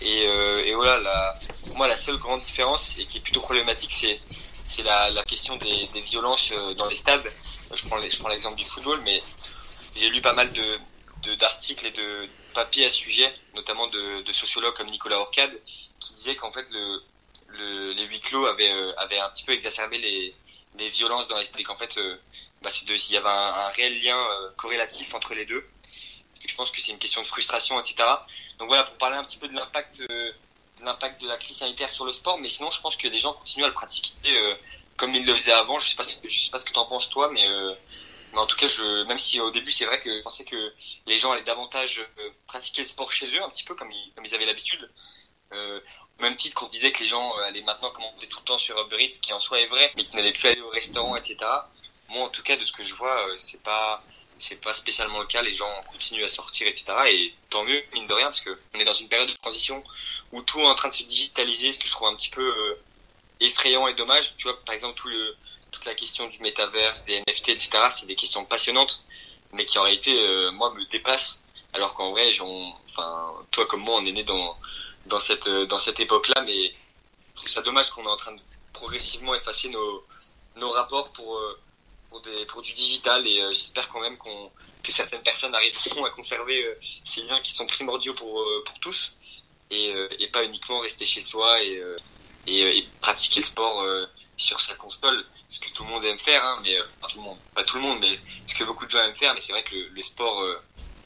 Et, 0.00 0.26
euh, 0.26 0.64
et 0.64 0.74
voilà, 0.74 0.98
la, 0.98 1.38
pour 1.66 1.76
moi, 1.76 1.88
la 1.88 1.96
seule 1.96 2.16
grande 2.18 2.40
différence, 2.40 2.98
et 2.98 3.06
qui 3.06 3.18
est 3.18 3.20
plutôt 3.22 3.40
problématique, 3.40 3.92
c'est 3.92 4.20
c'est 4.68 4.82
la, 4.82 5.10
la 5.10 5.22
question 5.22 5.56
des, 5.56 5.86
des 5.94 6.00
violences 6.00 6.50
euh, 6.52 6.74
dans 6.74 6.86
les 6.86 6.96
stades. 6.96 7.32
Je 7.72 7.86
prends, 7.86 8.00
je 8.00 8.18
prends 8.18 8.28
l'exemple 8.28 8.56
du 8.56 8.64
football, 8.64 9.00
mais 9.02 9.22
j'ai 9.94 10.08
lu 10.10 10.20
pas 10.20 10.32
mal 10.32 10.52
de 10.52 10.78
d'articles 11.40 11.86
et 11.86 11.90
de 11.90 12.28
papiers 12.54 12.86
à 12.86 12.90
ce 12.90 12.98
sujet, 12.98 13.34
notamment 13.54 13.88
de, 13.88 14.22
de 14.22 14.32
sociologues 14.32 14.74
comme 14.74 14.88
Nicolas 14.90 15.18
Orcade, 15.18 15.50
qui 15.98 16.14
disaient 16.14 16.36
qu'en 16.36 16.52
fait 16.52 16.66
le, 16.70 17.02
le, 17.48 17.92
les 17.94 18.04
huis 18.04 18.20
clos 18.20 18.46
avaient, 18.46 18.70
euh, 18.70 18.92
avaient 18.96 19.18
un 19.18 19.28
petit 19.30 19.42
peu 19.42 19.52
exacerbé 19.52 19.98
les, 19.98 20.34
les 20.78 20.88
violences 20.88 21.28
dans 21.28 21.38
les 21.38 21.44
stades 21.44 21.60
et 21.60 21.64
qu'en 21.64 21.76
fait 21.76 21.96
euh, 21.98 22.16
bah, 22.62 22.70
il 22.82 23.12
y 23.12 23.16
avait 23.16 23.28
un, 23.28 23.68
réel 23.70 24.02
lien 24.02 24.18
euh, 24.18 24.50
corrélatif 24.56 25.14
entre 25.14 25.34
les 25.34 25.46
deux. 25.46 25.64
je 26.44 26.54
pense 26.54 26.70
que 26.70 26.80
c'est 26.80 26.92
une 26.92 26.98
question 26.98 27.22
de 27.22 27.26
frustration, 27.26 27.78
etc. 27.80 27.96
Donc 28.58 28.68
voilà, 28.68 28.84
pour 28.84 28.96
parler 28.96 29.16
un 29.16 29.24
petit 29.24 29.38
peu 29.38 29.48
de 29.48 29.54
l'impact 29.54 30.02
euh, 30.08 30.32
l'impact 30.82 31.20
de 31.22 31.28
la 31.28 31.36
crise 31.36 31.58
sanitaire 31.58 31.90
sur 31.90 32.04
le 32.04 32.12
sport, 32.12 32.38
mais 32.38 32.48
sinon 32.48 32.70
je 32.70 32.80
pense 32.80 32.96
que 32.96 33.08
les 33.08 33.18
gens 33.18 33.32
continuent 33.34 33.64
à 33.64 33.68
le 33.68 33.74
pratiquer 33.74 34.12
euh, 34.26 34.54
comme 34.96 35.14
ils 35.14 35.24
le 35.26 35.34
faisaient 35.34 35.52
avant. 35.52 35.78
Je 35.78 35.90
sais 35.90 35.96
pas, 35.96 36.02
ce 36.02 36.16
je 36.22 36.38
sais 36.38 36.50
pas 36.50 36.58
ce 36.58 36.64
que 36.64 36.72
t'en 36.72 36.86
penses 36.86 37.08
toi, 37.08 37.30
mais, 37.32 37.46
euh, 37.48 37.74
mais 38.32 38.38
en 38.38 38.46
tout 38.46 38.56
cas, 38.56 38.68
je, 38.68 39.04
même 39.06 39.18
si 39.18 39.40
au 39.40 39.50
début 39.50 39.70
c'est 39.70 39.86
vrai 39.86 40.00
que 40.00 40.14
je 40.14 40.22
pensais 40.22 40.44
que 40.44 40.72
les 41.06 41.18
gens 41.18 41.32
allaient 41.32 41.42
davantage 41.42 42.04
euh, 42.18 42.30
pratiquer 42.46 42.82
le 42.82 42.88
sport 42.88 43.10
chez 43.10 43.26
eux, 43.26 43.42
un 43.42 43.50
petit 43.50 43.64
peu 43.64 43.74
comme 43.74 43.90
ils, 43.90 44.12
comme 44.14 44.24
ils 44.24 44.34
avaient 44.34 44.46
l'habitude. 44.46 44.88
Euh, 46.18 46.22
même 46.22 46.36
titre 46.36 46.54
qu'on 46.54 46.66
disait 46.66 46.92
que 46.92 47.00
les 47.00 47.06
gens 47.06 47.34
allaient 47.38 47.62
maintenant 47.62 47.90
commander 47.90 48.26
tout 48.28 48.38
le 48.38 48.44
temps 48.44 48.58
sur 48.58 48.80
Uber 48.80 49.02
Eats, 49.02 49.18
qui 49.20 49.32
en 49.32 49.40
soi 49.40 49.60
est 49.60 49.66
vrai, 49.66 49.92
mais 49.96 50.04
qui 50.04 50.16
n'allaient 50.16 50.32
plus 50.32 50.48
aller 50.48 50.60
au 50.60 50.70
restaurant, 50.70 51.16
etc. 51.16 51.36
Moi, 52.08 52.24
en 52.24 52.28
tout 52.28 52.42
cas, 52.42 52.56
de 52.56 52.64
ce 52.64 52.72
que 52.72 52.82
je 52.82 52.94
vois, 52.94 53.26
c'est 53.36 53.62
pas 53.62 54.02
c'est 54.38 54.60
pas 54.60 54.74
spécialement 54.74 55.20
le 55.20 55.26
cas. 55.26 55.42
Les 55.42 55.52
gens 55.52 55.70
continuent 55.90 56.24
à 56.24 56.28
sortir, 56.28 56.66
etc. 56.66 56.86
Et 57.08 57.34
tant 57.50 57.64
mieux, 57.64 57.82
mine 57.94 58.06
de 58.06 58.12
rien, 58.12 58.26
parce 58.26 58.40
que 58.40 58.58
on 58.74 58.78
est 58.78 58.84
dans 58.84 58.92
une 58.92 59.08
période 59.08 59.28
de 59.28 59.34
transition 59.34 59.82
où 60.32 60.42
tout 60.42 60.60
est 60.60 60.66
en 60.66 60.74
train 60.74 60.90
de 60.90 60.94
se 60.94 61.04
digitaliser, 61.04 61.72
ce 61.72 61.78
que 61.78 61.86
je 61.86 61.92
trouve 61.92 62.08
un 62.08 62.16
petit 62.16 62.30
peu 62.30 62.42
euh, 62.42 62.78
effrayant 63.40 63.86
et 63.88 63.94
dommage. 63.94 64.36
Tu 64.36 64.44
vois, 64.44 64.62
par 64.64 64.74
exemple, 64.74 64.98
tout 64.98 65.08
le, 65.08 65.36
toute 65.70 65.84
la 65.84 65.94
question 65.94 66.28
du 66.28 66.38
métaverse, 66.40 67.04
des 67.04 67.20
NFT, 67.20 67.50
etc. 67.50 67.70
C'est 67.90 68.06
des 68.06 68.14
questions 68.14 68.44
passionnantes, 68.44 69.04
mais 69.52 69.64
qui 69.64 69.78
en 69.78 69.82
réalité, 69.82 70.18
euh, 70.18 70.50
moi, 70.52 70.72
me 70.74 70.84
dépassent. 70.86 71.42
Alors 71.72 71.94
qu'en 71.94 72.12
vrai, 72.12 72.30
enfin, 72.88 73.34
toi 73.50 73.66
comme 73.66 73.80
moi, 73.80 73.98
on 74.00 74.06
est 74.06 74.12
né 74.12 74.22
dans 74.22 74.56
dans 75.06 75.20
cette 75.20 75.48
dans 75.48 75.78
cette 75.78 76.00
époque-là, 76.00 76.42
mais 76.42 76.68
je 76.68 77.36
trouve 77.36 77.48
ça 77.48 77.62
dommage 77.62 77.90
qu'on 77.90 78.04
est 78.04 78.10
en 78.10 78.16
train 78.16 78.32
de 78.32 78.40
progressivement 78.72 79.34
effacer 79.34 79.68
nos 79.68 80.04
nos 80.56 80.70
rapports 80.70 81.12
pour 81.12 81.36
euh, 81.36 81.58
pour, 82.10 82.20
des, 82.20 82.46
pour 82.46 82.62
du 82.62 82.72
digital 82.72 83.26
et 83.26 83.40
euh, 83.40 83.52
j'espère 83.52 83.88
quand 83.88 84.00
même 84.00 84.16
qu'on 84.16 84.50
que 84.82 84.92
certaines 84.92 85.22
personnes 85.22 85.54
arriveront 85.54 86.04
à 86.04 86.10
conserver 86.10 86.64
euh, 86.64 86.78
ces 87.04 87.22
liens 87.22 87.40
qui 87.40 87.52
sont 87.52 87.66
primordiaux 87.66 88.14
pour, 88.14 88.40
euh, 88.40 88.62
pour 88.64 88.78
tous 88.78 89.16
et, 89.70 89.92
euh, 89.92 90.08
et 90.18 90.28
pas 90.28 90.44
uniquement 90.44 90.78
rester 90.80 91.04
chez 91.04 91.22
soi 91.22 91.60
et, 91.62 91.76
euh, 91.76 91.96
et, 92.46 92.78
et, 92.78 92.88
pratiquer 93.00 93.40
le 93.40 93.46
sport 93.46 93.84
sur 94.36 94.60
sa 94.60 94.74
console, 94.74 95.24
ce 95.48 95.58
que 95.58 95.70
tout 95.70 95.82
le 95.82 95.90
monde 95.90 96.04
aime 96.04 96.18
faire, 96.18 96.44
hein, 96.44 96.60
mais 96.62 96.78
enfin, 97.00 97.08
tout 97.08 97.18
le 97.18 97.24
monde, 97.24 97.38
pas 97.54 97.64
tout 97.64 97.76
le 97.76 97.82
monde, 97.82 97.98
mais 98.00 98.20
ce 98.46 98.54
que 98.54 98.62
beaucoup 98.62 98.86
de 98.86 98.90
gens 98.90 99.00
aiment 99.00 99.16
faire, 99.16 99.34
mais 99.34 99.40
c'est 99.40 99.52
vrai 99.52 99.64
que 99.64 99.74
le, 99.74 99.88
le 99.88 100.02
sport 100.02 100.44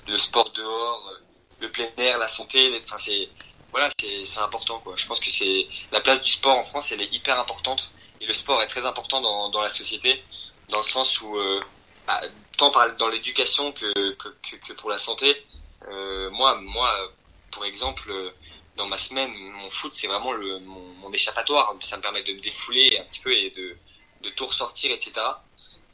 le 0.07 0.19
sport 0.19 0.51
dehors, 0.51 1.13
le 1.61 1.71
plein 1.71 1.89
air, 1.97 2.19
la 2.19 2.29
santé. 2.29 2.79
Enfin, 2.85 2.99
c'est 2.99 3.29
voilà, 3.73 3.89
c'est 3.99 4.39
important 4.39 4.79
quoi. 4.81 4.95
Je 4.97 5.07
pense 5.07 5.21
que 5.21 5.31
c'est 5.31 5.67
la 5.93 6.01
place 6.01 6.23
du 6.23 6.31
sport 6.31 6.59
en 6.59 6.65
France, 6.65 6.93
elle 6.93 7.03
est 7.03 7.13
hyper 7.15 7.39
importante 7.39 7.93
et 8.21 8.27
le 8.27 8.35
sport 8.35 8.63
est 8.63 8.69
très 8.69 8.87
important 8.87 9.21
dans, 9.21 9.49
dans 9.49 9.61
la 9.61 9.71
société, 9.71 10.23
dans 10.69 10.79
le 10.79 10.85
sens 10.85 11.21
où 11.21 11.37
bah, 12.07 12.21
tant 12.57 12.71
par, 12.71 12.95
dans 12.97 13.09
l'éducation 13.09 13.73
que, 13.73 14.13
que, 14.15 14.57
que, 14.57 14.73
pour 14.75 14.91
la 14.91 14.99
santé. 14.99 15.47
Euh, 15.89 16.31
moi, 16.31 16.57
moi, 16.57 16.93
pour 17.51 17.65
exemple, 17.65 18.13
dans 18.77 18.87
ma 18.87 18.99
semaine, 18.99 19.33
mon 19.35 19.71
foot, 19.71 19.93
c'est 19.93 20.07
vraiment 20.07 20.33
le, 20.33 20.59
mon, 20.61 20.81
mon, 21.01 21.13
échappatoire. 21.13 21.75
Ça 21.81 21.97
me 21.97 22.03
permet 22.03 22.23
de 22.23 22.33
me 22.33 22.41
défouler 22.41 22.99
un 22.99 23.05
petit 23.05 23.21
peu 23.21 23.33
et 23.33 23.51
de, 23.51 23.77
de 24.23 24.31
tout 24.31 24.47
ressortir, 24.47 24.91
etc. 24.93 25.13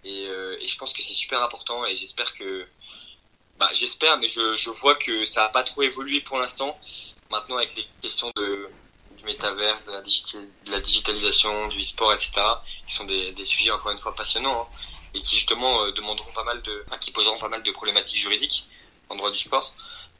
Et, 0.04 0.26
euh, 0.26 0.56
et 0.60 0.66
je 0.66 0.76
pense 0.78 0.92
que 0.92 1.02
c'est 1.02 1.12
super 1.12 1.42
important 1.42 1.84
et 1.84 1.96
j'espère 1.96 2.32
que, 2.34 2.66
bah, 3.58 3.68
j'espère, 3.72 4.18
mais 4.18 4.28
je, 4.28 4.54
je 4.54 4.70
vois 4.70 4.94
que 4.94 5.24
ça 5.26 5.42
n'a 5.42 5.48
pas 5.50 5.64
trop 5.64 5.82
évolué 5.82 6.20
pour 6.20 6.38
l'instant. 6.38 6.78
Maintenant, 7.30 7.56
avec 7.56 7.74
les 7.76 7.86
questions 8.02 8.30
de, 8.36 8.68
du 9.16 9.24
métaverse, 9.24 9.84
de 9.86 9.92
la, 9.92 10.00
de 10.00 10.70
la 10.70 10.80
digitalisation, 10.80 11.68
du 11.68 11.80
e-sport, 11.80 12.12
etc., 12.12 12.32
qui 12.86 12.94
sont 12.94 13.04
des, 13.04 13.32
des 13.32 13.44
sujets 13.44 13.70
encore 13.70 13.92
une 13.92 13.98
fois 13.98 14.14
passionnants. 14.14 14.62
Hein 14.62 14.76
et 15.16 15.22
qui 15.22 15.36
justement 15.36 15.84
euh, 15.84 15.92
demanderont 15.92 16.32
pas 16.32 16.44
mal 16.44 16.60
de, 16.62 16.84
qui 17.00 17.10
poseront 17.10 17.38
pas 17.38 17.48
mal 17.48 17.62
de 17.62 17.70
problématiques 17.70 18.18
juridiques 18.18 18.68
en 19.08 19.16
droit 19.16 19.30
du 19.30 19.38
sport 19.38 19.74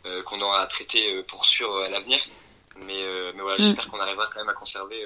euh, 0.06 0.22
qu'on 0.22 0.40
aura 0.40 0.62
à 0.62 0.66
traiter 0.66 1.12
euh, 1.12 1.22
pour 1.22 1.44
sûr 1.44 1.82
à 1.82 1.88
l'avenir. 1.88 2.18
Mais, 2.86 3.04
mais 3.34 3.40
voilà, 3.40 3.56
mm. 3.56 3.62
j'espère 3.62 3.88
qu'on 3.88 4.00
arrivera 4.00 4.26
quand 4.32 4.40
même 4.40 4.50
à 4.50 4.54
conserver 4.54 5.02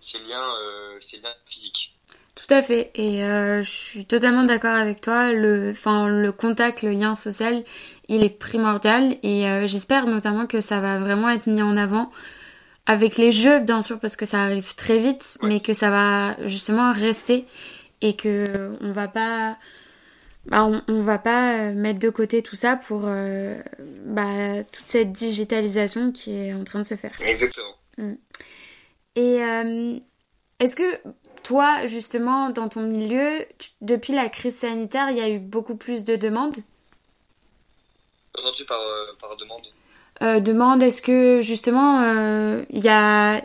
ces 0.00 0.18
liens, 0.20 0.54
ces 1.00 1.18
liens 1.18 1.34
physiques. 1.44 1.94
Tout 2.34 2.52
à 2.52 2.62
fait, 2.62 2.90
et 2.94 3.20
je 3.20 3.70
suis 3.70 4.06
totalement 4.06 4.44
d'accord 4.44 4.74
avec 4.74 5.02
toi. 5.02 5.30
Le, 5.30 5.72
enfin, 5.72 6.08
le 6.08 6.32
contact, 6.32 6.80
le 6.80 6.92
lien 6.92 7.14
social, 7.14 7.62
il 8.08 8.24
est 8.24 8.38
primordial, 8.38 9.16
et 9.22 9.46
j'espère 9.66 10.06
notamment 10.06 10.46
que 10.46 10.60
ça 10.60 10.80
va 10.80 10.98
vraiment 10.98 11.30
être 11.30 11.46
mis 11.46 11.62
en 11.62 11.76
avant 11.76 12.10
avec 12.86 13.16
les 13.16 13.32
jeux, 13.32 13.60
bien 13.60 13.80
sûr, 13.80 13.98
parce 13.98 14.16
que 14.16 14.26
ça 14.26 14.42
arrive 14.42 14.74
très 14.74 14.98
vite, 14.98 15.38
mais 15.42 15.60
que 15.60 15.72
ça 15.72 15.90
va 15.90 16.36
justement 16.46 16.92
rester 16.92 17.46
et 18.02 18.14
que 18.14 18.72
on 18.80 18.90
va 18.92 19.08
pas 19.08 19.56
bah, 20.46 20.64
on, 20.88 21.02
va 21.02 21.18
pas 21.18 21.72
mettre 21.72 22.00
de 22.00 22.10
côté 22.10 22.42
tout 22.42 22.56
ça 22.56 22.76
pour 22.76 23.02
euh, 23.04 23.58
bah, 24.04 24.62
toute 24.72 24.86
cette 24.86 25.10
digitalisation 25.10 26.12
qui 26.12 26.32
est 26.32 26.52
en 26.52 26.64
train 26.64 26.80
de 26.80 26.84
se 26.84 26.96
faire. 26.96 27.12
Exactement. 27.26 27.74
Mm. 27.96 28.14
Et 29.16 29.42
euh, 29.42 29.98
est-ce 30.60 30.76
que 30.76 31.00
toi, 31.42 31.86
justement, 31.86 32.50
dans 32.50 32.68
ton 32.68 32.82
milieu, 32.82 33.46
depuis 33.80 34.12
la 34.12 34.28
crise 34.28 34.56
sanitaire, 34.56 35.08
il 35.10 35.16
y 35.16 35.22
a 35.22 35.30
eu 35.30 35.38
beaucoup 35.38 35.76
plus 35.76 36.04
de 36.04 36.16
demandes? 36.16 36.58
Par, 38.68 38.80
euh, 38.80 39.06
par 39.20 39.36
demande. 39.36 40.44
Demande, 40.44 40.82
est-ce 40.82 41.02
que 41.02 41.40
justement, 41.42 42.02
il 42.70 42.80
y 42.80 42.88
a 42.88 43.42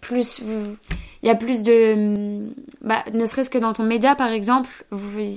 plus 0.00 0.40
il 1.22 1.26
y 1.26 1.30
a 1.30 1.34
plus 1.34 1.62
de 1.62 2.48
bah, 2.80 3.04
ne 3.12 3.26
serait-ce 3.26 3.50
que 3.50 3.58
dans 3.58 3.72
ton 3.72 3.82
média 3.82 4.14
par 4.14 4.30
exemple 4.30 4.70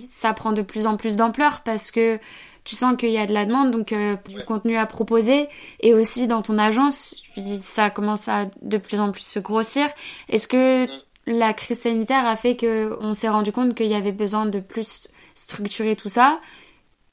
ça 0.10 0.34
prend 0.34 0.54
de 0.54 0.62
plus 0.62 0.88
en 0.88 0.98
plus 0.98 1.18
d'ampleur 1.18 1.62
parce 1.62 1.92
que 1.92 2.20
tu 2.64 2.76
sens 2.76 2.96
qu'il 2.96 3.10
y 3.10 3.18
a 3.18 3.26
de 3.26 3.34
la 3.34 3.46
demande 3.46 3.72
donc 3.72 3.92
euh, 3.92 4.16
du 4.30 4.44
contenu 4.46 4.78
à 4.78 4.86
proposer. 4.86 5.50
Et 5.82 5.94
aussi 5.94 6.28
dans 6.28 6.42
ton 6.42 6.58
agence 6.58 7.16
ça 7.62 7.90
commence 7.90 8.28
à 8.28 8.46
de 8.62 8.78
plus 8.78 9.00
en 9.00 9.12
plus 9.12 9.26
se 9.26 9.40
grossir. 9.40 9.88
Est-ce 10.30 10.48
que 10.48 10.86
mm. 10.86 10.90
la 11.28 11.54
crise 11.54 11.80
sanitaire 11.80 12.26
a 12.26 12.36
fait 12.36 12.56
que 12.56 12.98
on 13.02 13.14
s'est 13.14 13.30
rendu 13.30 13.52
compte 13.52 13.76
qu'il 13.76 13.88
y 13.88 13.96
avait 13.96 14.12
besoin 14.12 14.46
de 14.46 14.60
plus 14.60 15.10
structurer 15.36 15.96
tout 15.96 16.10
ça? 16.10 16.40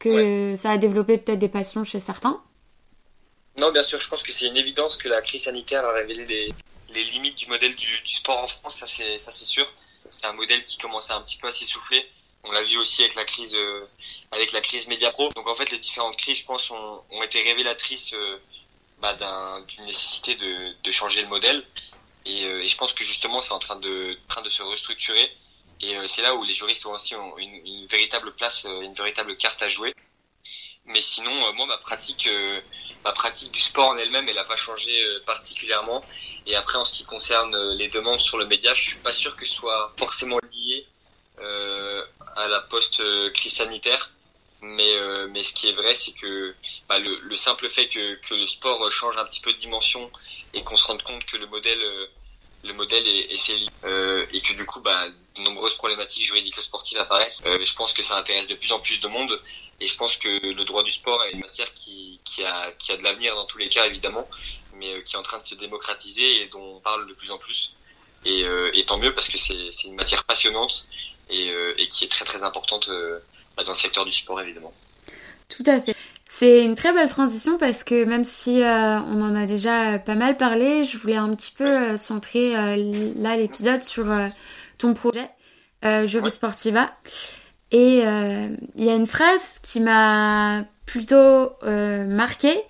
Que 0.00 0.54
ça 0.56 0.72
a 0.72 0.78
développé 0.78 1.18
peut-être 1.18 1.38
des 1.38 1.48
passions 1.48 1.84
chez 1.84 2.00
certains 2.00 2.42
non, 3.60 3.72
bien 3.72 3.82
sûr, 3.82 4.00
je 4.00 4.08
pense 4.08 4.22
que 4.22 4.32
c'est 4.32 4.46
une 4.46 4.56
évidence 4.56 4.96
que 4.96 5.08
la 5.08 5.20
crise 5.20 5.44
sanitaire 5.44 5.84
a 5.84 5.92
révélé 5.92 6.54
les 6.94 7.04
limites 7.04 7.36
du 7.36 7.46
modèle 7.46 7.74
du, 7.74 7.86
sport 8.06 8.38
en 8.38 8.46
France, 8.46 8.76
ça 8.76 8.86
c'est 8.86 9.18
ça 9.18 9.32
c'est 9.32 9.44
sûr. 9.44 9.70
C'est 10.08 10.26
un 10.26 10.32
modèle 10.32 10.64
qui 10.64 10.78
commençait 10.78 11.12
un 11.12 11.20
petit 11.20 11.36
peu 11.36 11.48
à 11.48 11.52
s'essouffler. 11.52 12.08
On 12.42 12.52
l'a 12.52 12.62
vu 12.62 12.78
aussi 12.78 13.02
avec 13.02 13.14
la 13.14 13.24
crise 13.24 13.54
euh, 13.54 13.86
avec 14.32 14.52
la 14.52 14.60
crise 14.60 14.88
média 14.88 15.10
pro. 15.10 15.28
Donc 15.36 15.46
en 15.46 15.54
fait 15.54 15.70
les 15.70 15.78
différentes 15.78 16.16
crises, 16.16 16.38
je 16.38 16.44
pense, 16.46 16.70
ont, 16.70 17.02
ont 17.10 17.22
été 17.22 17.42
révélatrices 17.42 18.14
euh, 18.14 18.38
bah, 19.00 19.16
d'une 19.68 19.84
nécessité 19.84 20.34
de, 20.36 20.74
de 20.82 20.90
changer 20.90 21.22
le 21.22 21.28
modèle. 21.28 21.62
Et, 22.24 22.44
euh, 22.44 22.62
et 22.62 22.66
je 22.66 22.76
pense 22.76 22.92
que 22.92 23.04
justement 23.04 23.40
c'est 23.40 23.52
en 23.52 23.58
train 23.58 23.76
de 23.76 24.16
train 24.26 24.42
de 24.42 24.50
se 24.50 24.62
restructurer. 24.62 25.30
Et 25.82 25.96
c'est 26.06 26.22
là 26.22 26.34
où 26.34 26.44
les 26.44 26.52
juristes 26.52 26.84
ont 26.86 26.92
aussi 26.92 27.14
une, 27.38 27.86
véritable 27.86 28.34
place, 28.34 28.64
une 28.64 28.94
véritable 28.94 29.36
carte 29.36 29.62
à 29.62 29.68
jouer. 29.68 29.94
Mais 30.86 31.00
sinon, 31.00 31.52
moi 31.54 31.66
ma 31.66 31.78
pratique 31.78 32.28
ma 33.04 33.12
pratique 33.12 33.52
du 33.52 33.60
sport 33.60 33.88
en 33.88 33.98
elle-même, 33.98 34.28
elle 34.28 34.34
n'a 34.34 34.44
pas 34.44 34.56
changé 34.56 34.92
euh, 35.02 35.20
particulièrement. 35.24 36.04
Et 36.46 36.54
après, 36.56 36.78
en 36.78 36.84
ce 36.84 36.92
qui 36.92 37.04
concerne 37.04 37.54
euh, 37.54 37.74
les 37.74 37.88
demandes 37.88 38.20
sur 38.20 38.38
le 38.38 38.46
média, 38.46 38.74
je 38.74 38.82
suis 38.82 38.98
pas 38.98 39.12
sûr 39.12 39.36
que 39.36 39.46
ce 39.46 39.54
soit 39.54 39.92
forcément 39.98 40.38
lié 40.52 40.86
euh, 41.40 42.04
à 42.36 42.48
la 42.48 42.60
post-crise 42.62 43.54
sanitaire. 43.54 44.10
Mais, 44.62 44.94
euh, 44.94 45.26
mais 45.30 45.42
ce 45.42 45.54
qui 45.54 45.70
est 45.70 45.72
vrai, 45.72 45.94
c'est 45.94 46.12
que 46.12 46.54
bah, 46.86 46.98
le, 46.98 47.18
le, 47.20 47.36
simple 47.36 47.66
fait 47.70 47.88
que, 47.88 48.16
que 48.16 48.34
le 48.34 48.44
sport 48.44 48.90
change 48.92 49.16
un 49.16 49.24
petit 49.24 49.40
peu 49.40 49.54
de 49.54 49.58
dimension 49.58 50.10
et 50.52 50.62
qu'on 50.62 50.76
se 50.76 50.86
rende 50.86 51.02
compte 51.02 51.24
que 51.24 51.38
le 51.38 51.46
modèle 51.46 51.82
le 52.62 52.74
modèle 52.74 53.06
est, 53.06 53.32
est 53.32 53.52
euh, 53.84 54.26
et 54.32 54.40
que 54.40 54.52
du 54.52 54.66
coup 54.66 54.80
bah, 54.80 55.06
de 55.36 55.42
nombreuses 55.42 55.74
problématiques 55.74 56.24
juridiques 56.24 56.60
sportives 56.60 56.98
apparaissent. 56.98 57.42
Euh, 57.46 57.64
je 57.64 57.74
pense 57.74 57.92
que 57.92 58.02
ça 58.02 58.16
intéresse 58.16 58.46
de 58.48 58.54
plus 58.54 58.72
en 58.72 58.80
plus 58.80 59.00
de 59.00 59.08
monde 59.08 59.40
et 59.80 59.86
je 59.86 59.96
pense 59.96 60.16
que 60.16 60.28
le 60.28 60.64
droit 60.64 60.82
du 60.82 60.90
sport 60.90 61.24
est 61.24 61.32
une 61.32 61.40
matière 61.40 61.72
qui, 61.72 62.20
qui 62.24 62.44
a, 62.44 62.70
qui 62.72 62.92
a 62.92 62.96
de 62.96 63.02
l'avenir 63.02 63.34
dans 63.34 63.46
tous 63.46 63.58
les 63.58 63.68
cas 63.68 63.86
évidemment, 63.86 64.28
mais 64.76 64.92
euh, 64.92 65.00
qui 65.00 65.14
est 65.14 65.18
en 65.18 65.22
train 65.22 65.38
de 65.38 65.46
se 65.46 65.54
démocratiser 65.54 66.42
et 66.42 66.48
dont 66.48 66.76
on 66.76 66.80
parle 66.80 67.06
de 67.08 67.14
plus 67.14 67.30
en 67.30 67.38
plus. 67.38 67.74
Et, 68.26 68.44
euh, 68.44 68.70
et 68.74 68.84
tant 68.84 68.98
mieux 68.98 69.14
parce 69.14 69.28
que 69.28 69.38
c'est 69.38 69.84
une 69.84 69.94
matière 69.94 70.24
passionnante 70.24 70.86
et, 71.30 71.50
euh, 71.50 71.74
et, 71.78 71.86
qui 71.86 72.04
est 72.04 72.08
très 72.08 72.26
très 72.26 72.42
importante 72.42 72.90
bah, 73.56 73.64
dans 73.64 73.70
le 73.70 73.76
secteur 73.76 74.04
du 74.04 74.12
sport 74.12 74.40
évidemment. 74.40 74.74
Tout 75.48 75.64
à 75.66 75.80
fait. 75.80 75.96
C'est 76.32 76.64
une 76.64 76.76
très 76.76 76.92
belle 76.92 77.08
transition 77.08 77.58
parce 77.58 77.82
que 77.82 78.04
même 78.04 78.24
si 78.24 78.62
euh, 78.62 79.00
on 79.00 79.20
en 79.20 79.34
a 79.34 79.46
déjà 79.46 79.98
pas 79.98 80.14
mal 80.14 80.36
parlé, 80.36 80.84
je 80.84 80.96
voulais 80.96 81.16
un 81.16 81.34
petit 81.34 81.50
peu 81.50 81.66
euh, 81.66 81.96
centrer 81.96 82.56
euh, 82.56 83.12
là 83.16 83.36
l'épisode 83.36 83.82
sur 83.82 84.06
ton 84.78 84.94
projet 84.94 85.28
Jury 85.82 86.30
Sportiva. 86.30 86.88
Et 87.72 88.02
il 88.02 88.84
y 88.84 88.88
a 88.88 88.94
une 88.94 89.08
phrase 89.08 89.58
qui 89.58 89.80
m'a 89.80 90.64
plutôt 90.86 91.50
marqué. 91.62 92.62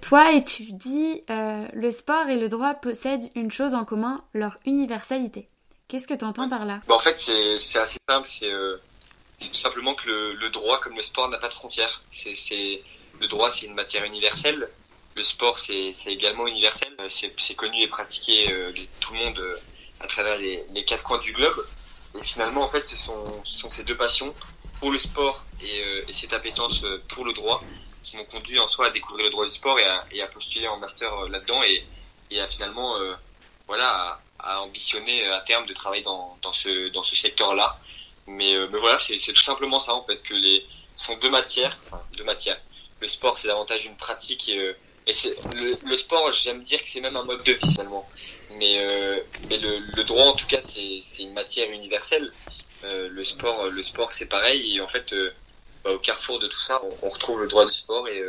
toi 0.00 0.32
et 0.32 0.42
tu 0.42 0.72
dis 0.72 1.22
le 1.28 1.90
sport 1.90 2.30
et 2.30 2.38
le 2.38 2.48
droit 2.48 2.72
possèdent 2.72 3.28
une 3.34 3.52
chose 3.52 3.74
en 3.74 3.84
commun, 3.84 4.24
leur 4.32 4.56
universalité. 4.64 5.46
Qu'est-ce 5.88 6.06
que 6.06 6.14
tu 6.14 6.24
entends 6.24 6.48
par 6.48 6.64
là? 6.64 6.80
Bah, 6.88 6.94
En 6.94 7.00
fait, 7.00 7.18
c'est 7.18 7.78
assez 7.78 7.98
simple. 8.08 8.26
C'est 8.26 8.50
c'est 9.40 9.48
tout 9.48 9.54
simplement 9.54 9.94
que 9.94 10.06
le, 10.06 10.34
le, 10.34 10.50
droit, 10.50 10.80
comme 10.80 10.96
le 10.96 11.02
sport, 11.02 11.28
n'a 11.28 11.38
pas 11.38 11.48
de 11.48 11.54
frontières. 11.54 12.02
C'est, 12.10 12.82
le 13.20 13.26
droit, 13.26 13.50
c'est 13.50 13.66
une 13.66 13.74
matière 13.74 14.04
universelle. 14.04 14.68
Le 15.16 15.22
sport, 15.22 15.58
c'est, 15.58 15.92
également 16.06 16.46
universel. 16.46 16.94
C'est, 17.08 17.54
connu 17.54 17.82
et 17.82 17.88
pratiqué 17.88 18.52
euh, 18.52 18.70
de 18.72 18.82
tout 19.00 19.14
le 19.14 19.18
monde 19.20 19.38
euh, 19.38 19.56
à 20.00 20.06
travers 20.06 20.36
les, 20.36 20.62
les, 20.74 20.84
quatre 20.84 21.02
coins 21.02 21.18
du 21.18 21.32
globe. 21.32 21.66
Et 22.18 22.22
finalement, 22.22 22.62
en 22.62 22.68
fait, 22.68 22.82
ce 22.82 22.96
sont, 22.96 23.42
ce 23.44 23.60
sont 23.60 23.70
ces 23.70 23.82
deux 23.84 23.96
passions 23.96 24.34
pour 24.78 24.90
le 24.90 24.98
sport 24.98 25.44
et, 25.62 25.84
euh, 25.84 26.04
et 26.08 26.12
cette 26.12 26.32
appétence 26.32 26.84
pour 27.08 27.24
le 27.24 27.32
droit 27.32 27.62
qui 28.02 28.16
m'ont 28.16 28.24
conduit 28.24 28.58
en 28.58 28.66
soi 28.66 28.86
à 28.86 28.90
découvrir 28.90 29.26
le 29.26 29.30
droit 29.30 29.44
du 29.44 29.50
sport 29.50 29.78
et 29.78 29.84
à, 29.84 30.06
et 30.10 30.22
à 30.22 30.26
postuler 30.26 30.68
en 30.68 30.78
master 30.78 31.28
là-dedans 31.28 31.62
et, 31.62 31.86
et 32.30 32.40
à 32.40 32.46
finalement, 32.46 32.96
voilà, 33.66 33.90
à, 33.90 34.20
à, 34.54 34.60
ambitionner 34.62 35.28
à 35.28 35.40
terme 35.40 35.66
de 35.66 35.74
travailler 35.74 36.02
dans, 36.02 36.38
dans 36.42 36.52
ce, 36.52 36.88
dans 36.88 37.02
ce 37.02 37.14
secteur-là. 37.14 37.78
Mais, 38.30 38.54
euh, 38.54 38.68
mais 38.70 38.78
voilà, 38.78 38.98
c'est 38.98 39.32
tout 39.32 39.42
simplement 39.42 39.78
ça 39.78 39.94
en 39.94 40.04
fait 40.04 40.22
que 40.22 40.34
les 40.34 40.64
sont 40.94 41.16
deux 41.18 41.30
matières, 41.30 41.76
enfin, 41.86 42.02
deux 42.16 42.24
matières. 42.24 42.60
Le 43.00 43.08
sport 43.08 43.36
c'est 43.36 43.48
davantage 43.48 43.86
une 43.86 43.96
pratique 43.96 44.48
et, 44.48 44.58
euh, 44.58 44.72
le, 45.84 45.96
sport, 45.96 46.30
j'aime 46.32 46.62
dire 46.62 46.80
que 46.82 46.88
c'est 46.88 47.00
même 47.00 47.16
un 47.16 47.24
mode 47.24 47.42
de 47.42 47.52
vie 47.52 47.72
finalement. 47.72 48.08
Mais 48.58 48.84
euh, 48.84 49.18
mais 49.48 49.56
le, 49.58 49.78
le, 49.96 50.04
droit 50.04 50.26
en 50.26 50.34
tout 50.34 50.46
cas 50.46 50.60
c'est 50.60 51.22
une 51.22 51.32
matière 51.32 51.70
universelle. 51.70 52.32
Euh, 52.84 53.08
le 53.10 53.24
sport 53.24 53.68
le 53.68 53.82
sport 53.82 54.12
c'est 54.12 54.28
pareil 54.28 54.76
et 54.76 54.80
en 54.80 54.86
fait 54.86 55.12
euh, 55.12 55.30
bah, 55.84 55.92
au 55.92 55.98
carrefour 55.98 56.38
de 56.38 56.48
tout 56.48 56.60
ça 56.60 56.80
on, 57.02 57.08
retrouve 57.08 57.42
le 57.42 57.48
droit 57.48 57.66
du 57.66 57.72
sport 57.72 58.08
et 58.08 58.22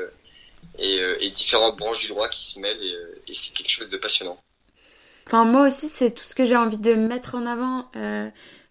et, 0.77 1.29
différentes 1.29 1.77
branches 1.77 2.01
du 2.01 2.07
droit 2.07 2.27
qui 2.27 2.51
se 2.51 2.59
mêlent 2.59 2.81
et 3.27 3.33
c'est 3.33 3.53
quelque 3.53 3.69
chose 3.69 3.89
de 3.89 3.97
passionnant. 3.97 4.41
Enfin 5.27 5.45
moi 5.45 5.67
aussi 5.67 5.87
c'est 5.87 6.11
tout 6.11 6.23
ce 6.23 6.35
que 6.35 6.45
j'ai 6.45 6.57
envie 6.57 6.77
de 6.77 6.93
mettre 6.93 7.35
en 7.35 7.45
avant 7.45 7.89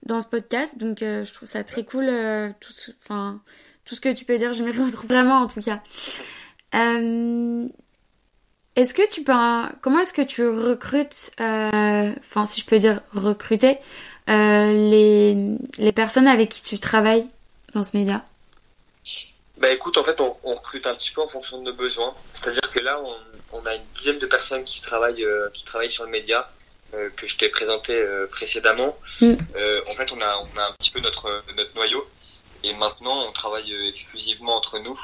dans 0.04 0.20
ce 0.20 0.26
podcast. 0.26 0.78
Donc 0.78 1.02
euh, 1.02 1.24
je 1.24 1.32
trouve 1.32 1.48
ça 1.48 1.64
très 1.64 1.84
cool. 1.84 2.08
Euh, 2.08 2.50
tout, 2.60 2.72
ce, 2.72 2.90
tout 2.90 3.94
ce 3.94 4.00
que 4.00 4.12
tu 4.12 4.24
peux 4.24 4.36
dire, 4.36 4.52
je 4.52 4.62
m'y 4.62 4.70
retrouve 4.78 5.06
vraiment 5.06 5.38
en 5.38 5.46
tout 5.46 5.62
cas. 5.62 5.80
Euh, 6.74 7.66
est-ce 8.76 8.94
que 8.94 9.08
tu 9.10 9.24
peux... 9.24 9.32
Comment 9.80 10.00
est-ce 10.00 10.12
que 10.12 10.22
tu 10.22 10.46
recrutes, 10.46 11.30
enfin 11.38 12.46
si 12.46 12.60
je 12.60 12.66
peux 12.66 12.76
dire 12.76 13.00
recruter, 13.12 13.78
les, 14.28 15.56
les 15.78 15.92
personnes 15.92 16.28
avec 16.28 16.50
qui 16.50 16.62
tu 16.62 16.78
travailles 16.78 17.26
dans 17.74 17.82
ce 17.82 17.96
média? 17.96 18.24
Bah 19.58 19.70
écoute, 19.70 19.98
en 19.98 20.04
fait, 20.04 20.18
on, 20.20 20.32
recrute 20.54 20.86
un 20.86 20.94
petit 20.94 21.10
peu 21.10 21.20
en 21.20 21.26
fonction 21.26 21.58
de 21.58 21.64
nos 21.64 21.74
besoins. 21.74 22.14
C'est-à-dire 22.32 22.70
que 22.70 22.78
là, 22.78 23.02
on, 23.04 23.58
on, 23.58 23.66
a 23.66 23.74
une 23.74 23.82
dizaine 23.94 24.18
de 24.18 24.26
personnes 24.26 24.64
qui 24.64 24.80
travaillent, 24.80 25.26
qui 25.52 25.64
travaillent 25.64 25.90
sur 25.90 26.04
le 26.04 26.10
média, 26.10 26.48
que 27.16 27.26
je 27.26 27.36
t'ai 27.36 27.48
présenté 27.48 27.94
euh, 27.94 28.26
précédemment. 28.26 28.96
Mm. 29.20 29.34
en 29.86 29.94
fait, 29.94 30.12
on 30.12 30.20
a, 30.20 30.38
on 30.38 30.58
a 30.58 30.64
un 30.66 30.72
petit 30.78 30.90
peu 30.90 31.00
notre, 31.00 31.44
notre 31.56 31.74
noyau. 31.74 32.08
Et 32.62 32.74
maintenant, 32.74 33.26
on 33.26 33.32
travaille 33.32 33.72
exclusivement 33.88 34.56
entre 34.56 34.78
nous. 34.78 34.98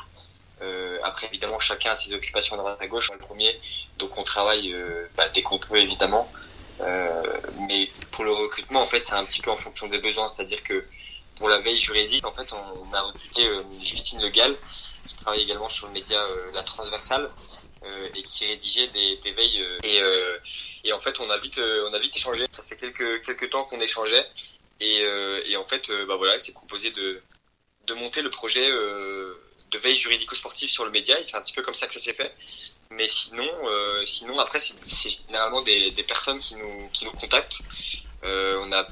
après, 1.04 1.26
évidemment, 1.28 1.58
chacun 1.58 1.92
a 1.92 1.96
ses 1.96 2.12
occupations 2.12 2.56
droite 2.56 2.78
à 2.80 2.86
gauche. 2.86 3.08
Moi, 3.08 3.16
le 3.18 3.24
premier, 3.24 3.58
donc 3.98 4.16
on 4.18 4.24
travaille 4.24 4.74
bah, 5.16 5.28
dès 5.34 5.42
qu'on 5.42 5.58
peut, 5.58 5.78
évidemment. 5.78 6.30
mais 7.68 7.88
pour 8.10 8.24
le 8.24 8.32
recrutement, 8.32 8.82
en 8.82 8.86
fait, 8.86 9.04
c'est 9.04 9.14
un 9.14 9.24
petit 9.24 9.40
peu 9.40 9.50
en 9.50 9.56
fonction 9.56 9.86
des 9.86 9.98
besoins. 9.98 10.28
C'est-à-dire 10.28 10.62
que 10.62 10.84
pour 11.36 11.48
la 11.48 11.58
veille 11.58 11.78
juridique, 11.78 12.26
en 12.26 12.32
fait, 12.32 12.52
on, 12.52 12.92
a 12.94 13.00
recruté 13.02 13.46
euh, 13.46 13.62
Justine 13.82 14.20
Legal, 14.22 14.54
qui 15.04 15.16
travaille 15.16 15.42
également 15.42 15.68
sur 15.68 15.86
le 15.86 15.92
média 15.92 16.18
euh, 16.18 16.50
La 16.54 16.62
Transversale 16.62 17.24
euh, 17.24 17.28
et 18.14 18.22
qui 18.22 18.46
rédigeait 18.46 18.88
des, 18.88 19.32
veilles. 19.32 19.64
et, 19.84 20.00
et 20.84 20.92
en 20.92 21.00
fait, 21.00 21.18
on 21.20 21.28
a 21.30 21.38
vite, 21.38 21.58
on 21.58 21.92
a 21.92 21.98
vite 21.98 22.16
échangé. 22.16 22.44
Ça 22.50 22.62
fait 22.62 22.76
quelques 22.76 23.24
quelques 23.24 23.50
temps 23.50 23.64
qu'on 23.64 23.80
échangeait 23.80 24.26
et, 24.80 25.02
et 25.46 25.56
en 25.56 25.64
fait, 25.64 25.90
bah 26.06 26.16
voilà, 26.16 26.34
elle 26.34 26.40
s'est 26.40 26.52
proposé 26.52 26.90
de 26.90 27.22
de 27.86 27.94
monter 27.94 28.22
le 28.22 28.30
projet 28.30 28.68
de 28.70 29.78
veille 29.78 29.96
juridico-sportive 29.96 30.68
sur 30.68 30.84
le 30.84 30.90
média 30.90 31.18
et 31.18 31.24
c'est 31.24 31.36
un 31.36 31.42
petit 31.42 31.52
peu 31.52 31.62
comme 31.62 31.74
ça 31.74 31.86
que 31.86 31.94
ça 31.94 32.00
s'est 32.00 32.14
fait. 32.14 32.34
Mais 32.90 33.08
sinon, 33.08 33.50
sinon 34.04 34.38
après, 34.38 34.60
c'est 34.60 35.10
généralement 35.26 35.62
des, 35.62 35.90
des 35.90 36.02
personnes 36.02 36.38
qui 36.38 36.54
nous 36.56 36.88
qui 36.92 37.04
nous 37.04 37.12
contactent. 37.12 37.58
On 38.24 38.72
a 38.72 38.86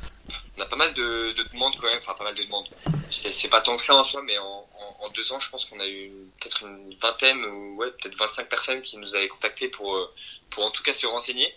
on 0.56 0.60
a 0.62 0.66
pas 0.66 0.76
mal 0.76 0.94
de, 0.94 1.32
de, 1.32 1.42
demandes 1.52 1.74
quand 1.80 1.88
même, 1.88 1.98
enfin 1.98 2.14
pas 2.14 2.24
mal 2.24 2.34
de 2.34 2.44
demandes. 2.44 2.68
C'est 3.10 3.48
pas 3.48 3.60
tant 3.60 3.76
que 3.76 3.82
ça 3.82 3.94
en 3.94 4.04
soi, 4.04 4.22
mais 4.22 4.38
en, 4.38 4.68
en, 5.00 5.08
deux 5.10 5.32
ans, 5.32 5.40
je 5.40 5.50
pense 5.50 5.64
qu'on 5.64 5.80
a 5.80 5.86
eu 5.86 6.10
peut-être 6.40 6.62
une 6.64 6.94
vingtaine 6.96 7.44
ou 7.44 7.76
ouais, 7.76 7.90
peut-être 7.90 8.16
25 8.16 8.48
personnes 8.48 8.82
qui 8.82 8.96
nous 8.96 9.14
avaient 9.14 9.28
contactés 9.28 9.68
pour, 9.68 9.96
euh, 9.96 10.12
pour 10.50 10.64
en 10.64 10.70
tout 10.70 10.82
cas 10.82 10.92
se 10.92 11.06
renseigner. 11.06 11.52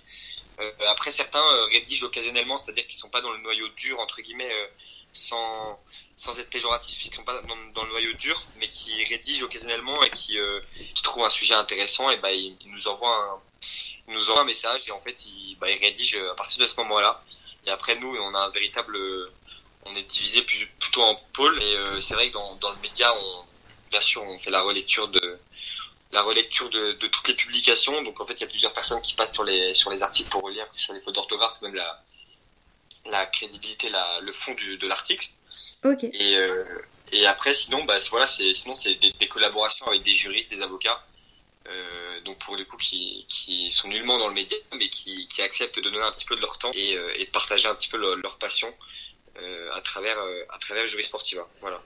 Euh, 0.60 0.72
après, 0.88 1.12
certains 1.12 1.44
euh, 1.44 1.66
rédigent 1.66 2.08
occasionnellement, 2.08 2.58
c'est-à-dire 2.58 2.86
qu'ils 2.88 2.98
sont 2.98 3.10
pas 3.10 3.22
dans 3.22 3.32
le 3.32 3.38
noyau 3.40 3.68
dur, 3.70 4.00
entre 4.00 4.22
guillemets, 4.22 4.52
euh, 4.52 4.68
sans, 5.14 5.80
sans 6.16 6.40
être 6.40 6.50
péjoratifs, 6.50 7.06
ils 7.06 7.14
sont 7.14 7.24
pas 7.24 7.42
dans, 7.42 7.56
dans, 7.74 7.84
le 7.84 7.90
noyau 7.90 8.14
dur, 8.14 8.44
mais 8.60 8.68
qui 8.68 9.04
rédigent 9.06 9.46
occasionnellement 9.46 10.02
et 10.04 10.10
qui, 10.10 10.38
qui 10.94 11.04
trouvent 11.04 11.24
un 11.24 11.30
sujet 11.30 11.54
intéressant, 11.54 12.10
et 12.10 12.18
bah, 12.18 12.32
ils, 12.32 12.56
nous 12.66 12.88
envoient 12.88 13.16
un, 13.16 14.12
nous 14.12 14.30
envoient 14.30 14.42
un 14.42 14.46
message 14.46 14.88
et 14.88 14.92
en 14.92 15.02
fait, 15.02 15.26
ils, 15.26 15.56
bah, 15.60 15.70
ils 15.70 15.80
rédigent 15.80 16.20
à 16.32 16.36
partir 16.36 16.60
de 16.60 16.66
ce 16.66 16.76
moment-là. 16.78 17.24
Et 17.68 17.70
après, 17.70 17.96
nous, 17.96 18.16
on 18.16 18.34
a 18.34 18.40
un 18.40 18.50
véritable, 18.50 18.98
on 19.86 19.94
est 19.96 20.04
divisé 20.04 20.42
plutôt 20.42 21.04
en 21.04 21.16
pôles. 21.34 21.62
Et 21.62 21.76
euh, 21.76 22.00
c'est 22.00 22.14
vrai 22.14 22.30
que 22.30 22.34
dans, 22.34 22.56
dans 22.56 22.72
le 22.72 22.78
média, 22.78 23.14
on, 23.14 23.46
bien 23.92 24.02
sûr, 24.02 24.24
on 24.24 24.40
fait 24.40 24.52
la 24.52 24.62
relecture 24.62 25.10
de 25.10 25.38
la 26.14 26.22
relecture 26.22 26.70
de, 26.70 26.94
de, 26.94 27.08
toutes 27.08 27.28
les 27.28 27.34
publications. 27.34 28.02
Donc 28.04 28.22
en 28.22 28.26
fait, 28.26 28.36
il 28.36 28.42
y 28.42 28.44
a 28.46 28.48
plusieurs 28.48 28.74
personnes 28.74 29.02
qui 29.02 29.14
passent 29.14 29.34
sur 29.34 29.44
les 29.44 29.74
sur 29.74 29.92
les 29.92 30.02
articles 30.02 30.30
pour 30.30 30.44
relire 30.44 30.66
sur 30.72 30.94
les 30.94 31.02
fautes 31.02 31.16
d'orthographe, 31.16 31.62
même 31.62 31.76
la 31.76 32.02
la 33.06 33.26
crédibilité, 33.26 33.90
la, 33.90 34.20
le 34.22 34.32
fond 34.32 34.54
du, 34.54 34.78
de 34.78 34.88
l'article. 34.88 35.30
Ok. 35.84 36.06
Et 36.06 36.38
euh, 36.38 36.64
et 37.12 37.26
après, 37.28 37.54
sinon, 37.54 37.84
bah 37.84 37.98
voilà, 38.10 38.28
c'est 38.28 38.54
sinon 38.54 38.76
c'est 38.76 38.96
des, 38.96 39.12
des, 39.12 39.28
collaborations 39.28 39.88
avec 39.88 40.04
des 40.04 40.14
juristes, 40.14 40.50
des 40.50 40.62
avocats. 40.62 41.04
Euh, 41.70 42.22
donc 42.22 42.38
pour 42.40 42.56
le 42.56 42.64
coup 42.64 42.78
qui, 42.78 43.26
qui 43.28 43.70
sont 43.72 43.90
nullement 43.90 44.18
dans 44.18 44.30
le 44.30 44.34
média 44.34 44.58
mais 44.78 44.88
qui, 44.88 45.28
qui 45.28 45.42
acceptent 45.42 45.76
de 45.76 45.90
donner 45.90 46.02
un 46.02 46.12
petit 46.12 46.26
peu 46.26 46.38
de 46.38 46.42
leur 46.42 46.58
temps 46.58 46.72
et, 46.74 46.96
euh, 46.98 47.12
et 47.18 47.26
de 47.26 47.30
partager 47.30 47.68
un 47.68 47.76
petit 47.76 47.90
peu 47.90 47.98
leur, 47.98 48.38
passion 48.38 48.74
euh, 49.42 49.70
à 49.74 49.82
travers 49.82 50.18
à 50.50 50.58
travers 50.60 50.88
Jury 50.88 51.04
Sportiva 51.04 51.46
voilà. 51.60 51.82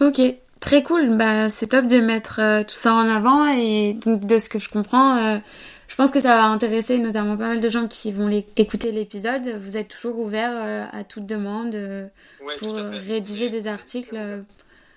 Ok. 0.00 0.20
Très 0.60 0.82
cool. 0.82 1.16
Bah 1.16 1.50
c'est 1.50 1.68
top 1.68 1.86
de 1.86 1.98
mettre 1.98 2.64
tout 2.66 2.74
ça 2.74 2.94
en 2.94 3.08
avant 3.08 3.48
et 3.48 3.94
donc 3.94 4.24
de 4.24 4.38
ce 4.38 4.48
que 4.48 4.58
je 4.58 4.68
comprends 4.68 5.40
je 5.88 5.94
pense 5.94 6.10
que 6.10 6.20
ça 6.20 6.36
va 6.36 6.44
intéresser 6.44 6.98
notamment 6.98 7.36
pas 7.36 7.48
mal 7.48 7.60
de 7.60 7.68
gens 7.68 7.88
qui 7.88 8.12
vont 8.12 8.28
les, 8.28 8.46
écouter 8.56 8.92
l'épisode. 8.92 9.56
Vous 9.58 9.76
êtes 9.76 9.88
toujours 9.88 10.18
ouvert 10.18 10.88
à 10.92 11.04
toute 11.04 11.26
demande 11.26 11.74
ouais, 11.74 12.54
pour 12.56 12.74
rédiger 12.76 13.50
des 13.50 13.66
articles 13.66 14.44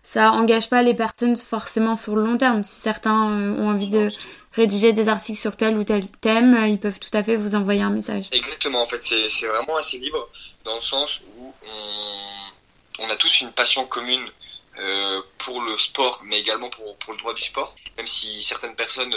ça 0.09 0.31
engage 0.31 0.71
pas 0.71 0.81
les 0.81 0.95
personnes 0.95 1.37
forcément 1.37 1.95
sur 1.95 2.15
le 2.15 2.23
long 2.23 2.35
terme. 2.35 2.63
Si 2.63 2.81
certains 2.81 3.29
euh, 3.29 3.61
ont 3.61 3.69
envie 3.69 3.89
de 3.89 4.09
rédiger 4.53 4.91
des 4.91 5.07
articles 5.07 5.39
sur 5.39 5.55
tel 5.55 5.77
ou 5.77 5.83
tel 5.83 6.03
thème, 6.09 6.55
euh, 6.55 6.67
ils 6.67 6.79
peuvent 6.79 6.97
tout 6.97 7.15
à 7.15 7.21
fait 7.21 7.35
vous 7.35 7.53
envoyer 7.53 7.83
un 7.83 7.91
message. 7.91 8.25
Exactement, 8.31 8.81
en 8.81 8.87
fait, 8.87 8.99
c'est 9.03 9.45
vraiment 9.45 9.75
assez 9.75 9.99
libre 9.99 10.27
dans 10.63 10.73
le 10.73 10.81
sens 10.81 11.21
où 11.37 11.53
on, 11.63 13.03
on 13.03 13.09
a 13.11 13.15
tous 13.17 13.41
une 13.41 13.51
passion 13.51 13.85
commune 13.85 14.27
euh, 14.79 15.21
pour 15.37 15.61
le 15.61 15.77
sport, 15.77 16.23
mais 16.25 16.39
également 16.39 16.71
pour, 16.71 16.95
pour, 16.95 17.13
le 17.13 17.19
droit 17.19 17.35
du 17.35 17.43
sport. 17.43 17.75
Même 17.97 18.07
si 18.07 18.41
certaines 18.41 18.75
personnes 18.75 19.13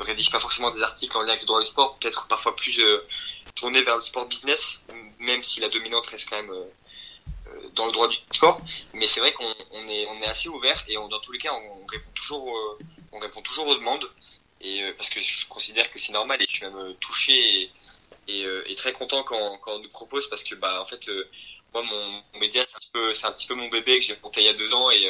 rédigent 0.00 0.30
pas 0.30 0.40
forcément 0.40 0.70
des 0.70 0.82
articles 0.82 1.14
en 1.18 1.20
lien 1.20 1.32
avec 1.32 1.42
le 1.42 1.48
droit 1.48 1.60
du 1.60 1.66
sport, 1.66 1.98
peut-être 1.98 2.28
parfois 2.28 2.56
plus 2.56 2.80
tournés 3.54 3.82
vers 3.82 3.96
le 3.96 4.02
sport 4.02 4.24
business, 4.24 4.78
même 5.18 5.42
si 5.42 5.60
la 5.60 5.68
dominante 5.68 6.06
reste 6.06 6.30
quand 6.30 6.36
même 6.36 6.54
dans 7.76 7.86
le 7.86 7.92
droit 7.92 8.08
du 8.08 8.16
sport, 8.32 8.60
mais 8.94 9.06
c'est 9.06 9.20
vrai 9.20 9.32
qu'on 9.32 9.54
on 9.72 9.88
est, 9.88 10.06
on 10.06 10.20
est 10.22 10.26
assez 10.26 10.48
ouvert 10.48 10.82
et 10.88 10.98
on, 10.98 11.08
dans 11.08 11.20
tous 11.20 11.32
les 11.32 11.38
cas, 11.38 11.52
on, 11.52 11.86
répond 11.86 12.10
toujours, 12.14 12.56
euh, 12.56 12.78
on 13.12 13.18
répond 13.18 13.42
toujours 13.42 13.68
aux 13.68 13.74
demandes. 13.74 14.10
Et 14.60 14.82
euh, 14.82 14.92
parce 14.96 15.10
que 15.10 15.20
je 15.20 15.46
considère 15.46 15.90
que 15.90 15.98
c'est 15.98 16.12
normal 16.12 16.42
et 16.42 16.46
je 16.48 16.56
suis 16.56 16.64
même 16.64 16.76
euh, 16.76 16.94
touché 16.98 17.32
et, 17.34 17.70
et, 18.28 18.46
et, 18.66 18.74
très 18.74 18.92
content 18.92 19.22
quand, 19.22 19.58
quand 19.58 19.72
on 19.72 19.78
nous 19.80 19.90
propose 19.90 20.28
parce 20.28 20.42
que 20.42 20.54
bah 20.56 20.80
en 20.82 20.86
fait 20.86 21.08
moi 21.72 21.82
mon, 21.82 22.22
mon 22.32 22.40
média 22.40 22.64
c'est 22.64 22.74
un 22.74 22.78
petit 22.78 22.90
peu 22.92 23.14
c'est 23.14 23.26
un 23.26 23.32
petit 23.32 23.46
peu 23.46 23.54
mon 23.54 23.68
bébé 23.68 23.98
que 23.98 24.04
j'ai 24.04 24.18
monté 24.20 24.40
il 24.40 24.46
y 24.46 24.48
a 24.48 24.54
deux 24.54 24.74
ans 24.74 24.90
et 24.90 25.08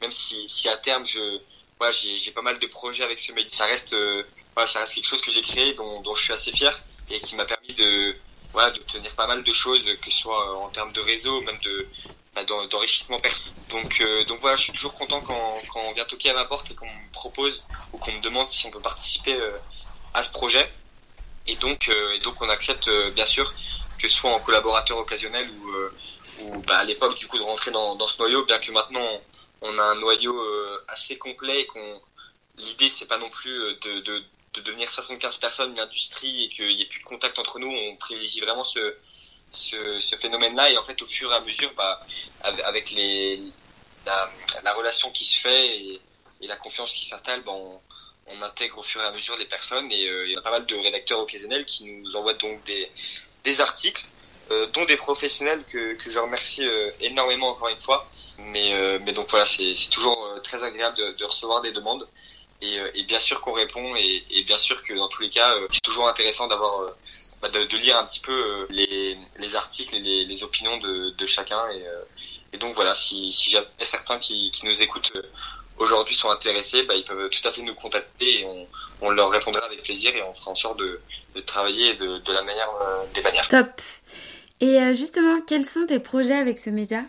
même 0.00 0.12
si, 0.12 0.48
si 0.48 0.68
à 0.68 0.76
terme 0.76 1.04
je 1.04 1.40
voilà 1.78 1.90
j'ai 1.90 2.30
pas 2.30 2.42
mal 2.42 2.60
de 2.60 2.66
projets 2.68 3.02
avec 3.02 3.18
ce 3.18 3.32
média 3.32 3.50
ça 3.50 3.64
reste 3.64 3.96
voilà, 4.54 4.68
ça 4.68 4.78
reste 4.80 4.94
quelque 4.94 5.06
chose 5.06 5.22
que 5.22 5.32
j'ai 5.32 5.42
créé 5.42 5.74
dont, 5.74 6.00
dont 6.02 6.14
je 6.14 6.22
suis 6.22 6.32
assez 6.32 6.52
fier 6.52 6.78
et 7.10 7.18
qui 7.18 7.34
m'a 7.34 7.46
permis 7.46 7.72
de 7.72 8.14
voilà, 8.52 8.70
d'obtenir 8.70 9.14
pas 9.14 9.26
mal 9.26 9.42
de 9.42 9.52
choses, 9.52 9.82
que 10.00 10.10
ce 10.10 10.18
soit 10.18 10.56
en 10.56 10.68
termes 10.68 10.92
de 10.92 11.00
réseau, 11.00 11.40
même 11.42 11.58
de 11.64 11.88
bah, 12.34 12.44
d'enrichissement 12.44 13.18
personnel. 13.18 13.52
Donc, 13.68 14.00
euh, 14.00 14.24
donc 14.24 14.40
voilà, 14.40 14.56
je 14.56 14.64
suis 14.64 14.72
toujours 14.72 14.94
content 14.94 15.20
quand, 15.20 15.60
quand 15.70 15.80
on 15.80 15.92
vient 15.92 16.04
toquer 16.04 16.30
à 16.30 16.34
ma 16.34 16.46
porte 16.46 16.70
et 16.70 16.74
qu'on 16.74 16.86
me 16.86 17.12
propose 17.12 17.62
ou 17.92 17.98
qu'on 17.98 18.12
me 18.12 18.20
demande 18.20 18.48
si 18.48 18.66
on 18.66 18.70
peut 18.70 18.80
participer 18.80 19.34
euh, 19.34 19.50
à 20.14 20.22
ce 20.22 20.30
projet. 20.32 20.72
Et 21.46 21.56
donc, 21.56 21.88
euh, 21.88 22.12
et 22.12 22.20
donc 22.20 22.40
on 22.40 22.48
accepte 22.48 22.88
bien 23.14 23.26
sûr 23.26 23.52
que 23.98 24.08
ce 24.08 24.16
soit 24.16 24.32
en 24.32 24.40
collaborateur 24.40 24.96
occasionnel 24.96 25.50
ou, 25.50 26.44
ou 26.44 26.62
bah, 26.62 26.78
à 26.78 26.84
l'époque 26.84 27.16
du 27.16 27.26
coup 27.26 27.38
de 27.38 27.42
rentrer 27.42 27.70
dans, 27.70 27.96
dans 27.96 28.08
ce 28.08 28.18
noyau, 28.18 28.44
bien 28.44 28.58
que 28.58 28.70
maintenant 28.72 29.06
on 29.60 29.78
a 29.78 29.82
un 29.82 29.94
noyau 29.96 30.40
assez 30.88 31.18
complet 31.18 31.60
et 31.60 31.66
qu'on 31.66 32.00
l'idée 32.56 32.88
c'est 32.88 33.06
pas 33.06 33.18
non 33.18 33.30
plus 33.30 33.76
de, 33.82 34.00
de, 34.00 34.24
de 34.54 34.60
devenir 34.60 34.88
75 34.88 35.38
personnes 35.38 35.74
l'industrie 35.76 36.44
et 36.44 36.48
qu'il 36.48 36.66
n'y 36.66 36.82
ait 36.82 36.86
plus 36.86 37.00
de 37.00 37.04
contact 37.04 37.38
entre 37.38 37.58
nous, 37.58 37.68
on 37.68 37.96
privilégie 37.96 38.40
vraiment 38.40 38.64
ce, 38.64 38.96
ce, 39.50 40.00
ce 40.00 40.16
phénomène-là 40.16 40.70
et 40.70 40.78
en 40.78 40.84
fait 40.84 41.00
au 41.00 41.06
fur 41.06 41.32
et 41.32 41.36
à 41.36 41.40
mesure, 41.40 41.72
bah, 41.74 42.00
avec 42.42 42.90
les, 42.90 43.40
la, 44.04 44.30
la, 44.62 44.74
relation 44.74 45.10
qui 45.10 45.24
se 45.24 45.40
fait 45.40 45.78
et, 45.78 46.00
la 46.40 46.56
confiance 46.56 46.92
qui 46.92 47.06
s'installe, 47.06 47.42
bah, 47.42 47.52
on, 47.52 47.80
on, 48.26 48.42
intègre 48.42 48.78
au 48.78 48.82
fur 48.82 49.00
et 49.00 49.04
à 49.04 49.12
mesure 49.12 49.36
les 49.36 49.46
personnes 49.46 49.90
et 49.92 50.08
euh, 50.08 50.26
il 50.26 50.32
y 50.32 50.36
a 50.36 50.40
pas 50.40 50.50
mal 50.50 50.66
de 50.66 50.76
rédacteurs 50.76 51.20
occasionnels 51.20 51.64
qui 51.64 51.84
nous 51.84 52.16
envoient 52.16 52.34
donc 52.34 52.62
des, 52.64 52.90
des 53.44 53.60
articles, 53.60 54.04
euh, 54.50 54.66
dont 54.66 54.84
des 54.84 54.96
professionnels 54.96 55.62
que, 55.64 55.94
que 55.94 56.10
je 56.10 56.18
remercie 56.18 56.66
euh, 56.66 56.90
énormément 57.00 57.50
encore 57.50 57.68
une 57.68 57.78
fois. 57.78 58.10
Mais, 58.38 58.98
mais 59.00 59.12
donc 59.12 59.28
voilà, 59.30 59.44
c'est 59.44 59.74
toujours 59.90 60.18
très 60.42 60.64
agréable 60.64 60.96
de, 60.96 61.12
de 61.12 61.24
recevoir 61.24 61.60
des 61.60 61.70
demandes. 61.70 62.08
Et, 62.62 62.78
euh, 62.78 62.90
et 62.94 63.02
bien 63.02 63.18
sûr 63.18 63.40
qu'on 63.40 63.52
répond 63.52 63.96
et, 63.96 64.24
et, 64.30 64.44
bien 64.44 64.56
sûr 64.56 64.80
que 64.84 64.94
dans 64.94 65.08
tous 65.08 65.20
les 65.22 65.30
cas, 65.30 65.56
euh, 65.56 65.66
c'est 65.68 65.82
toujours 65.82 66.08
intéressant 66.08 66.46
d'avoir 66.46 66.80
euh, 66.82 66.96
bah, 67.42 67.48
de, 67.48 67.64
de, 67.64 67.76
lire 67.76 67.98
un 67.98 68.06
petit 68.06 68.20
peu 68.20 68.68
les, 68.70 69.18
les 69.36 69.56
articles 69.56 69.96
et 69.96 69.98
les, 69.98 70.24
les 70.24 70.42
opinions 70.44 70.78
de, 70.78 71.10
de 71.10 71.26
chacun. 71.26 71.60
Et, 71.72 71.82
et, 72.52 72.58
donc 72.58 72.76
voilà, 72.76 72.94
si, 72.94 73.32
si 73.32 73.50
jamais 73.50 73.66
certains 73.80 74.18
qui, 74.18 74.52
qui 74.52 74.64
nous 74.66 74.80
écoutent 74.80 75.12
aujourd'hui 75.76 76.14
sont 76.14 76.30
intéressés, 76.30 76.84
bah, 76.84 76.94
ils 76.94 77.02
peuvent 77.02 77.28
tout 77.30 77.48
à 77.48 77.50
fait 77.50 77.62
nous 77.62 77.74
contacter 77.74 78.42
et 78.42 78.44
on, 78.44 78.68
on 79.00 79.10
leur 79.10 79.30
répondra 79.30 79.64
avec 79.64 79.82
plaisir 79.82 80.14
et 80.14 80.22
on 80.22 80.32
fera 80.32 80.52
en 80.52 80.54
sorte 80.54 80.78
de, 80.78 81.00
de 81.34 81.40
travailler 81.40 81.94
de, 81.94 82.18
de 82.18 82.32
la 82.32 82.42
manière 82.42 82.70
des 83.12 83.22
manières. 83.22 83.48
Top. 83.48 83.80
Et 84.60 84.94
justement, 84.94 85.40
quels 85.40 85.66
sont 85.66 85.86
tes 85.86 85.98
projets 85.98 86.36
avec 86.36 86.60
ce 86.60 86.70
média? 86.70 87.02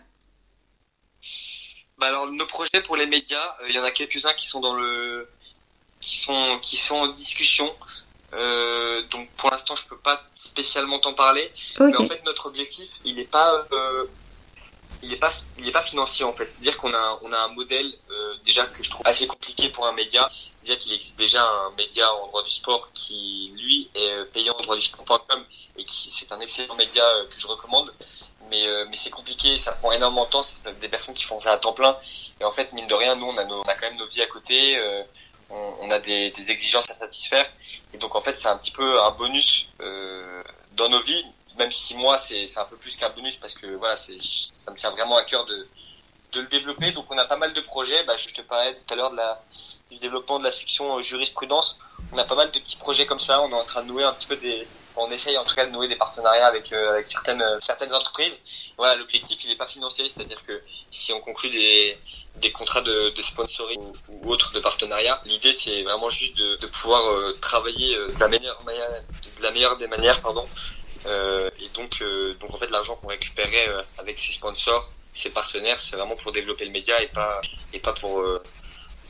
Bah 2.00 2.08
alors 2.08 2.26
nos 2.32 2.48
projets 2.48 2.82
pour 2.84 2.98
les 2.98 3.06
médias, 3.06 3.54
il 3.70 3.76
y 3.76 3.78
en 3.78 3.84
a 3.84 3.92
quelques-uns 3.92 4.34
qui 4.34 4.48
sont 4.48 4.60
dans 4.60 4.74
le 4.74 5.28
qui 6.04 6.18
sont 6.18 6.60
qui 6.62 6.78
sont 6.78 6.96
en 6.96 7.08
discussion. 7.08 7.74
Euh, 8.34 9.04
donc 9.10 9.30
pour 9.38 9.50
l'instant, 9.52 9.76
je 9.76 9.86
peux 9.86 9.98
pas 9.98 10.22
spécialement 10.36 11.00
t'en 11.00 11.14
parler. 11.14 11.52
Okay. 11.76 11.86
Mais 11.86 11.98
en 11.98 12.08
fait, 12.08 12.24
notre 12.26 12.48
objectif, 12.48 12.92
il 13.06 13.20
est 13.20 13.30
pas 13.30 13.66
euh, 13.72 14.06
il 15.02 15.14
est 15.14 15.18
pas 15.18 15.32
il 15.58 15.68
est 15.68 15.72
pas 15.72 15.84
financier 15.84 16.26
en 16.26 16.34
fait. 16.34 16.46
C'est-à-dire 16.46 16.78
qu'on 16.78 16.94
a 16.94 17.20
on 17.24 17.32
a 17.32 17.38
un 17.38 17.48
modèle 17.50 17.94
euh, 18.12 18.36
déjà 18.44 18.66
que 18.66 18.84
je 18.84 18.90
trouve 18.90 19.06
assez 19.08 19.28
compliqué 19.28 19.70
pour 19.70 19.88
un 19.88 19.94
média. 19.94 20.30
C'est-à-dire 20.56 20.80
qu'il 20.80 20.94
existe 20.94 21.18
déjà 21.18 21.44
un 21.44 21.72
média 21.78 22.12
en 22.16 22.28
droit 22.28 22.44
du 22.44 22.52
sport 22.52 22.92
qui 22.94 23.54
lui 23.56 23.90
est 23.96 24.26
payant 24.34 24.56
en 24.58 24.62
droit 24.62 24.76
du 24.76 24.82
sport.com 24.82 25.46
et 25.78 25.84
qui 25.86 26.12
c'est 26.12 26.32
un 26.32 26.40
excellent 26.40 26.76
média 26.76 27.04
euh, 27.04 27.28
que 27.28 27.40
je 27.40 27.48
recommande. 27.48 27.94
mais, 28.50 28.66
mais 28.90 28.96
c'est 28.96 29.10
compliqué, 29.10 29.58
ça 29.58 29.72
prend 29.74 29.92
énormément 29.94 30.26
de 30.26 30.30
temps, 30.30 30.44
c'est 30.44 30.80
des 30.80 30.90
personnes 30.90 31.16
qui 31.16 31.24
font 31.24 31.40
ça 31.40 31.54
à 31.54 31.58
temps 31.58 31.74
plein. 31.74 31.98
Et 32.42 32.46
en 32.46 32.52
fait, 32.52 32.74
mine 32.74 32.88
de 32.88 32.94
rien, 32.94 33.16
nous, 33.16 33.28
on 33.28 33.38
a, 33.38 33.46
on 33.46 33.62
a 33.62 33.74
quand 33.76 33.88
même 33.90 33.98
nos 33.98 34.08
vies 34.08 34.22
à 34.22 34.28
côté, 34.28 34.78
on, 35.82 35.92
a 35.92 36.00
des, 36.00 36.32
des, 36.32 36.52
exigences 36.52 36.90
à 36.90 36.96
satisfaire. 36.96 37.46
Et 37.94 37.98
donc, 37.98 38.16
en 38.16 38.22
fait, 38.22 38.38
c'est 38.38 38.48
un 38.48 38.58
petit 38.58 38.72
peu 38.72 39.02
un 39.02 39.12
bonus 39.12 39.68
dans 40.76 40.90
nos 40.90 41.02
vies, 41.02 41.26
même 41.58 41.72
si 41.72 41.96
moi, 41.96 42.18
c'est 42.18 42.58
un 42.58 42.66
peu 42.66 42.78
plus 42.78 42.98
qu'un 42.98 43.10
bonus 43.10 43.38
parce 43.38 43.54
que 43.54 43.68
voilà, 43.76 43.96
ça 43.96 44.72
me 44.72 44.76
tient 44.76 44.92
vraiment 44.92 45.18
à 45.18 45.24
cœur 45.24 45.46
de, 45.46 45.68
de 46.32 46.42
le 46.42 46.48
développer. 46.48 46.92
Donc, 46.92 47.06
on 47.10 47.18
a 47.18 47.26
pas 47.26 47.38
mal 47.38 47.54
de 47.54 47.62
projets. 47.62 48.04
Bah, 48.04 48.16
je 48.18 48.34
te 48.34 48.42
parlais 48.42 48.74
tout 48.74 48.94
à 48.94 48.98
l'heure 48.98 49.14
du 49.92 49.98
développement 49.98 50.40
de 50.40 50.44
la 50.44 50.52
section 50.52 51.00
jurisprudence. 51.02 51.80
On 52.12 52.18
a 52.18 52.24
pas 52.24 52.36
mal 52.36 52.52
de 52.52 52.60
petits 52.60 52.78
projets 52.78 53.06
comme 53.06 53.20
ça. 53.20 53.42
On 53.42 53.50
est 53.50 53.54
en 53.54 53.64
train 53.64 53.84
de 53.84 53.88
nouer 53.88 54.04
un 54.04 54.14
petit 54.14 54.26
peu 54.26 54.36
des, 54.36 54.68
on 54.96 55.10
essaye 55.12 55.38
en 55.38 55.44
tout 55.44 55.56
cas 55.56 55.66
de 55.66 55.72
nouer 55.72 55.88
des 55.88 55.96
partenariats 55.96 56.48
avec, 56.48 56.72
euh, 56.74 56.94
avec 56.94 57.08
certaines, 57.08 57.42
euh, 57.42 57.60
certaines 57.62 57.94
entreprises. 57.94 58.42
Voilà, 58.78 58.96
l'objectif 58.96 59.44
il 59.44 59.50
n'est 59.50 59.56
pas 59.56 59.68
financier, 59.68 60.10
c'est-à-dire 60.10 60.44
que 60.46 60.62
si 60.90 61.14
on 61.14 61.22
conclut 61.22 61.50
des, 61.50 61.96
des 62.38 62.52
contrats 62.52 62.82
de, 62.82 63.10
de 63.16 63.22
sponsoring 63.22 63.82
ou, 64.10 64.32
autres 64.32 64.52
de 64.54 64.60
partenariat, 64.60 65.22
l'idée 65.26 65.54
c'est 65.54 65.84
vraiment 65.84 66.10
juste 66.10 66.36
de, 66.38 66.56
de 66.56 66.68
pouvoir 66.68 67.06
euh, 67.10 67.38
travailler 67.42 67.96
de 67.96 68.20
la 68.20 68.28
meilleure 68.28 68.64
manière, 68.64 68.90
de 69.38 69.44
la 69.44 69.52
meilleure 69.52 69.78
des 69.78 69.88
manières, 69.88 70.22
pardon. 70.22 70.48
et 71.06 71.70
donc, 71.76 72.04
donc 72.40 72.54
en 72.54 72.58
fait 72.58 72.70
l'argent 72.72 72.96
qu'on 72.96 73.08
récupérait 73.08 73.70
avec 74.00 74.18
ces 74.18 74.34
sponsors, 74.34 74.92
ces 75.14 75.30
partenaires, 75.30 75.80
c'est 75.80 75.96
vraiment 75.96 76.16
pour 76.16 76.32
développer 76.32 76.66
le 76.66 76.72
média 76.72 77.02
et 77.02 77.08
pas 77.08 77.42
et 77.74 77.80
pas 77.80 77.94
pour, 77.94 78.24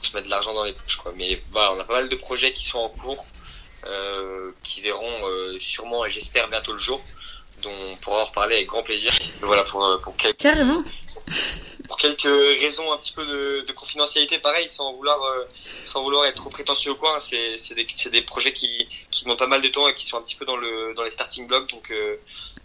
se 0.01 0.13
mettre 0.13 0.25
de 0.25 0.31
l'argent 0.31 0.53
dans 0.53 0.65
les 0.65 0.73
poches 0.73 0.97
quoi. 0.97 1.13
Mais 1.15 1.41
voilà, 1.51 1.71
on 1.73 1.79
a 1.79 1.83
pas 1.85 1.93
mal 1.93 2.09
de 2.09 2.15
projets 2.15 2.51
qui 2.51 2.65
sont 2.65 2.79
en 2.79 2.89
cours. 2.89 3.25
Euh, 3.85 4.51
qui 4.63 4.79
verront 4.79 5.27
euh, 5.27 5.59
sûrement 5.59 6.05
et 6.05 6.09
j'espère 6.09 6.47
bientôt 6.47 6.71
le 6.71 6.77
jour, 6.77 7.03
dont 7.63 7.71
on 7.91 7.95
pourra 7.97 8.21
en 8.21 8.25
reparler 8.25 8.55
avec 8.55 8.67
grand 8.67 8.83
plaisir. 8.83 9.11
Voilà 9.41 9.63
pour, 9.63 9.83
euh, 9.83 9.97
pour 9.97 10.15
quelques, 10.15 10.37
Carrément. 10.37 10.83
Pour 11.87 11.97
quelques 11.97 12.23
raisons 12.61 12.91
un 12.91 12.97
petit 12.97 13.13
peu 13.13 13.25
de, 13.25 13.65
de 13.67 13.71
confidentialité, 13.73 14.39
pareil, 14.39 14.69
sans 14.69 14.93
vouloir 14.93 15.19
sans 15.83 16.01
vouloir 16.01 16.25
être 16.25 16.35
trop 16.35 16.49
prétentieux 16.49 16.91
ou 16.91 16.95
quoi, 16.95 17.15
hein, 17.15 17.19
c'est 17.19 17.57
c'est 17.57 17.75
des, 17.75 17.85
des 18.11 18.21
projets 18.21 18.53
qui 18.53 18.87
qui 19.11 19.23
demandent 19.23 19.37
pas 19.37 19.47
mal 19.47 19.61
de 19.61 19.67
temps 19.67 19.87
et 19.87 19.93
qui 19.93 20.05
sont 20.05 20.17
un 20.17 20.21
petit 20.21 20.35
peu 20.35 20.45
dans 20.45 20.57
le 20.57 20.93
dans 20.95 21.03
les 21.03 21.11
starting 21.11 21.45
blocks, 21.45 21.69
donc 21.69 21.93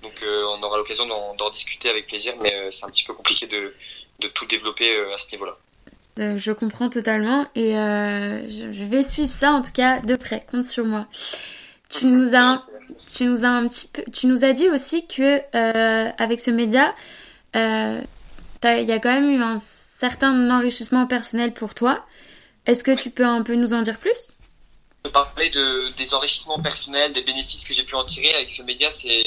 donc 0.03 0.25
on 0.25 0.63
aura 0.63 0.79
l'occasion 0.79 1.07
d'en 1.07 1.51
discuter 1.51 1.91
avec 1.91 2.07
plaisir, 2.07 2.35
mais 2.41 2.71
c'est 2.71 2.85
un 2.85 2.91
petit 2.91 3.05
peu 3.05 3.13
compliqué 3.13 3.47
de 3.47 3.75
de 4.21 4.29
tout 4.29 4.47
développer 4.47 4.99
à 5.13 5.19
ce 5.19 5.31
niveau-là. 5.33 5.59
Euh, 6.19 6.37
je 6.37 6.51
comprends 6.51 6.91
totalement 6.91 7.47
et 7.55 7.77
euh, 7.77 8.49
je 8.51 8.83
vais 8.83 9.03
suivre 9.03 9.31
ça 9.31 9.53
en 9.53 9.63
tout 9.63 9.73
cas 9.73 10.01
de 10.01 10.17
près. 10.17 10.45
Compte 10.51 10.65
sur 10.65 10.85
moi. 10.85 11.07
Tu 11.89 12.07
nous 12.07 12.37
as, 12.37 12.61
tu 13.13 13.25
nous 13.25 13.45
as 13.45 13.49
un 13.49 13.67
petit 13.67 13.87
peu, 13.87 14.05
tu 14.13 14.27
nous 14.27 14.45
as 14.45 14.53
dit 14.53 14.69
aussi 14.69 15.07
que 15.07 15.41
euh, 15.55 16.11
avec 16.19 16.39
ce 16.41 16.51
média, 16.51 16.95
il 17.55 18.05
y 18.63 18.93
a 18.93 18.99
quand 18.99 19.13
même 19.13 19.31
eu 19.31 19.43
un 19.43 19.59
certain 19.59 20.51
enrichissement 20.51 21.07
personnel 21.07 21.55
pour 21.55 21.75
toi. 21.75 21.97
Est-ce 22.67 22.85
que 22.85 22.91
tu 22.91 23.11
peux 23.11 23.25
un 23.25 23.43
peu 23.43 23.55
nous 23.55 23.73
en 23.73 23.81
dire 23.81 23.99
plus? 23.99 24.33
Parler 25.13 25.49
de, 25.49 25.91
des 25.97 26.13
enrichissements 26.13 26.61
personnels, 26.61 27.15
des 27.15 27.23
bénéfices 27.23 27.65
que 27.65 27.73
j'ai 27.73 27.85
pu 27.85 27.95
en 27.95 28.05
tirer 28.05 28.35
avec 28.35 28.51
ce 28.51 28.63
média, 28.63 28.91
c'est 28.91 29.23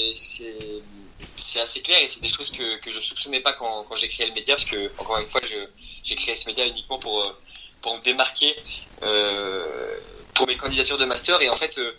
c'est 1.51 1.59
assez 1.59 1.81
clair 1.81 1.99
et 2.01 2.07
c'est 2.07 2.21
des 2.21 2.29
choses 2.29 2.51
que, 2.51 2.79
que 2.79 2.91
je 2.91 2.99
soupçonnais 2.99 3.41
pas 3.41 3.53
quand, 3.53 3.83
quand 3.83 3.95
j'ai 3.95 4.07
créé 4.07 4.27
le 4.27 4.33
média 4.33 4.55
parce 4.55 4.65
que 4.65 4.89
encore 4.97 5.17
une 5.19 5.27
fois 5.27 5.41
j'ai 5.43 6.15
créé 6.15 6.35
ce 6.35 6.47
média 6.47 6.65
uniquement 6.65 6.97
pour 6.97 7.21
euh, 7.21 7.37
pour 7.81 7.97
me 7.97 8.01
démarquer 8.01 8.55
euh, 9.03 9.97
pour 10.33 10.47
mes 10.47 10.55
candidatures 10.55 10.97
de 10.97 11.05
master 11.05 11.41
et 11.41 11.49
en 11.49 11.55
fait 11.55 11.77
euh, 11.77 11.91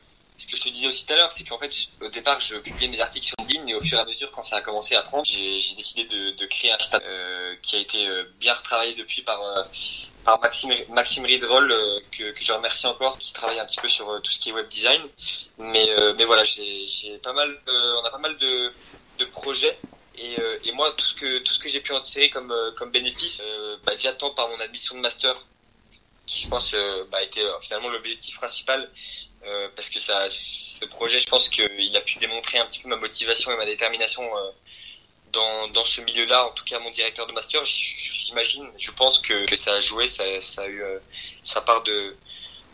ce 0.43 0.47
que 0.47 0.57
je 0.57 0.63
te 0.63 0.69
disais 0.69 0.87
aussi 0.87 1.07
tout 1.07 1.13
à 1.13 1.17
l'heure, 1.17 1.33
c'est 1.33 1.45
qu'en 1.45 1.59
fait, 1.59 1.73
au 2.01 2.09
départ, 2.09 2.41
je 2.41 2.57
publiais 2.57 2.89
mes 2.89 3.01
articles 3.01 3.27
sur 3.27 3.37
LinkedIn 3.39 3.67
et 3.67 3.75
au 3.75 3.81
fur 3.81 3.99
et 3.99 4.01
à 4.01 4.05
mesure, 4.05 4.31
quand 4.31 4.43
ça 4.43 4.57
a 4.57 4.61
commencé 4.61 4.95
à 4.95 5.03
prendre, 5.03 5.25
j'ai 5.25 5.75
décidé 5.77 6.05
de, 6.05 6.47
créer 6.47 6.73
un 6.73 6.79
site 6.79 6.95
euh, 6.95 7.55
qui 7.63 7.77
a 7.77 7.79
été 7.79 8.07
bien 8.39 8.53
retravaillé 8.53 8.95
depuis 8.95 9.23
par, 9.23 9.41
par 10.25 10.41
Maxime, 10.41 10.75
Maxime 10.91 11.25
Ridroll, 11.25 11.75
que, 12.11 12.35
je 12.41 12.53
remercie 12.53 12.87
encore, 12.87 13.19
qui 13.19 13.33
travaille 13.33 13.61
un 13.61 13.67
petit 13.67 13.81
peu 13.81 13.89
sur 13.89 14.21
tout 14.23 14.31
ce 14.31 14.39
qui 14.39 14.51
est 14.51 14.53
web 14.53 14.69
design. 14.69 15.01
Mais, 15.59 15.89
mais 16.17 16.25
voilà, 16.25 16.45
j'ai 16.45 17.19
pas 17.23 17.33
mal, 17.33 17.59
on 17.67 18.05
a 18.05 18.11
pas 18.11 18.19
mal 18.19 18.37
de, 18.39 18.73
de 19.19 19.25
projets. 19.27 19.79
Et, 20.17 20.39
euh, 20.39 20.59
et, 20.65 20.73
moi, 20.73 20.93
tout 20.97 21.05
ce 21.05 21.15
que 21.15 21.39
tout 21.39 21.53
ce 21.53 21.59
que 21.59 21.69
j'ai 21.69 21.81
pu 21.81 21.93
en 21.93 22.01
tirer 22.01 22.29
comme 22.29 22.53
euh, 22.53 22.71
comme 22.73 22.91
bénéfice, 22.91 23.41
euh, 23.43 23.77
bah, 23.85 23.93
déjà 23.93 24.13
tant 24.13 24.31
par 24.31 24.49
mon 24.49 24.61
admission 24.61 24.95
de 24.97 25.01
master, 25.01 25.47
qui 26.27 26.43
je 26.43 26.49
pense 26.49 26.75
bah, 27.11 27.23
était 27.23 27.45
finalement 27.61 27.89
l'objectif 27.89 28.37
principal, 28.37 28.91
parce 29.75 29.91
que 29.91 29.99
ça, 29.99 30.27
ce 30.29 30.85
projet, 30.85 31.21
je 31.21 31.27
pense 31.27 31.49
qu'il 31.49 31.97
a 31.97 32.01
pu 32.01 32.19
démontrer 32.19 32.59
un 32.59 32.67
petit 32.67 32.81
peu 32.81 32.89
ma 32.89 32.97
motivation 32.97 33.51
et 33.53 33.57
ma 33.57 33.65
détermination 33.65 34.23
dans, 35.33 35.69
dans 35.69 35.85
ce 35.85 36.01
milieu-là. 36.01 36.47
En 36.47 36.53
tout 36.53 36.65
cas, 36.65 36.79
mon 36.79 36.91
directeur 36.91 37.27
de 37.27 37.33
master, 37.33 37.65
j'imagine, 37.65 38.71
je 38.77 38.91
pense 38.93 39.19
que, 39.19 39.57
ça 39.57 39.75
a 39.75 39.81
joué, 39.81 40.07
ça, 40.07 40.25
ça 40.41 40.63
a 40.63 40.69
eu 40.69 40.83
sa 41.43 41.61
part 41.61 41.83
de, 41.83 42.17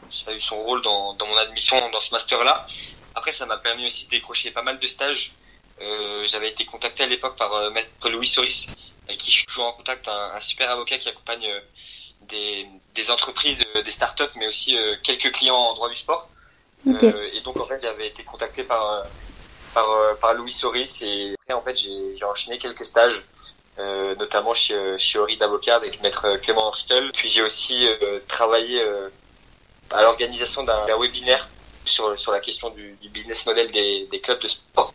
ça 0.09 0.31
a 0.31 0.35
eu 0.35 0.41
son 0.41 0.59
rôle 0.61 0.83
dans, 0.83 1.15
dans 1.15 1.27
mon 1.27 1.37
admission 1.37 1.91
dans 1.91 2.01
ce 2.01 2.11
master-là. 2.13 2.67
Après, 3.15 3.33
ça 3.33 3.47
m'a 3.47 3.59
permis 3.59 3.87
aussi 3.87 4.07
de 4.07 4.11
décrocher 4.11 4.51
pas 4.51 4.63
mal 4.63 4.79
de 4.79 4.87
stages 4.87 5.33
euh, 5.81 6.27
j'avais 6.27 6.49
été 6.49 6.65
contacté 6.65 7.05
à 7.05 7.07
l'époque 7.07 7.37
par 7.37 7.53
euh, 7.55 7.71
maître 7.71 8.11
Louis 8.11 8.27
Soris, 8.27 8.67
avec 9.07 9.19
qui 9.19 9.31
je 9.31 9.37
suis 9.37 9.47
toujours 9.47 9.67
en 9.67 9.73
contact, 9.73 10.09
un, 10.09 10.41
super 10.41 10.71
avocat 10.71 10.99
qui 10.99 11.09
accompagne 11.09 11.47
euh, 11.47 11.61
des, 12.23 12.67
des, 12.95 13.11
entreprises, 13.11 13.65
des 13.85 13.91
startups, 13.91 14.37
mais 14.37 14.49
aussi 14.49 14.77
quelques 15.05 15.33
clients 15.33 15.55
en 15.55 15.75
droit 15.75 15.89
du 15.89 15.95
sport. 15.95 16.29
Et 16.87 17.41
donc 17.43 17.59
en 17.59 17.65
fait, 17.65 17.81
j'avais 17.81 18.09
été 18.09 18.23
contacté 18.25 18.65
par 18.65 19.05
par, 19.75 19.87
par 20.21 20.35
Louis 20.35 20.51
Soris 20.51 21.03
et 21.03 21.35
après 21.43 21.55
en 21.55 21.63
fait 21.63 21.77
j'ai 21.77 22.25
enchaîné 22.25 22.59
quelques 22.59 22.85
stages. 22.85 23.25
Euh, 23.79 24.17
notamment 24.17 24.55
chez, 24.55 24.99
chez 24.99 25.21
Ori 25.21 25.37
d'avocat 25.37 25.77
avec 25.77 26.03
maître 26.03 26.37
Clément 26.43 26.67
Hortel. 26.67 27.13
Puis 27.13 27.29
j'ai 27.29 27.43
aussi 27.43 27.87
euh, 27.87 28.19
travaillé 28.27 28.83
euh, 28.83 29.09
à 29.91 30.03
l'organisation 30.03 30.65
d'un 30.65 30.99
webinaire 30.99 31.49
sur, 31.85 32.19
sur 32.19 32.33
la 32.33 32.41
question 32.41 32.71
du, 32.71 32.97
du 33.01 33.09
business 33.09 33.47
model 33.47 33.71
des, 33.71 34.07
des, 34.11 34.21
clubs 34.21 34.41
de 34.41 34.49
sport. 34.49 34.93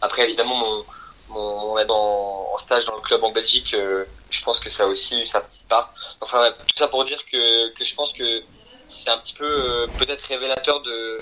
Après, 0.00 0.24
évidemment, 0.24 0.56
mon, 0.56 0.84
mon, 1.28 1.74
mon 1.74 1.90
en, 1.90 2.58
stage 2.58 2.86
dans 2.86 2.96
le 2.96 3.02
club 3.02 3.22
en 3.22 3.32
Belgique, 3.32 3.74
euh, 3.74 4.06
je 4.30 4.42
pense 4.42 4.60
que 4.60 4.70
ça 4.70 4.84
a 4.84 4.86
aussi 4.86 5.20
eu 5.20 5.26
sa 5.26 5.42
petite 5.42 5.68
part. 5.68 5.92
Enfin, 6.22 6.52
tout 6.66 6.76
ça 6.76 6.88
pour 6.88 7.04
dire 7.04 7.24
que, 7.26 7.68
que 7.74 7.84
je 7.84 7.94
pense 7.94 8.14
que 8.14 8.42
c'est 8.90 9.10
un 9.10 9.18
petit 9.18 9.32
peu 9.32 9.44
euh, 9.46 9.86
peut-être 9.98 10.22
révélateur 10.22 10.82
de, 10.82 11.20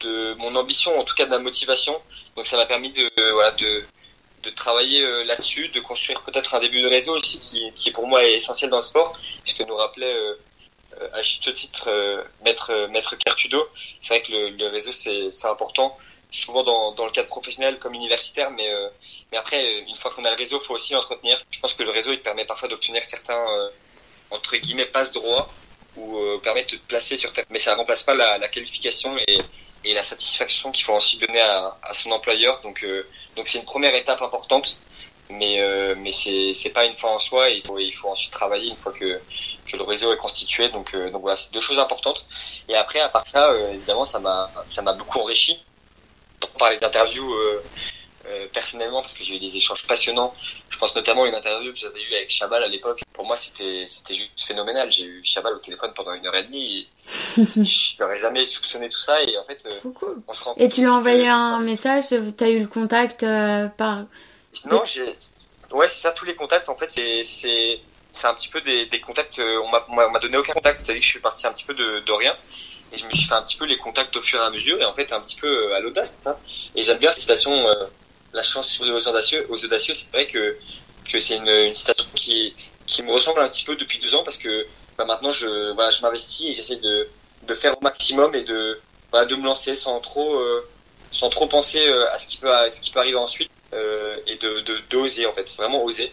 de 0.00 0.34
mon 0.34 0.54
ambition, 0.54 0.98
en 1.00 1.04
tout 1.04 1.14
cas 1.14 1.24
de 1.24 1.30
ma 1.30 1.38
motivation. 1.38 2.00
Donc 2.36 2.46
ça 2.46 2.56
m'a 2.56 2.66
permis 2.66 2.90
de, 2.90 3.10
voilà, 3.32 3.50
de, 3.52 3.82
de 4.44 4.50
travailler 4.50 5.02
euh, 5.02 5.24
là-dessus, 5.24 5.68
de 5.68 5.80
construire 5.80 6.22
peut-être 6.22 6.54
un 6.54 6.60
début 6.60 6.82
de 6.82 6.88
réseau 6.88 7.16
aussi 7.16 7.40
qui, 7.40 7.72
qui 7.72 7.90
pour 7.90 8.06
moi 8.06 8.24
est 8.24 8.34
essentiel 8.34 8.70
dans 8.70 8.76
le 8.76 8.82
sport, 8.82 9.18
puisque 9.42 9.60
nous 9.60 9.74
rappelait 9.74 10.16
à 11.12 11.22
juste 11.22 11.52
titre 11.54 11.88
maître 12.44 12.70
maître 12.90 13.16
Cartudo. 13.16 13.68
C'est 14.00 14.14
vrai 14.14 14.22
que 14.22 14.32
le, 14.32 14.50
le 14.50 14.66
réseau 14.66 14.92
c'est 14.92 15.46
important 15.46 15.96
souvent 16.30 16.62
dans, 16.62 16.92
dans 16.92 17.06
le 17.06 17.10
cadre 17.10 17.28
professionnel 17.28 17.78
comme 17.78 17.94
universitaire, 17.94 18.50
mais, 18.50 18.70
euh, 18.70 18.88
mais 19.32 19.38
après, 19.38 19.78
une 19.80 19.96
fois 19.96 20.10
qu'on 20.12 20.24
a 20.24 20.30
le 20.30 20.36
réseau, 20.36 20.60
il 20.62 20.64
faut 20.64 20.74
aussi 20.74 20.92
l'entretenir. 20.92 21.42
Je 21.50 21.58
pense 21.58 21.74
que 21.74 21.82
le 21.82 21.90
réseau, 21.90 22.12
il 22.12 22.20
permet 22.20 22.44
parfois 22.44 22.68
d'obtenir 22.68 23.02
certains, 23.04 23.44
euh, 23.50 23.68
entre 24.30 24.56
guillemets, 24.56 24.86
passe 24.86 25.10
droits 25.12 25.48
ou 25.96 26.18
euh, 26.18 26.38
permet 26.42 26.64
de 26.64 26.70
te 26.70 26.76
placer 26.76 27.16
sur 27.16 27.32
terre. 27.32 27.44
Mais 27.50 27.58
ça 27.58 27.74
remplace 27.74 28.02
pas 28.02 28.14
la, 28.14 28.38
la 28.38 28.48
qualification 28.48 29.16
et, 29.28 29.40
et 29.84 29.94
la 29.94 30.02
satisfaction 30.02 30.70
qu'il 30.72 30.84
faut 30.84 30.94
ensuite 30.94 31.20
donner 31.20 31.40
à, 31.40 31.76
à 31.82 31.94
son 31.94 32.10
employeur. 32.10 32.60
Donc, 32.62 32.86
donc 33.36 33.48
c'est 33.48 33.58
une 33.58 33.64
première 33.64 33.94
étape 33.94 34.22
importante, 34.22 34.76
mais, 35.30 35.60
mais 35.96 36.12
c'est, 36.12 36.52
c'est 36.54 36.70
pas 36.70 36.84
une 36.84 36.94
fois 36.94 37.10
en 37.12 37.18
soi. 37.18 37.50
Il, 37.50 37.66
faut, 37.66 37.78
il 37.78 37.92
faut 37.92 38.08
ensuite 38.08 38.32
travailler 38.32 38.68
une 38.70 38.76
fois 38.76 38.92
que, 38.92 39.20
que 39.66 39.76
le 39.76 39.82
réseau 39.82 40.12
est 40.12 40.16
constitué. 40.16 40.68
Donc, 40.68 40.94
donc 40.94 41.22
voilà, 41.22 41.36
c'est 41.36 41.52
deux 41.52 41.60
choses 41.60 41.78
importantes. 41.78 42.26
Et 42.68 42.74
après, 42.74 43.00
à 43.00 43.08
part 43.08 43.26
ça, 43.26 43.52
évidemment, 43.72 44.04
ça 44.04 44.18
m'a, 44.18 44.50
ça 44.66 44.82
m'a 44.82 44.92
beaucoup 44.92 45.18
enrichi 45.18 45.58
pour 46.40 46.50
parler 46.52 46.78
d'interviews 46.78 47.32
euh, 47.34 47.62
euh, 48.26 48.46
personnellement 48.52 49.02
parce 49.02 49.14
que 49.14 49.22
j'ai 49.22 49.36
eu 49.36 49.38
des 49.38 49.56
échanges 49.56 49.86
passionnants. 49.86 50.34
Je 50.68 50.78
pense 50.78 50.94
notamment 50.94 51.24
à 51.24 51.28
une 51.28 51.34
interview 51.34 51.72
que 51.72 51.78
j'avais 51.78 52.02
eue 52.02 52.14
avec 52.14 52.30
Chabal 52.30 52.62
à 52.62 52.66
l'époque. 52.66 53.02
Pour 53.20 53.26
moi, 53.26 53.36
c'était 53.36 53.84
c'était 53.86 54.14
juste 54.14 54.42
phénoménal. 54.46 54.90
J'ai 54.90 55.04
eu 55.04 55.20
Chabal 55.22 55.52
au 55.52 55.58
téléphone 55.58 55.92
pendant 55.94 56.14
une 56.14 56.26
heure 56.26 56.34
et 56.34 56.44
demie. 56.44 56.88
Et 57.36 57.44
je 57.44 58.00
n'aurais 58.00 58.18
jamais 58.18 58.46
soupçonné 58.46 58.88
tout 58.88 58.98
ça 58.98 59.22
et 59.22 59.36
en 59.36 59.44
fait, 59.44 59.62
euh, 59.66 59.90
on 60.26 60.32
se 60.32 60.42
rend 60.42 60.54
Et 60.56 60.70
tu 60.70 60.80
lui 60.80 60.86
as 60.86 60.94
envoyé 60.94 61.28
un 61.28 61.58
message. 61.58 62.04
Tu 62.08 62.44
as 62.44 62.48
eu 62.48 62.60
le 62.60 62.66
contact 62.66 63.26
par. 63.76 64.04
Non, 64.70 64.86
j'ai. 64.86 65.18
Ouais, 65.70 65.86
c'est 65.86 65.98
ça. 65.98 66.12
Tous 66.12 66.24
les 66.24 66.34
contacts, 66.34 66.70
en 66.70 66.76
fait, 66.76 66.90
c'est 66.90 67.22
c'est 67.24 67.80
c'est 68.10 68.26
un 68.26 68.32
petit 68.32 68.48
peu 68.48 68.62
des, 68.62 68.86
des 68.86 69.02
contacts. 69.02 69.38
On 69.38 69.68
m'a 69.68 69.84
on 69.90 70.10
m'a 70.10 70.18
donné 70.18 70.38
aucun 70.38 70.54
contact. 70.54 70.78
C'est-à-dire 70.78 71.00
que 71.00 71.04
je 71.04 71.10
suis 71.10 71.20
parti 71.20 71.46
un 71.46 71.52
petit 71.52 71.66
peu 71.66 71.74
de, 71.74 71.98
de 71.98 72.12
rien 72.12 72.34
et 72.90 72.96
je 72.96 73.04
me 73.04 73.12
suis 73.12 73.28
fait 73.28 73.34
un 73.34 73.42
petit 73.42 73.58
peu 73.58 73.66
les 73.66 73.76
contacts 73.76 74.16
au 74.16 74.22
fur 74.22 74.40
et 74.40 74.44
à 74.44 74.48
mesure 74.48 74.80
et 74.80 74.84
en 74.86 74.94
fait 74.94 75.12
un 75.12 75.20
petit 75.20 75.36
peu 75.36 75.46
euh, 75.46 75.76
à 75.76 75.80
l'audace 75.80 76.14
hein. 76.26 76.34
et 76.74 76.82
j'aime 76.82 76.98
bien 76.98 77.10
la 77.10 77.16
citation 77.16 77.52
euh, 77.52 77.74
la 78.32 78.42
chance 78.42 78.68
sur 78.68 78.84
aux 78.84 79.08
audacieux 79.08 79.46
aux 79.48 79.64
audacieux 79.64 79.94
c'est 79.94 80.10
vrai 80.10 80.26
que 80.26 80.56
que 81.04 81.20
c'est 81.20 81.36
une, 81.36 81.48
une 81.48 81.74
citation 81.76 82.08
qui 82.14 82.54
qui 82.90 83.02
me 83.02 83.12
ressemble 83.12 83.40
un 83.40 83.48
petit 83.48 83.64
peu 83.64 83.76
depuis 83.76 83.98
deux 83.98 84.14
ans 84.14 84.22
parce 84.22 84.36
que 84.36 84.66
bah, 84.98 85.04
maintenant 85.04 85.30
je 85.30 85.72
voilà 85.72 85.90
je 85.90 86.00
m'investis 86.02 86.48
et 86.48 86.52
j'essaie 86.54 86.76
de 86.76 87.08
de 87.46 87.54
faire 87.54 87.76
au 87.78 87.80
maximum 87.82 88.34
et 88.34 88.42
de 88.42 88.80
voilà, 89.10 89.26
de 89.26 89.34
me 89.36 89.44
lancer 89.44 89.74
sans 89.74 90.00
trop 90.00 90.38
euh, 90.38 90.68
sans 91.10 91.30
trop 91.30 91.46
penser 91.46 91.84
à 92.12 92.18
ce 92.18 92.26
qui 92.26 92.36
peut 92.38 92.52
à 92.52 92.70
ce 92.70 92.80
qui 92.80 92.90
peut 92.90 93.00
arriver 93.00 93.16
ensuite 93.16 93.50
et 93.72 94.36
de 94.36 94.80
d'oser 94.90 95.26
en 95.26 95.32
fait, 95.32 95.48
vraiment 95.56 95.82
oser. 95.84 96.12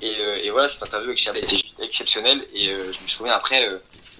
Et, 0.00 0.12
et 0.44 0.50
voilà, 0.50 0.68
cette 0.68 0.82
interview 0.82 1.08
avec 1.08 1.18
Charlie 1.18 1.40
était 1.40 1.56
juste 1.56 1.80
exceptionnelle 1.80 2.46
et 2.54 2.66
je 2.66 3.02
me 3.02 3.06
souviens 3.06 3.34
après, 3.34 3.68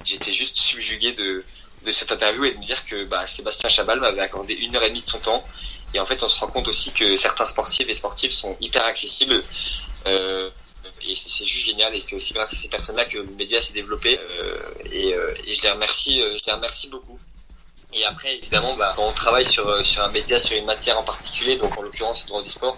j'étais 0.05 0.33
juste 0.33 0.57
subjugué 0.57 1.13
de 1.13 1.45
de 1.85 1.93
cette 1.93 2.11
interview 2.11 2.45
et 2.45 2.53
de 2.53 2.59
me 2.59 2.63
dire 2.63 2.85
que 2.85 3.05
bah, 3.05 3.27
Sébastien 3.27 3.69
Chabal 3.69 4.01
m'avait 4.01 4.21
accordé 4.21 4.55
une 4.55 4.75
heure 4.77 4.83
et 4.83 4.89
demie 4.89 5.03
de 5.03 5.09
son 5.09 5.19
temps. 5.19 5.45
Et 5.95 6.01
en 6.01 6.07
fait, 6.07 6.23
on 6.23 6.29
se 6.29 6.39
rend 6.39 6.49
compte 6.49 6.69
aussi 6.69 6.93
que 6.93 7.17
certains 7.17 7.45
sportifs 7.45 7.89
et 7.89 7.95
sportifs 7.95 8.33
sont 8.33 8.57
hyper 8.61 8.85
accessibles. 8.85 9.43
Euh, 10.07 10.51
et 11.07 11.15
c'est 11.15 11.47
juste 11.47 11.67
génial. 11.67 11.95
Et 11.95 12.01
c'est 12.01 12.17
aussi 12.17 12.33
grâce 12.33 12.53
à 12.53 12.57
ces 12.57 12.69
personnes-là 12.69 13.05
que 13.05 13.19
le 13.19 13.25
média 13.25 13.61
s'est 13.61 13.73
développé. 13.73 14.19
Euh, 14.19 14.59
et, 14.93 15.15
euh, 15.15 15.35
et, 15.47 15.55
je 15.55 15.63
les 15.63 15.71
remercie, 15.71 16.21
euh, 16.21 16.37
je 16.39 16.47
les 16.47 16.53
remercie 16.53 16.89
beaucoup. 16.89 17.19
Et 17.93 18.05
après, 18.05 18.37
évidemment, 18.37 18.77
bah, 18.77 18.93
quand 18.95 19.07
on 19.07 19.13
travaille 19.13 19.47
sur, 19.47 19.85
sur 19.85 20.03
un 20.03 20.11
média, 20.11 20.39
sur 20.39 20.57
une 20.59 20.67
matière 20.67 20.99
en 20.99 21.03
particulier, 21.03 21.57
donc 21.57 21.77
en 21.79 21.83
l'occurrence 21.83 22.25
le 22.25 22.29
droit 22.29 22.43
du 22.43 22.51
sport, 22.51 22.77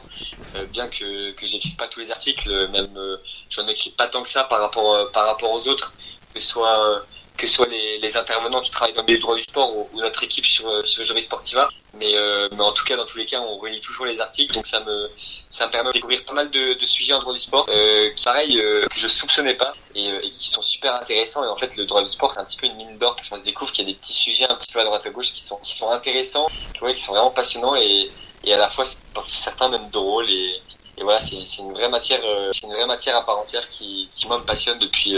euh, 0.55 0.65
bien 0.67 0.87
que, 0.87 1.33
que 1.33 1.47
j'écrive 1.47 1.75
pas 1.75 1.89
tous 1.89 1.99
les 2.01 2.13
articles, 2.13 2.69
même 2.69 2.97
euh, 2.97 3.17
j'en 3.49 3.67
écris 3.67 3.91
pas 3.91 4.07
tant 4.07 4.23
que 4.23 4.29
ça 4.29 4.45
par 4.45 4.61
rapport, 4.61 5.11
par 5.11 5.27
rapport 5.27 5.51
aux 5.51 5.67
autres, 5.67 5.95
que 6.33 6.41
ce 6.41 6.49
soit 6.49 7.05
que 7.41 7.47
soit 7.47 7.67
les, 7.67 7.99
les, 7.99 8.17
intervenants 8.19 8.61
qui 8.61 8.71
travaillent 8.71 8.95
dans 8.95 9.05
le 9.07 9.17
droit 9.17 9.35
du 9.35 9.43
sport 9.43 9.75
ou, 9.75 9.89
notre 9.95 10.23
équipe 10.23 10.45
sur, 10.45 10.87
sur 10.87 11.05
Jury 11.05 11.23
Sportiva. 11.23 11.69
Mais, 11.95 12.15
euh, 12.15 12.49
mais 12.53 12.63
en 12.63 12.73
tout 12.73 12.85
cas, 12.85 12.97
dans 12.97 13.07
tous 13.07 13.17
les 13.17 13.25
cas, 13.25 13.41
on 13.41 13.57
relit 13.57 13.81
toujours 13.81 14.05
les 14.05 14.21
articles, 14.21 14.55
donc 14.55 14.67
ça 14.67 14.81
me, 14.81 15.09
ça 15.49 15.67
me 15.67 15.71
permet 15.73 15.89
de 15.91 15.95
découvrir 15.95 16.25
pas 16.25 16.35
mal 16.35 16.51
de, 16.51 16.75
de 16.75 16.87
sujets 16.87 17.15
en 17.15 17.21
droit 17.21 17.33
du 17.33 17.41
sport, 17.41 17.67
euh, 17.71 18.11
qui 18.11 18.25
pareil, 18.25 18.61
euh, 18.61 18.87
que 18.87 19.01
je 19.01 19.09
soupçonnais 19.09 19.55
pas 19.55 19.73
et, 19.95 20.11
euh, 20.11 20.21
et, 20.23 20.31
qui 20.31 20.51
sont 20.51 20.63
super 20.63 20.95
intéressants. 20.95 21.43
Et 21.45 21.49
en 21.49 21.57
fait, 21.57 21.77
le 21.77 21.87
droit 21.87 22.03
du 22.03 22.09
sport, 22.09 22.31
c'est 22.31 22.41
un 22.41 22.45
petit 22.45 22.59
peu 22.59 22.67
une 22.67 22.77
mine 22.77 22.99
d'or 22.99 23.17
parce 23.17 23.31
qu'on 23.31 23.37
se 23.37 23.43
découvre 23.43 23.73
qu'il 23.73 23.87
y 23.87 23.91
a 23.91 23.93
des 23.93 23.99
petits 23.99 24.13
sujets 24.13 24.47
un 24.51 24.55
petit 24.55 24.71
peu 24.73 24.79
à 24.79 24.85
droite 24.85 25.07
à 25.07 25.11
gauche 25.11 25.33
qui 25.33 25.43
sont, 25.43 25.57
qui 25.57 25.75
sont 25.75 25.91
intéressants, 25.91 26.47
qui, 26.75 26.85
ouais, 26.85 26.95
qui 26.95 27.03
sont 27.03 27.13
vraiment 27.13 27.31
passionnants 27.31 27.75
et, 27.75 28.11
et 28.45 28.55
à 28.55 28.59
la 28.59 28.69
fois, 28.69 28.85
certains 29.27 29.71
même 29.71 29.89
drôles 29.89 30.31
et, 30.31 30.61
et 30.99 31.03
voilà, 31.03 31.19
c'est 31.19 31.37
une 31.59 31.73
vraie 31.73 31.89
matière, 31.89 32.21
euh, 32.23 32.51
c'est 32.53 32.67
une 32.67 32.73
vraie 32.75 32.87
matière 32.87 33.17
à 33.17 33.25
part 33.25 33.39
entière 33.39 33.67
qui, 33.69 34.09
qui 34.11 34.27
moi 34.29 34.39
me 34.39 34.45
passionne 34.45 34.79
depuis 34.79 35.17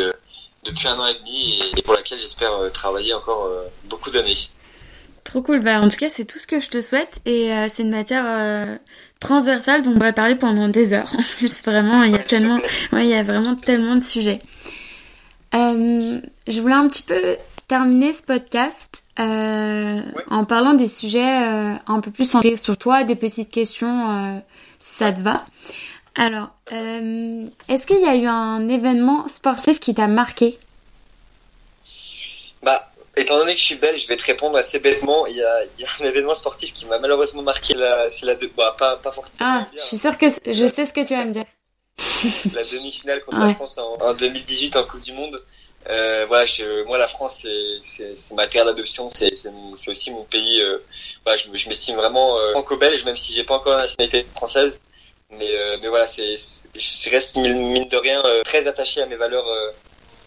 depuis 0.64 0.88
un 0.88 0.98
an 0.98 1.06
et 1.06 1.14
demi 1.14 1.60
et 1.76 1.82
pour 1.82 1.94
laquelle 1.94 2.18
j'espère 2.18 2.52
euh, 2.52 2.70
travailler 2.70 3.14
encore 3.14 3.46
euh, 3.46 3.64
beaucoup 3.84 4.10
d'années. 4.10 4.36
Trop 5.24 5.42
cool. 5.42 5.60
Bah, 5.60 5.80
en 5.80 5.88
tout 5.88 5.96
cas, 5.96 6.08
c'est 6.08 6.24
tout 6.24 6.38
ce 6.38 6.46
que 6.46 6.60
je 6.60 6.68
te 6.68 6.82
souhaite 6.82 7.20
et 7.24 7.52
euh, 7.52 7.66
c'est 7.68 7.82
une 7.82 7.90
matière 7.90 8.78
transversale 9.20 9.82
dont 9.82 9.92
on 9.92 9.94
pourrait 9.94 10.12
parler 10.12 10.34
pendant 10.34 10.68
des 10.68 10.92
heures. 10.92 11.12
En 11.18 11.22
plus, 11.36 11.62
vraiment, 11.62 12.02
il 12.02 12.12
y 12.12 12.16
a 12.16 12.22
tellement, 12.22 12.58
ouais, 12.92 13.04
il 13.04 13.10
y 13.10 13.14
a 13.14 13.22
vraiment 13.22 13.54
tellement 13.54 13.94
de 13.94 14.00
sujets. 14.00 14.40
je 15.52 16.60
voulais 16.60 16.74
un 16.74 16.88
petit 16.88 17.02
peu 17.02 17.36
terminer 17.68 18.12
ce 18.12 18.22
podcast 18.22 19.04
en 19.18 20.44
parlant 20.46 20.74
des 20.74 20.88
sujets 20.88 21.22
un 21.86 22.00
peu 22.00 22.10
plus 22.10 22.28
centrés 22.28 22.56
sur 22.56 22.76
toi, 22.76 23.04
des 23.04 23.16
petites 23.16 23.50
questions 23.50 24.42
si 24.78 24.96
ça 24.96 25.12
te 25.12 25.20
va. 25.20 25.44
Alors, 26.14 26.50
euh, 26.72 27.46
est-ce 27.68 27.86
qu'il 27.86 28.00
y 28.00 28.06
a 28.06 28.14
eu 28.14 28.26
un 28.26 28.68
événement 28.68 29.28
sportif 29.28 29.80
qui 29.80 29.94
t'a 29.94 30.08
marqué? 30.08 30.58
Bah, 32.62 32.90
étant 33.16 33.38
donné 33.38 33.54
que 33.54 33.60
je 33.60 33.64
suis 33.64 33.74
belge, 33.76 34.02
je 34.02 34.08
vais 34.08 34.16
te 34.16 34.24
répondre 34.24 34.58
assez 34.58 34.78
bêtement. 34.78 35.26
Il 35.26 35.36
y 35.36 35.42
a, 35.42 35.64
il 35.78 35.82
y 35.82 35.84
a 35.84 35.88
un 36.00 36.04
événement 36.04 36.34
sportif 36.34 36.74
qui 36.74 36.86
m'a 36.86 36.98
malheureusement 36.98 37.42
marqué. 37.42 37.74
C'est 38.10 38.26
la, 38.26 38.34
bah, 38.56 38.76
pas, 38.78 38.96
pas 38.96 39.12
forcément. 39.12 39.36
Ah, 39.40 39.66
je 39.74 39.80
suis 39.80 39.98
sûre 39.98 40.18
que 40.18 40.26
je 40.28 40.66
sais 40.66 40.86
ce 40.86 40.92
que 40.92 41.06
tu 41.06 41.14
vas 41.16 41.24
me 41.24 41.32
dire. 41.32 41.44
la 42.54 42.64
demi-finale 42.64 43.22
contre 43.24 43.38
la 43.38 43.54
France 43.54 43.78
en, 43.78 44.14
2018 44.14 44.76
en 44.76 44.84
Coupe 44.84 45.00
du 45.00 45.12
Monde. 45.12 45.38
Euh, 45.90 46.26
voilà, 46.28 46.44
je, 46.44 46.84
moi 46.84 46.96
la 46.96 47.08
France 47.08 47.44
c'est 47.80 48.34
ma 48.34 48.46
terre 48.46 48.64
d'adoption, 48.64 49.08
c'est 49.10 49.32
aussi 49.88 50.10
mon 50.10 50.24
pays. 50.24 50.62
Euh, 50.62 50.78
voilà, 51.24 51.36
je, 51.36 51.48
je 51.52 51.68
m'estime 51.68 51.96
vraiment 51.96 52.38
euh, 52.38 52.52
franco-belge, 52.52 53.04
même 53.04 53.16
si 53.16 53.32
j'ai 53.32 53.44
pas 53.44 53.56
encore 53.56 53.74
la 53.74 53.82
nationalité 53.82 54.26
française. 54.34 54.80
Mais, 55.38 55.48
euh, 55.50 55.78
mais 55.80 55.88
voilà, 55.88 56.06
c'est, 56.06 56.34
je 56.74 57.10
reste 57.10 57.36
mine 57.36 57.88
de 57.88 57.96
rien 57.96 58.20
euh, 58.24 58.42
très 58.42 58.66
attaché 58.66 59.00
à 59.00 59.06
mes 59.06 59.16
valeurs, 59.16 59.48
euh, 59.48 59.70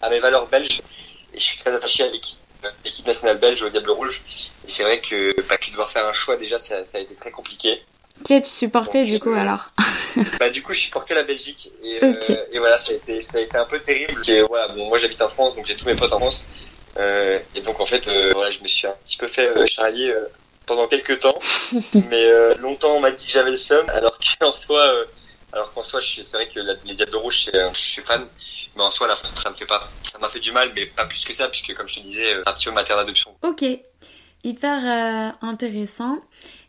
à 0.02 0.10
mes 0.10 0.18
valeurs 0.18 0.46
belges. 0.46 0.80
Et 1.32 1.38
je 1.38 1.44
suis 1.44 1.58
très 1.58 1.72
attaché 1.72 2.04
à 2.04 2.08
l'équipe, 2.08 2.38
l'équipe 2.84 3.06
nationale 3.06 3.38
belge, 3.38 3.62
au 3.62 3.68
Diable 3.68 3.90
Rouge. 3.90 4.20
Et 4.66 4.70
c'est 4.70 4.82
vrai 4.82 5.00
que, 5.00 5.40
bah, 5.42 5.58
que 5.58 5.70
devoir 5.70 5.90
faire 5.90 6.06
un 6.06 6.12
choix 6.12 6.36
déjà, 6.36 6.58
ça, 6.58 6.84
ça 6.84 6.98
a 6.98 7.00
été 7.00 7.14
très 7.14 7.30
compliqué. 7.30 7.82
Qui 8.24 8.34
as-tu 8.34 8.48
supporté 8.48 9.04
du 9.04 9.20
coup 9.20 9.32
alors? 9.32 9.70
Bah 10.40 10.48
du 10.48 10.62
coup 10.62 10.72
je 10.72 10.80
supportais 10.80 11.14
la 11.14 11.24
Belgique 11.24 11.70
et, 11.84 12.00
et 12.50 12.58
voilà 12.58 12.78
ça 12.78 12.90
a 12.92 12.94
été 12.94 13.20
ça 13.20 13.36
a 13.36 13.42
été 13.42 13.58
un 13.58 13.66
peu 13.66 13.78
terrible. 13.78 14.18
Et, 14.26 14.40
voilà, 14.40 14.68
bon, 14.68 14.88
moi 14.88 14.96
j'habite 14.96 15.20
en 15.20 15.28
France 15.28 15.54
donc 15.54 15.66
j'ai 15.66 15.76
tous 15.76 15.84
mes 15.84 15.94
potes 15.94 16.14
en 16.14 16.18
France 16.18 16.46
et 16.98 17.60
donc 17.60 17.78
en 17.78 17.84
fait 17.84 18.08
voilà 18.32 18.48
je 18.48 18.60
me 18.60 18.66
suis 18.66 18.86
un 18.86 18.94
petit 19.04 19.18
peu 19.18 19.28
fait 19.28 19.66
charrier 19.66 20.14
pendant 20.66 20.88
quelques 20.88 21.20
temps, 21.20 21.38
mais 22.10 22.26
euh, 22.26 22.54
longtemps 22.56 22.96
on 22.96 23.00
m'a 23.00 23.12
dit 23.12 23.24
que 23.24 23.30
j'avais 23.30 23.52
le 23.52 23.56
seum, 23.56 23.88
alors 23.90 24.18
qu'en 24.18 24.52
soi, 24.52 24.80
euh, 24.80 25.04
alors 25.52 25.72
qu'en 25.72 25.82
soi, 25.82 26.00
c'est 26.00 26.28
vrai 26.32 26.48
que 26.48 26.60
les 26.84 26.94
Diables 26.94 27.16
Rouges, 27.16 27.48
euh, 27.54 27.70
je 27.72 27.78
suis 27.78 28.02
fan, 28.02 28.26
mais 28.76 28.82
en 28.82 28.90
soi, 28.90 29.06
la 29.06 29.16
France, 29.16 29.32
ça 29.36 29.50
me 29.50 29.54
fait 29.54 29.66
pas, 29.66 29.88
ça 30.02 30.18
m'a 30.18 30.28
fait 30.28 30.40
du 30.40 30.52
mal, 30.52 30.72
mais 30.74 30.86
pas 30.86 31.06
plus 31.06 31.24
que 31.24 31.32
ça, 31.32 31.48
puisque 31.48 31.72
comme 31.74 31.86
je 31.86 31.94
te 31.94 32.00
disais, 32.00 32.34
c'est 32.42 32.48
un 32.48 32.52
petit 32.52 32.66
peu 32.66 32.72
ma 32.72 32.84
terre 32.84 32.96
d'adoption. 32.96 33.34
Ok, 33.42 33.64
hyper 34.44 35.32
intéressant. 35.40 36.20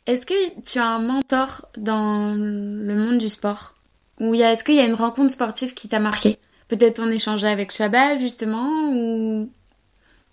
Est-ce 0.06 0.26
que 0.26 0.62
tu 0.62 0.80
as 0.80 0.86
un 0.86 1.00
mentor 1.00 1.66
dans 1.76 2.34
le 2.34 2.95
monde 2.95 3.18
du 3.18 3.30
sport? 3.30 3.74
Ou 4.22 4.34
est-ce 4.36 4.64
qu'il 4.64 4.76
y 4.76 4.80
a 4.80 4.86
une 4.86 4.93
rencontre 4.93 5.34
sportive 5.34 5.74
qui 5.74 5.89
t'a 5.89 6.00
marqué? 6.00 6.39
Peut-être 6.70 7.00
en 7.00 7.10
échanger 7.10 7.48
avec 7.48 7.72
Chabal, 7.72 8.20
justement, 8.22 8.89
ou 8.93 9.50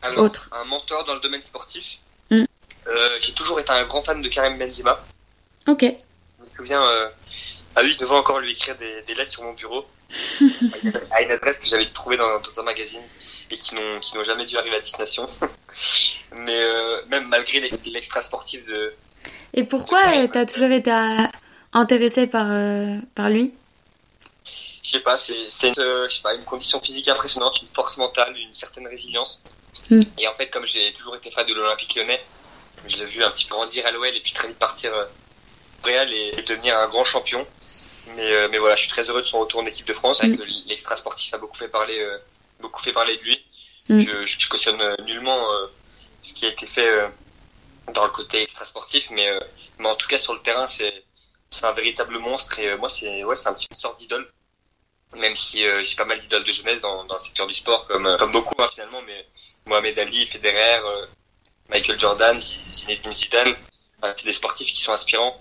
alors, 0.02 0.24
autre. 0.24 0.48
Un 0.52 0.64
mentor 0.64 1.04
dans 1.04 1.14
le 1.14 1.20
domaine 1.20 1.42
sportif? 1.42 1.98
euh, 1.98 2.03
j'ai 3.20 3.32
toujours 3.32 3.60
été 3.60 3.70
un 3.70 3.84
grand 3.84 4.02
fan 4.02 4.20
de 4.20 4.28
Karim 4.28 4.58
Benzema. 4.58 4.98
Ok. 5.66 5.82
Je 5.82 6.44
me 6.44 6.56
souviens, 6.56 6.82
euh, 6.82 7.08
ah 7.76 7.80
oui, 7.82 7.92
je 7.92 7.98
devais 7.98 8.14
encore 8.14 8.40
lui 8.40 8.52
écrire 8.52 8.76
des, 8.76 9.02
des 9.02 9.14
lettres 9.14 9.32
sur 9.32 9.42
mon 9.42 9.52
bureau 9.52 9.86
à 11.10 11.22
une 11.22 11.30
adresse 11.30 11.58
que 11.58 11.66
j'avais 11.66 11.86
trouvée 11.86 12.16
dans, 12.16 12.38
dans, 12.38 12.60
un 12.60 12.62
magazine 12.62 13.00
et 13.50 13.56
qui 13.56 13.74
n'ont 13.74 14.00
qui 14.00 14.16
n'ont 14.16 14.24
jamais 14.24 14.44
dû 14.44 14.56
arriver 14.56 14.76
à 14.76 14.80
destination. 14.80 15.28
Mais 16.36 16.62
euh, 16.62 17.02
même 17.08 17.28
malgré 17.28 17.60
l'extra 17.86 18.20
sportif 18.20 18.64
de. 18.64 18.94
Et 19.54 19.64
pourquoi 19.64 20.00
tu 20.28 20.38
as 20.38 20.46
toujours 20.46 20.70
été 20.70 20.92
intéressé 21.72 22.26
par 22.26 22.46
euh, 22.50 22.96
par 23.14 23.30
lui? 23.30 23.54
Je 24.82 24.90
sais 24.90 25.00
pas, 25.00 25.16
c'est 25.16 25.78
euh, 25.78 26.08
pas, 26.22 26.34
une 26.34 26.44
condition 26.44 26.78
physique 26.78 27.08
impressionnante, 27.08 27.62
une 27.62 27.68
force 27.68 27.96
mentale, 27.96 28.36
une 28.36 28.52
certaine 28.52 28.86
résilience. 28.86 29.42
Hmm. 29.90 30.02
Et 30.18 30.28
en 30.28 30.34
fait, 30.34 30.50
comme 30.50 30.66
j'ai 30.66 30.92
toujours 30.92 31.16
été 31.16 31.30
fan 31.30 31.46
de 31.46 31.54
l'Olympique 31.54 31.94
Lyonnais, 31.94 32.22
je 32.88 32.96
l'ai 32.98 33.06
vu 33.06 33.22
un 33.24 33.30
petit 33.30 33.46
peu 33.46 33.54
grandir 33.54 33.86
à 33.86 33.90
l'OL 33.90 34.06
et 34.06 34.20
puis 34.20 34.32
très 34.32 34.48
vite 34.48 34.58
partir 34.58 34.92
euh, 34.94 35.04
au 35.82 35.86
Real 35.86 36.12
et, 36.12 36.42
devenir 36.42 36.76
un 36.78 36.88
grand 36.88 37.04
champion. 37.04 37.46
Mais, 38.16 38.32
euh, 38.32 38.48
mais 38.50 38.58
voilà, 38.58 38.76
je 38.76 38.82
suis 38.82 38.90
très 38.90 39.08
heureux 39.08 39.22
de 39.22 39.26
son 39.26 39.38
retour 39.38 39.60
en 39.60 39.66
équipe 39.66 39.86
de 39.86 39.94
France. 39.94 40.22
Mm. 40.22 40.36
L'extra 40.66 40.96
sportif 40.96 41.32
a 41.34 41.38
beaucoup 41.38 41.56
fait 41.56 41.68
parler, 41.68 41.98
euh, 41.98 42.18
beaucoup 42.60 42.82
fait 42.82 42.92
parler 42.92 43.16
de 43.16 43.22
lui. 43.22 43.44
Mm. 43.88 44.00
Je, 44.00 44.26
je, 44.26 44.48
cautionne 44.48 44.96
nullement 45.04 45.46
ce 46.22 46.32
qui 46.32 46.46
a 46.46 46.48
été 46.48 46.66
fait 46.66 47.10
dans 47.92 48.04
le 48.04 48.10
côté 48.10 48.42
extra 48.42 48.64
sportif, 48.64 49.10
mais, 49.10 49.28
mais 49.78 49.88
en 49.88 49.94
tout 49.94 50.06
cas 50.06 50.18
sur 50.18 50.32
le 50.34 50.40
terrain, 50.40 50.66
c'est 50.66 51.04
c'est 51.50 51.66
un 51.66 51.72
véritable 51.72 52.18
monstre 52.18 52.58
et 52.58 52.76
moi 52.78 52.88
c'est 52.88 53.22
ouais 53.22 53.36
c'est 53.36 53.48
un 53.48 53.52
petit 53.52 53.68
peu 53.68 53.74
une 53.74 53.80
sorte 53.80 53.98
d'idole 53.98 54.28
même 55.14 55.36
si 55.36 55.58
j'ai 55.58 55.96
pas 55.96 56.06
mal 56.06 56.18
d'idoles 56.18 56.42
de 56.42 56.50
jeunesse 56.50 56.80
dans, 56.80 57.04
dans 57.04 57.14
le 57.14 57.20
secteur 57.20 57.46
du 57.46 57.54
sport 57.54 57.86
comme 57.86 58.16
comme 58.18 58.32
beaucoup 58.32 58.60
hein, 58.60 58.68
finalement 58.72 59.02
mais 59.02 59.24
Mohamed 59.66 59.96
Ali 59.98 60.26
Federer 60.26 60.80
Michael 61.70 61.98
Jordan, 61.98 62.40
Zinedine 62.40 63.12
Zidane, 63.12 63.54
c'est 64.16 64.24
des 64.24 64.32
sportifs 64.32 64.68
qui 64.68 64.80
sont 64.82 64.92
inspirants, 64.92 65.40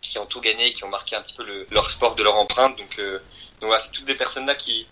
qui 0.00 0.18
ont 0.18 0.26
tout 0.26 0.40
gagné, 0.40 0.72
qui 0.72 0.84
ont 0.84 0.88
marqué 0.88 1.16
un 1.16 1.22
petit 1.22 1.34
peu 1.34 1.44
le, 1.44 1.66
leur 1.70 1.90
sport 1.90 2.14
de 2.14 2.22
leur 2.22 2.36
empreinte. 2.36 2.76
Donc, 2.76 2.98
euh, 2.98 3.18
voilà, 3.60 3.78
c'est 3.78 3.90
toutes 3.90 4.04
des 4.04 4.14
personnes 4.14 4.46
là 4.46 4.54
qui, 4.54 4.86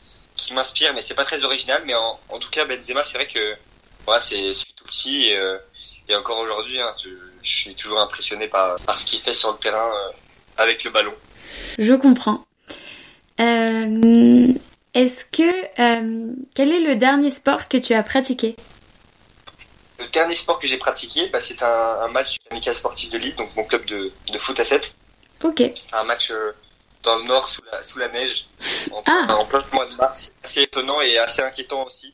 m'inspirent, 0.52 0.94
mais 0.94 1.00
c'est 1.00 1.14
pas 1.14 1.24
très 1.24 1.42
original. 1.44 1.82
Mais 1.86 1.94
en, 1.94 2.38
tout 2.38 2.50
cas, 2.50 2.64
Benzema, 2.66 3.02
c'est 3.02 3.14
vrai 3.14 3.26
que 3.26 3.56
c'est 4.20 4.52
tout 4.76 4.84
petit 4.84 5.26
et, 5.26 5.36
euh, 5.36 5.58
et 6.08 6.14
encore 6.14 6.38
aujourd'hui, 6.38 6.80
hein, 6.80 6.92
je, 7.02 7.10
suis 7.42 7.74
toujours 7.74 8.00
impressionné 8.00 8.48
par, 8.48 8.76
ce 8.96 9.04
qu'il 9.04 9.20
fait 9.20 9.32
sur 9.32 9.52
le 9.52 9.58
terrain 9.58 9.90
euh, 9.92 10.10
avec 10.56 10.84
le 10.84 10.90
ballon. 10.90 11.14
Je 11.78 11.94
comprends. 11.94 12.44
Est-ce 13.38 15.24
que 15.26 16.46
quel 16.54 16.72
est 16.72 16.80
le 16.80 16.96
dernier 16.96 17.30
sport 17.30 17.68
que 17.68 17.76
tu 17.76 17.94
as 17.94 18.02
pratiqué? 18.02 18.56
Le 19.98 20.06
dernier 20.08 20.34
sport 20.34 20.58
que 20.58 20.66
j'ai 20.66 20.76
pratiqué, 20.76 21.28
bah, 21.28 21.40
c'est 21.40 21.62
un, 21.62 22.00
un, 22.02 22.08
match 22.08 22.36
amical 22.50 22.74
sportif 22.74 23.10
de 23.10 23.18
Lille, 23.18 23.34
donc 23.36 23.54
mon 23.56 23.64
club 23.64 23.84
de, 23.86 24.12
de 24.32 24.38
foot 24.38 24.58
à 24.60 24.64
7. 24.64 24.92
Ok. 25.42 25.62
Un 25.92 26.04
match 26.04 26.30
euh, 26.30 26.52
dans 27.02 27.16
le 27.18 27.24
nord 27.24 27.48
sous 27.48 27.62
la, 27.70 27.82
sous 27.82 27.98
la 27.98 28.08
neige, 28.08 28.46
en, 28.92 29.02
ah. 29.06 29.34
en 29.34 29.46
plein 29.46 29.64
mois 29.72 29.86
de 29.86 29.94
mars. 29.94 30.30
Assez 30.42 30.62
étonnant 30.62 31.00
et 31.00 31.18
assez 31.18 31.42
inquiétant 31.42 31.84
aussi. 31.84 32.12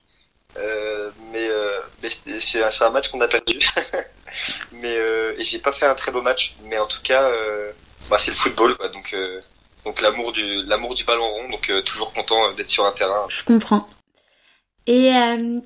Euh, 0.58 1.10
mais, 1.32 1.48
euh, 1.48 1.80
mais 2.02 2.08
c'est 2.38 2.62
un, 2.62 2.90
match 2.90 3.08
qu'on 3.08 3.20
a 3.20 3.28
perdu. 3.28 3.58
mais 4.72 4.96
euh, 4.96 5.34
et 5.38 5.44
j'ai 5.44 5.58
pas 5.58 5.72
fait 5.72 5.86
un 5.86 5.94
très 5.94 6.12
beau 6.12 6.22
match, 6.22 6.54
mais 6.64 6.78
en 6.78 6.86
tout 6.86 7.00
cas, 7.02 7.22
euh, 7.22 7.72
bah, 8.10 8.18
c'est 8.18 8.32
le 8.32 8.36
football, 8.36 8.76
quoi. 8.76 8.88
Donc 8.88 9.14
euh, 9.14 9.40
donc 9.84 10.00
l'amour 10.00 10.32
du 10.32 10.62
l'amour 10.64 10.94
du 10.94 11.04
ballon 11.04 11.28
rond. 11.28 11.48
Donc 11.48 11.72
toujours 11.84 12.12
content 12.12 12.52
d'être 12.52 12.68
sur 12.68 12.84
un 12.84 12.92
terrain. 12.92 13.26
Je 13.28 13.42
comprends. 13.44 13.88
Et 14.86 15.12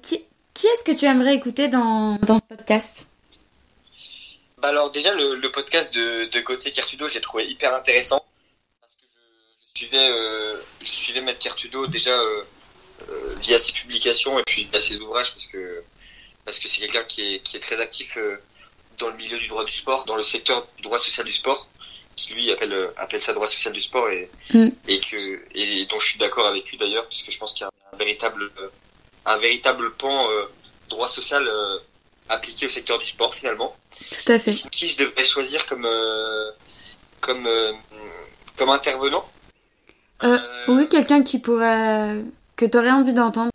qui 0.03 0.25
qui 0.57 0.66
est-ce 0.66 0.84
que 0.84 0.98
tu 0.98 1.04
aimerais 1.04 1.34
écouter 1.34 1.68
dans, 1.68 2.16
dans 2.16 2.38
ce 2.38 2.44
podcast? 2.44 3.11
Bah 4.59 4.68
Alors 4.68 4.90
déjà, 4.90 5.14
le, 5.14 5.34
le 5.34 5.52
podcast 5.52 5.92
de, 5.94 6.24
de 6.24 6.40
Gauthier 6.40 6.72
Kertudo, 6.72 7.07
je 7.07 7.14
l'ai 7.14 7.20
trouvé 7.20 7.46
hyper 7.46 7.74
intéressant. 7.74 8.24
Je 9.74 9.80
suivais, 9.80 10.11
je 10.80 10.86
suivais 10.86 11.20
Maître 11.20 11.40
Cartudo 11.40 11.86
déjà 11.86 12.18
via 13.40 13.59
ses 13.59 13.72
publications 13.72 14.38
et 14.38 14.42
puis 14.46 14.64
via 14.64 14.80
ses 14.80 14.98
ouvrages 15.00 15.30
parce 15.32 15.46
que 15.46 15.82
parce 16.46 16.59
que 16.59 16.68
c'est 16.68 16.80
quelqu'un 16.80 17.04
qui 17.04 17.34
est, 17.34 17.40
qui 17.40 17.59
est 17.59 17.61
très 17.61 17.78
actif 17.78 18.16
dans 18.98 19.09
le 19.09 19.16
milieu 19.16 19.38
du 19.38 19.48
droit 19.48 19.64
du 19.64 19.72
sport, 19.72 20.07
dans 20.07 20.16
le 20.16 20.22
secteur 20.22 20.66
du 20.76 20.82
droit 20.84 20.98
social 20.98 21.26
du 21.26 21.32
sport 21.32 21.68
qui 22.16 22.32
lui 22.32 22.50
appelle 22.50 22.72
euh, 22.72 22.90
appelle 22.96 23.20
ça 23.20 23.34
droit 23.34 23.46
social 23.46 23.72
du 23.72 23.80
sport 23.80 24.09
et 24.09 24.30
mm. 24.52 24.68
et 24.88 25.00
que 25.00 25.40
et 25.54 25.86
dont 25.86 25.98
je 25.98 26.07
suis 26.09 26.18
d'accord 26.18 26.46
avec 26.46 26.66
lui 26.70 26.78
d'ailleurs 26.78 27.07
puisque 27.07 27.30
je 27.30 27.38
pense 27.38 27.52
qu'il 27.52 27.62
y 27.62 27.64
a 27.64 27.70
un 27.92 27.96
véritable 27.96 28.50
euh, 28.59 28.68
un 29.27 29.37
véritable 29.37 29.93
pan 29.95 30.31
euh, 30.31 30.47
droit 30.89 31.09
social 31.09 31.49
appliqué 32.29 32.66
au 32.66 32.68
secteur 32.68 32.99
du 32.99 33.05
sport 33.05 33.35
finalement. 33.35 33.77
Tout 34.11 34.33
à 34.33 34.39
fait. 34.39 34.53
Qui 34.70 34.89
je 34.89 34.99
devrais 34.99 35.24
choisir 35.24 35.66
comme 35.66 35.89
comme 37.20 37.49
comme 38.57 38.70
intervenant 38.70 39.29
Oui, 40.68 40.89
quelqu'un 40.89 41.22
qui 41.22 41.39
pourrait 41.39 42.22
que 42.57 42.64
tu 42.64 42.79
aurais 42.79 42.91
envie 42.91 43.14
d'entendre. 43.14 43.51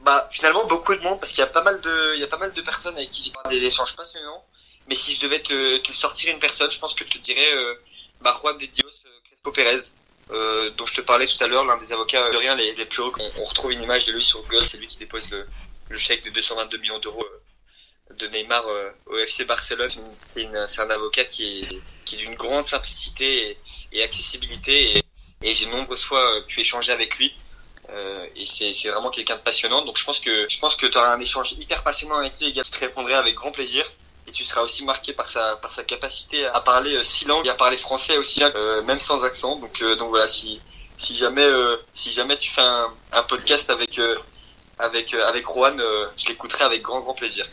Bah 0.00 0.28
finalement 0.30 0.64
beaucoup 0.66 0.94
de 0.94 1.00
monde 1.00 1.18
parce 1.18 1.32
qu'il 1.32 1.40
y 1.40 1.42
a 1.42 1.48
pas 1.48 1.62
mal 1.62 1.80
de 1.80 2.14
il 2.14 2.20
y 2.20 2.24
a 2.24 2.28
pas 2.28 2.38
mal 2.38 2.52
de 2.52 2.60
personnes 2.62 2.96
avec 2.96 3.10
qui 3.10 3.24
j'ai 3.24 3.32
parlé 3.32 3.58
des 3.58 3.66
échanges 3.66 3.96
passionnants 3.96 4.44
mais 4.88 4.94
si 4.94 5.12
je 5.12 5.20
devais 5.20 5.40
te, 5.40 5.78
te, 5.78 5.92
sortir 5.92 6.32
une 6.32 6.38
personne, 6.38 6.70
je 6.70 6.78
pense 6.78 6.94
que 6.94 7.04
je 7.04 7.10
te 7.10 7.18
dirais 7.18 7.54
euh, 7.54 7.74
bah, 8.20 8.36
Juan 8.40 8.56
de 8.56 8.66
Dios 8.66 8.88
euh, 9.06 9.10
Crespo 9.24 9.50
Pérez, 9.52 9.90
euh, 10.30 10.70
dont 10.70 10.86
je 10.86 10.94
te 10.94 11.00
parlais 11.00 11.26
tout 11.26 11.42
à 11.42 11.46
l'heure, 11.46 11.64
l'un 11.64 11.76
des 11.76 11.92
avocats 11.92 12.30
de 12.30 12.36
rien 12.36 12.54
les, 12.54 12.72
plus 12.86 13.02
hauts. 13.02 13.12
On, 13.38 13.44
retrouve 13.44 13.72
une 13.72 13.82
image 13.82 14.04
de 14.06 14.12
lui 14.12 14.24
sur 14.24 14.42
Google, 14.42 14.64
c'est 14.64 14.76
lui 14.76 14.86
qui 14.86 14.98
dépose 14.98 15.30
le, 15.30 15.46
chèque 15.98 16.24
de 16.24 16.30
222 16.30 16.78
millions 16.78 16.98
d'euros 16.98 17.24
euh, 17.24 18.14
de 18.14 18.26
Neymar 18.28 18.64
au 19.06 19.16
FC 19.18 19.44
Barcelone. 19.44 19.90
C'est 20.66 20.80
un 20.80 20.90
avocat 20.90 21.24
qui 21.24 21.60
est, 21.60 21.68
qui 22.04 22.16
d'une 22.16 22.34
grande 22.34 22.66
simplicité 22.66 23.58
et, 23.92 24.02
accessibilité, 24.02 24.98
et, 24.98 25.02
et 25.42 25.54
j'ai 25.54 25.66
nombreuses 25.66 26.04
fois 26.04 26.42
pu 26.46 26.60
échanger 26.60 26.92
avec 26.92 27.18
lui. 27.18 27.34
Euh, 27.90 28.26
et 28.34 28.46
c'est 28.46 28.72
vraiment 28.88 29.10
quelqu'un 29.10 29.36
de 29.36 29.42
passionnant. 29.42 29.84
Donc 29.84 29.98
je 29.98 30.04
pense 30.04 30.20
que 30.20 30.46
je 30.48 30.58
pense 30.58 30.76
que 30.76 30.86
tu 30.86 30.98
auras 30.98 31.14
un 31.14 31.20
échange 31.20 31.52
hyper 31.52 31.82
passionnant 31.82 32.16
avec 32.16 32.38
lui 32.38 32.48
et 32.48 32.54
je 32.54 32.70
te 32.70 32.78
répondrai 32.78 33.14
avec 33.14 33.34
grand 33.34 33.52
plaisir 33.52 33.84
et 34.26 34.30
tu 34.32 34.44
seras 34.44 34.62
aussi 34.62 34.84
marqué 34.84 35.12
par 35.12 35.28
sa 35.28 35.56
par 35.56 35.72
sa 35.72 35.84
capacité 35.84 36.46
à 36.46 36.60
parler 36.60 36.96
euh, 36.96 37.04
six 37.04 37.24
langues 37.26 37.46
et 37.46 37.50
à 37.50 37.54
parler 37.54 37.76
français 37.76 38.16
aussi 38.16 38.42
euh, 38.42 38.82
même 38.82 38.98
sans 38.98 39.22
accent 39.22 39.56
donc 39.56 39.82
euh, 39.82 39.94
donc 39.96 40.10
voilà 40.10 40.26
si 40.26 40.60
si 40.96 41.14
jamais 41.14 41.46
si 41.92 42.10
jamais 42.10 42.36
tu 42.38 42.50
fais 42.50 42.62
un, 42.62 42.88
un 43.12 43.22
podcast 43.22 43.68
avec 43.70 44.00
avec 44.78 45.12
avec 45.12 45.46
Juan 45.46 45.78
je 46.16 46.26
l'écouterai 46.28 46.64
avec 46.64 46.82
grand 46.82 47.00
grand 47.00 47.14
plaisir 47.14 47.46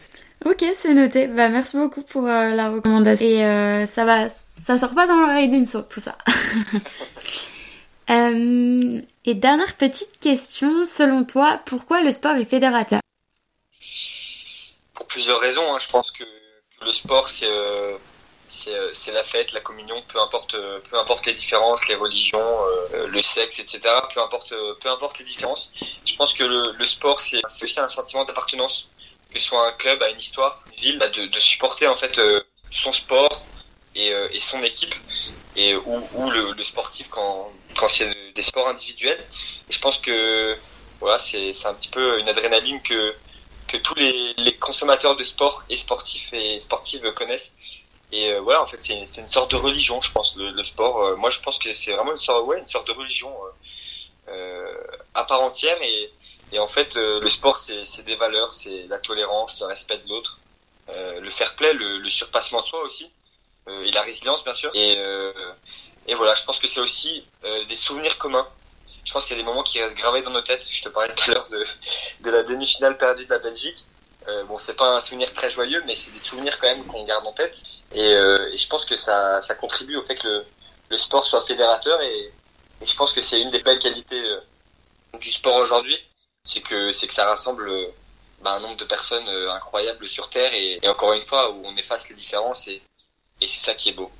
Ok, 0.45 0.65
c'est 0.76 0.93
noté. 0.93 1.28
Bah, 1.28 1.47
merci 1.47 1.78
beaucoup 1.78 2.01
pour 2.01 2.24
la 2.24 2.69
recommandation. 2.69 3.26
Et 3.26 3.86
ça 3.86 4.03
va, 4.03 4.28
ça 4.28 4.78
sort 4.78 4.93
pas 4.93 5.07
dans 5.07 5.15
l'oreille 5.15 5.47
d'une 5.47 5.65
saute, 5.65 5.88
tout 5.88 6.01
ça. 6.01 6.17
et 8.09 9.34
dernière 9.36 9.76
petite 9.78 10.19
question, 10.19 10.84
selon 10.84 11.24
toi, 11.24 11.61
pourquoi 11.65 12.01
le 12.01 12.11
sport 12.11 12.36
est 12.36 12.43
fédérateur? 12.43 12.99
Pour 14.93 15.05
plusieurs 15.07 15.39
raisons. 15.39 15.74
Hein. 15.74 15.80
Je 15.80 15.88
pense 15.88 16.11
que 16.11 16.26
le 16.84 16.93
sport, 16.93 17.27
c'est 17.27 17.47
euh, 17.47 17.97
euh, 18.67 18.89
c'est 18.93 19.11
la 19.11 19.23
fête, 19.23 19.51
la 19.53 19.61
communion, 19.61 20.01
peu 20.07 20.19
importe, 20.19 20.53
euh, 20.53 20.79
peu 20.89 20.97
importe 20.97 21.25
les 21.25 21.34
différences, 21.34 21.88
les 21.88 21.95
religions, 21.95 22.57
le 23.07 23.21
sexe, 23.21 23.59
etc. 23.59 23.81
Peu 24.13 24.21
importe, 24.21 24.53
peu 24.81 24.89
importe 24.89 25.19
les 25.19 25.25
différences. 25.25 25.71
Je 26.05 26.15
pense 26.15 26.34
que 26.34 26.43
le, 26.43 26.86
sport, 26.86 27.19
c'est 27.19 27.41
aussi 27.61 27.79
un 27.79 27.88
sentiment 27.88 28.25
d'appartenance, 28.25 28.89
que 29.31 29.39
ce 29.39 29.47
soit 29.47 29.67
un 29.67 29.71
club, 29.71 30.01
à 30.03 30.09
une 30.09 30.19
histoire, 30.19 30.63
une 30.71 30.79
ville, 30.79 30.99
bah, 30.99 31.07
de, 31.07 31.39
supporter 31.39 31.88
en 31.88 31.95
fait 31.95 32.19
son 32.69 32.91
sport 32.91 33.43
et, 33.95 34.13
son 34.39 34.61
équipe, 34.63 34.93
et 35.55 35.75
ou, 35.75 36.29
le, 36.29 36.63
sportif 36.63 37.09
quand 37.09 37.51
c'est 37.88 38.11
des 38.36 38.41
sports 38.41 38.67
individuels. 38.67 39.23
Je 39.69 39.79
pense 39.79 39.97
que 39.97 40.55
voilà, 40.99 41.17
c'est 41.17 41.65
un 41.65 41.73
petit 41.73 41.89
peu 41.89 42.19
une 42.19 42.29
adrénaline 42.29 42.81
que 42.81 43.15
que 43.74 43.78
tous 43.78 43.95
les, 43.95 44.34
les, 44.38 44.55
consommateurs 44.57 45.15
de 45.15 45.24
sport 45.24 45.63
et 45.67 45.78
sportifs 45.78 46.32
et 46.32 46.59
sportives 46.59 47.11
connaissent. 47.13 47.55
Et 48.11 48.30
euh, 48.30 48.39
voilà, 48.41 48.61
en 48.61 48.67
fait, 48.67 48.80
c'est 48.80 49.21
une 49.21 49.28
sorte 49.28 49.49
de 49.49 49.55
religion, 49.55 49.99
je 49.99 50.11
pense, 50.11 50.36
le, 50.36 50.51
le 50.51 50.63
sport. 50.63 51.03
Euh, 51.03 51.15
moi, 51.15 51.32
je 51.32 51.39
pense 51.39 51.57
que 51.57 51.74
c'est 51.74 51.93
vraiment 51.93 52.11
une 52.11 52.17
sorte, 52.17 52.45
ouais, 52.45 52.59
une 52.59 52.67
sorte 52.67 52.86
de 52.88 52.91
religion 52.91 53.34
euh, 54.30 54.74
à 55.15 55.24
part 55.24 55.41
entière. 55.41 55.76
Et, 55.82 56.11
et 56.51 56.59
en 56.59 56.67
fait, 56.67 56.95
le 56.95 57.28
sport, 57.30 57.57
c'est 57.57 58.05
des 58.05 58.15
valeurs, 58.15 58.53
c'est 58.53 58.86
la 58.88 58.99
tolérance, 58.99 59.59
le 59.59 59.65
respect 59.65 59.97
de 59.97 60.07
l'autre, 60.07 60.38
le 60.88 61.30
fair 61.32 61.55
play, 61.55 61.74
le, 61.74 61.97
le, 61.97 62.09
surpassement 62.09 62.61
de 62.61 62.67
soi 62.67 62.84
aussi, 62.84 63.09
et 63.67 63.91
la 63.91 64.03
résilience, 64.03 64.43
bien 64.43 64.53
sûr. 64.53 64.69
Et, 64.76 64.99
et 66.05 66.13
voilà, 66.13 66.36
je 66.36 66.43
pense 66.43 66.59
que 66.59 66.67
c'est 66.67 66.80
aussi 66.80 67.26
des 67.67 67.76
souvenirs 67.76 68.19
communs 68.19 68.47
je 69.04 69.12
pense 69.12 69.26
qu'il 69.26 69.36
y 69.38 69.39
a 69.39 69.43
des 69.43 69.47
moments 69.47 69.64
qui 69.64 69.82
restent 69.82 69.97
gravés 69.97 70.22
dans 70.22 70.32
nos 70.32 70.41
têtes. 70.41 70.68
Je 70.70 70.82
te 70.82 70.89
parlais 70.89 71.14
tout 71.14 71.32
à 71.32 71.34
l'heure 71.34 71.47
de, 71.49 71.66
de 72.22 72.32
la 72.32 72.43
demi-finale 72.43 72.97
perdue 72.97 73.26
de 73.26 73.30
la 73.30 73.39
Belgique. 73.39 73.86
Euh, 74.28 74.43
bon, 74.45 74.58
c'est 74.58 74.76
pas 74.76 74.89
un 74.95 74.99
souvenir 74.99 75.34
très 75.34 75.49
joyeux, 75.49 75.84
mais 75.86 75.95
c'est 75.95 76.12
des 76.12 76.20
souvenirs 76.20 76.58
quand 76.60 76.68
même 76.68 76.86
qu'on 76.86 77.04
garde 77.04 77.26
en 77.26 77.34
tête. 77.34 77.62
Et, 77.93 78.14
euh, 78.14 78.56
je 78.56 78.68
pense 78.68 78.86
que 78.86 78.95
ça, 78.95 79.41
ça 79.41 79.56
contribue 79.56 79.97
au 79.97 80.04
fait 80.04 80.16
que 80.16 80.28
le, 80.28 80.45
le 80.89 80.97
sport 80.97 81.26
soit 81.26 81.45
fédérateur. 81.45 82.01
Et, 82.01 82.32
je 82.86 82.95
pense 82.95 83.14
que 83.14 83.22
c'est 83.22 83.39
une 83.39 83.49
des 83.49 83.60
belles 83.60 83.80
qualités 83.80 84.22
euh, 84.22 84.39
du 85.20 85.32
sport 85.32 85.56
aujourd'hui, 85.56 85.97
c'est 86.43 86.62
que 86.62 86.91
c'est 86.91 87.08
que 87.08 87.14
ça 87.14 87.26
rassemble 87.26 87.70
euh, 87.70 87.88
bah, 88.41 88.54
un 88.54 88.60
nombre 88.60 88.76
de 88.76 88.84
personnes 88.84 89.28
incroyables 89.28 90.08
sur 90.08 90.30
Terre. 90.30 90.54
Et, 90.54 90.80
encore 90.88 91.14
une 91.14 91.22
fois, 91.22 91.51
où 91.51 91.62
on 91.66 91.76
efface 91.76 92.08
les 92.10 92.16
différences. 92.16 92.68
Et 92.68 92.82
c'est 93.41 93.66
ça 93.66 93.74
qui 93.74 93.89
est 93.89 93.93
beau. 93.93 94.12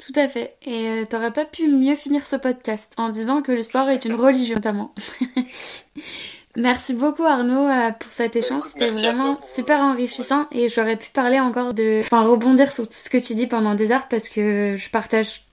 Tout 0.00 0.18
à 0.18 0.28
fait. 0.28 0.56
Et 0.62 0.88
euh, 0.88 1.04
t'aurais 1.04 1.32
pas 1.32 1.44
pu 1.44 1.68
mieux 1.68 1.94
finir 1.94 2.26
ce 2.26 2.36
podcast 2.36 2.94
en 2.96 3.10
disant 3.10 3.42
que 3.42 3.52
le 3.52 3.62
sport 3.62 3.88
est 3.90 4.04
une 4.06 4.14
religion 4.14 4.54
notamment. 4.54 4.94
Merci 6.56 6.94
beaucoup 6.94 7.22
Arnaud 7.22 7.68
euh, 7.68 7.90
pour 7.92 8.10
cet 8.10 8.34
échange, 8.34 8.64
c'était 8.64 8.88
vraiment 8.88 9.38
super 9.40 9.78
enrichissant 9.78 10.48
et 10.50 10.68
j'aurais 10.68 10.96
pu 10.96 11.10
parler 11.10 11.38
encore 11.38 11.74
de, 11.74 12.00
enfin 12.00 12.22
rebondir 12.22 12.72
sur 12.72 12.88
tout 12.88 12.98
ce 12.98 13.08
que 13.08 13.18
tu 13.18 13.34
dis 13.34 13.46
pendant 13.46 13.76
des 13.76 13.92
heures 13.92 14.08
parce 14.08 14.28
que 14.28 14.74
je 14.76 14.90
partage 14.90 15.44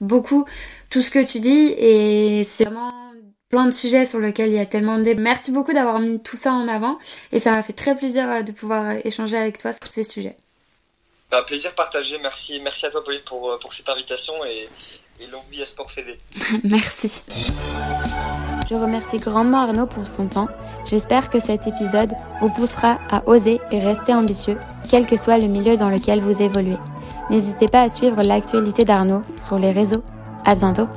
beaucoup 0.00 0.46
tout 0.88 1.02
ce 1.02 1.10
que 1.10 1.22
tu 1.22 1.40
dis 1.40 1.74
et 1.76 2.42
c'est 2.44 2.64
vraiment 2.64 2.92
plein 3.50 3.66
de 3.66 3.70
sujets 3.70 4.06
sur 4.06 4.18
lesquels 4.18 4.48
il 4.48 4.56
y 4.56 4.60
a 4.60 4.66
tellement 4.66 4.98
de... 4.98 5.12
Merci 5.14 5.50
beaucoup 5.50 5.74
d'avoir 5.74 5.98
mis 5.98 6.20
tout 6.20 6.36
ça 6.36 6.52
en 6.54 6.68
avant 6.68 6.98
et 7.32 7.38
ça 7.38 7.50
m'a 7.50 7.62
fait 7.62 7.74
très 7.74 7.96
plaisir 7.96 8.30
euh, 8.30 8.42
de 8.42 8.52
pouvoir 8.52 8.92
échanger 9.04 9.36
avec 9.36 9.58
toi 9.58 9.72
sur 9.72 9.92
ces 9.92 10.04
sujets. 10.04 10.36
Un 11.32 11.42
plaisir 11.42 11.74
partagé. 11.74 12.18
Merci, 12.18 12.60
à 12.86 12.90
toi, 12.90 13.02
Pauline, 13.02 13.20
pour, 13.22 13.50
euh, 13.50 13.58
cette 13.70 13.88
invitation 13.88 14.32
et, 14.44 14.68
et 15.20 15.62
à 15.62 15.66
Sport 15.66 15.90
Fédé. 15.90 16.18
merci. 16.64 17.22
Je 18.68 18.74
remercie 18.74 19.18
grandement 19.18 19.62
Arnaud 19.62 19.86
pour 19.86 20.06
son 20.06 20.26
temps. 20.28 20.48
J'espère 20.86 21.30
que 21.30 21.40
cet 21.40 21.66
épisode 21.66 22.12
vous 22.40 22.50
poussera 22.50 22.98
à 23.10 23.26
oser 23.26 23.60
et 23.72 23.80
rester 23.80 24.14
ambitieux, 24.14 24.56
quel 24.88 25.06
que 25.06 25.16
soit 25.16 25.38
le 25.38 25.48
milieu 25.48 25.76
dans 25.76 25.90
lequel 25.90 26.20
vous 26.20 26.42
évoluez. 26.42 26.78
N'hésitez 27.28 27.68
pas 27.68 27.82
à 27.82 27.88
suivre 27.88 28.22
l'actualité 28.22 28.84
d'Arnaud 28.84 29.22
sur 29.36 29.58
les 29.58 29.72
réseaux. 29.72 30.02
À 30.44 30.54
bientôt! 30.54 30.88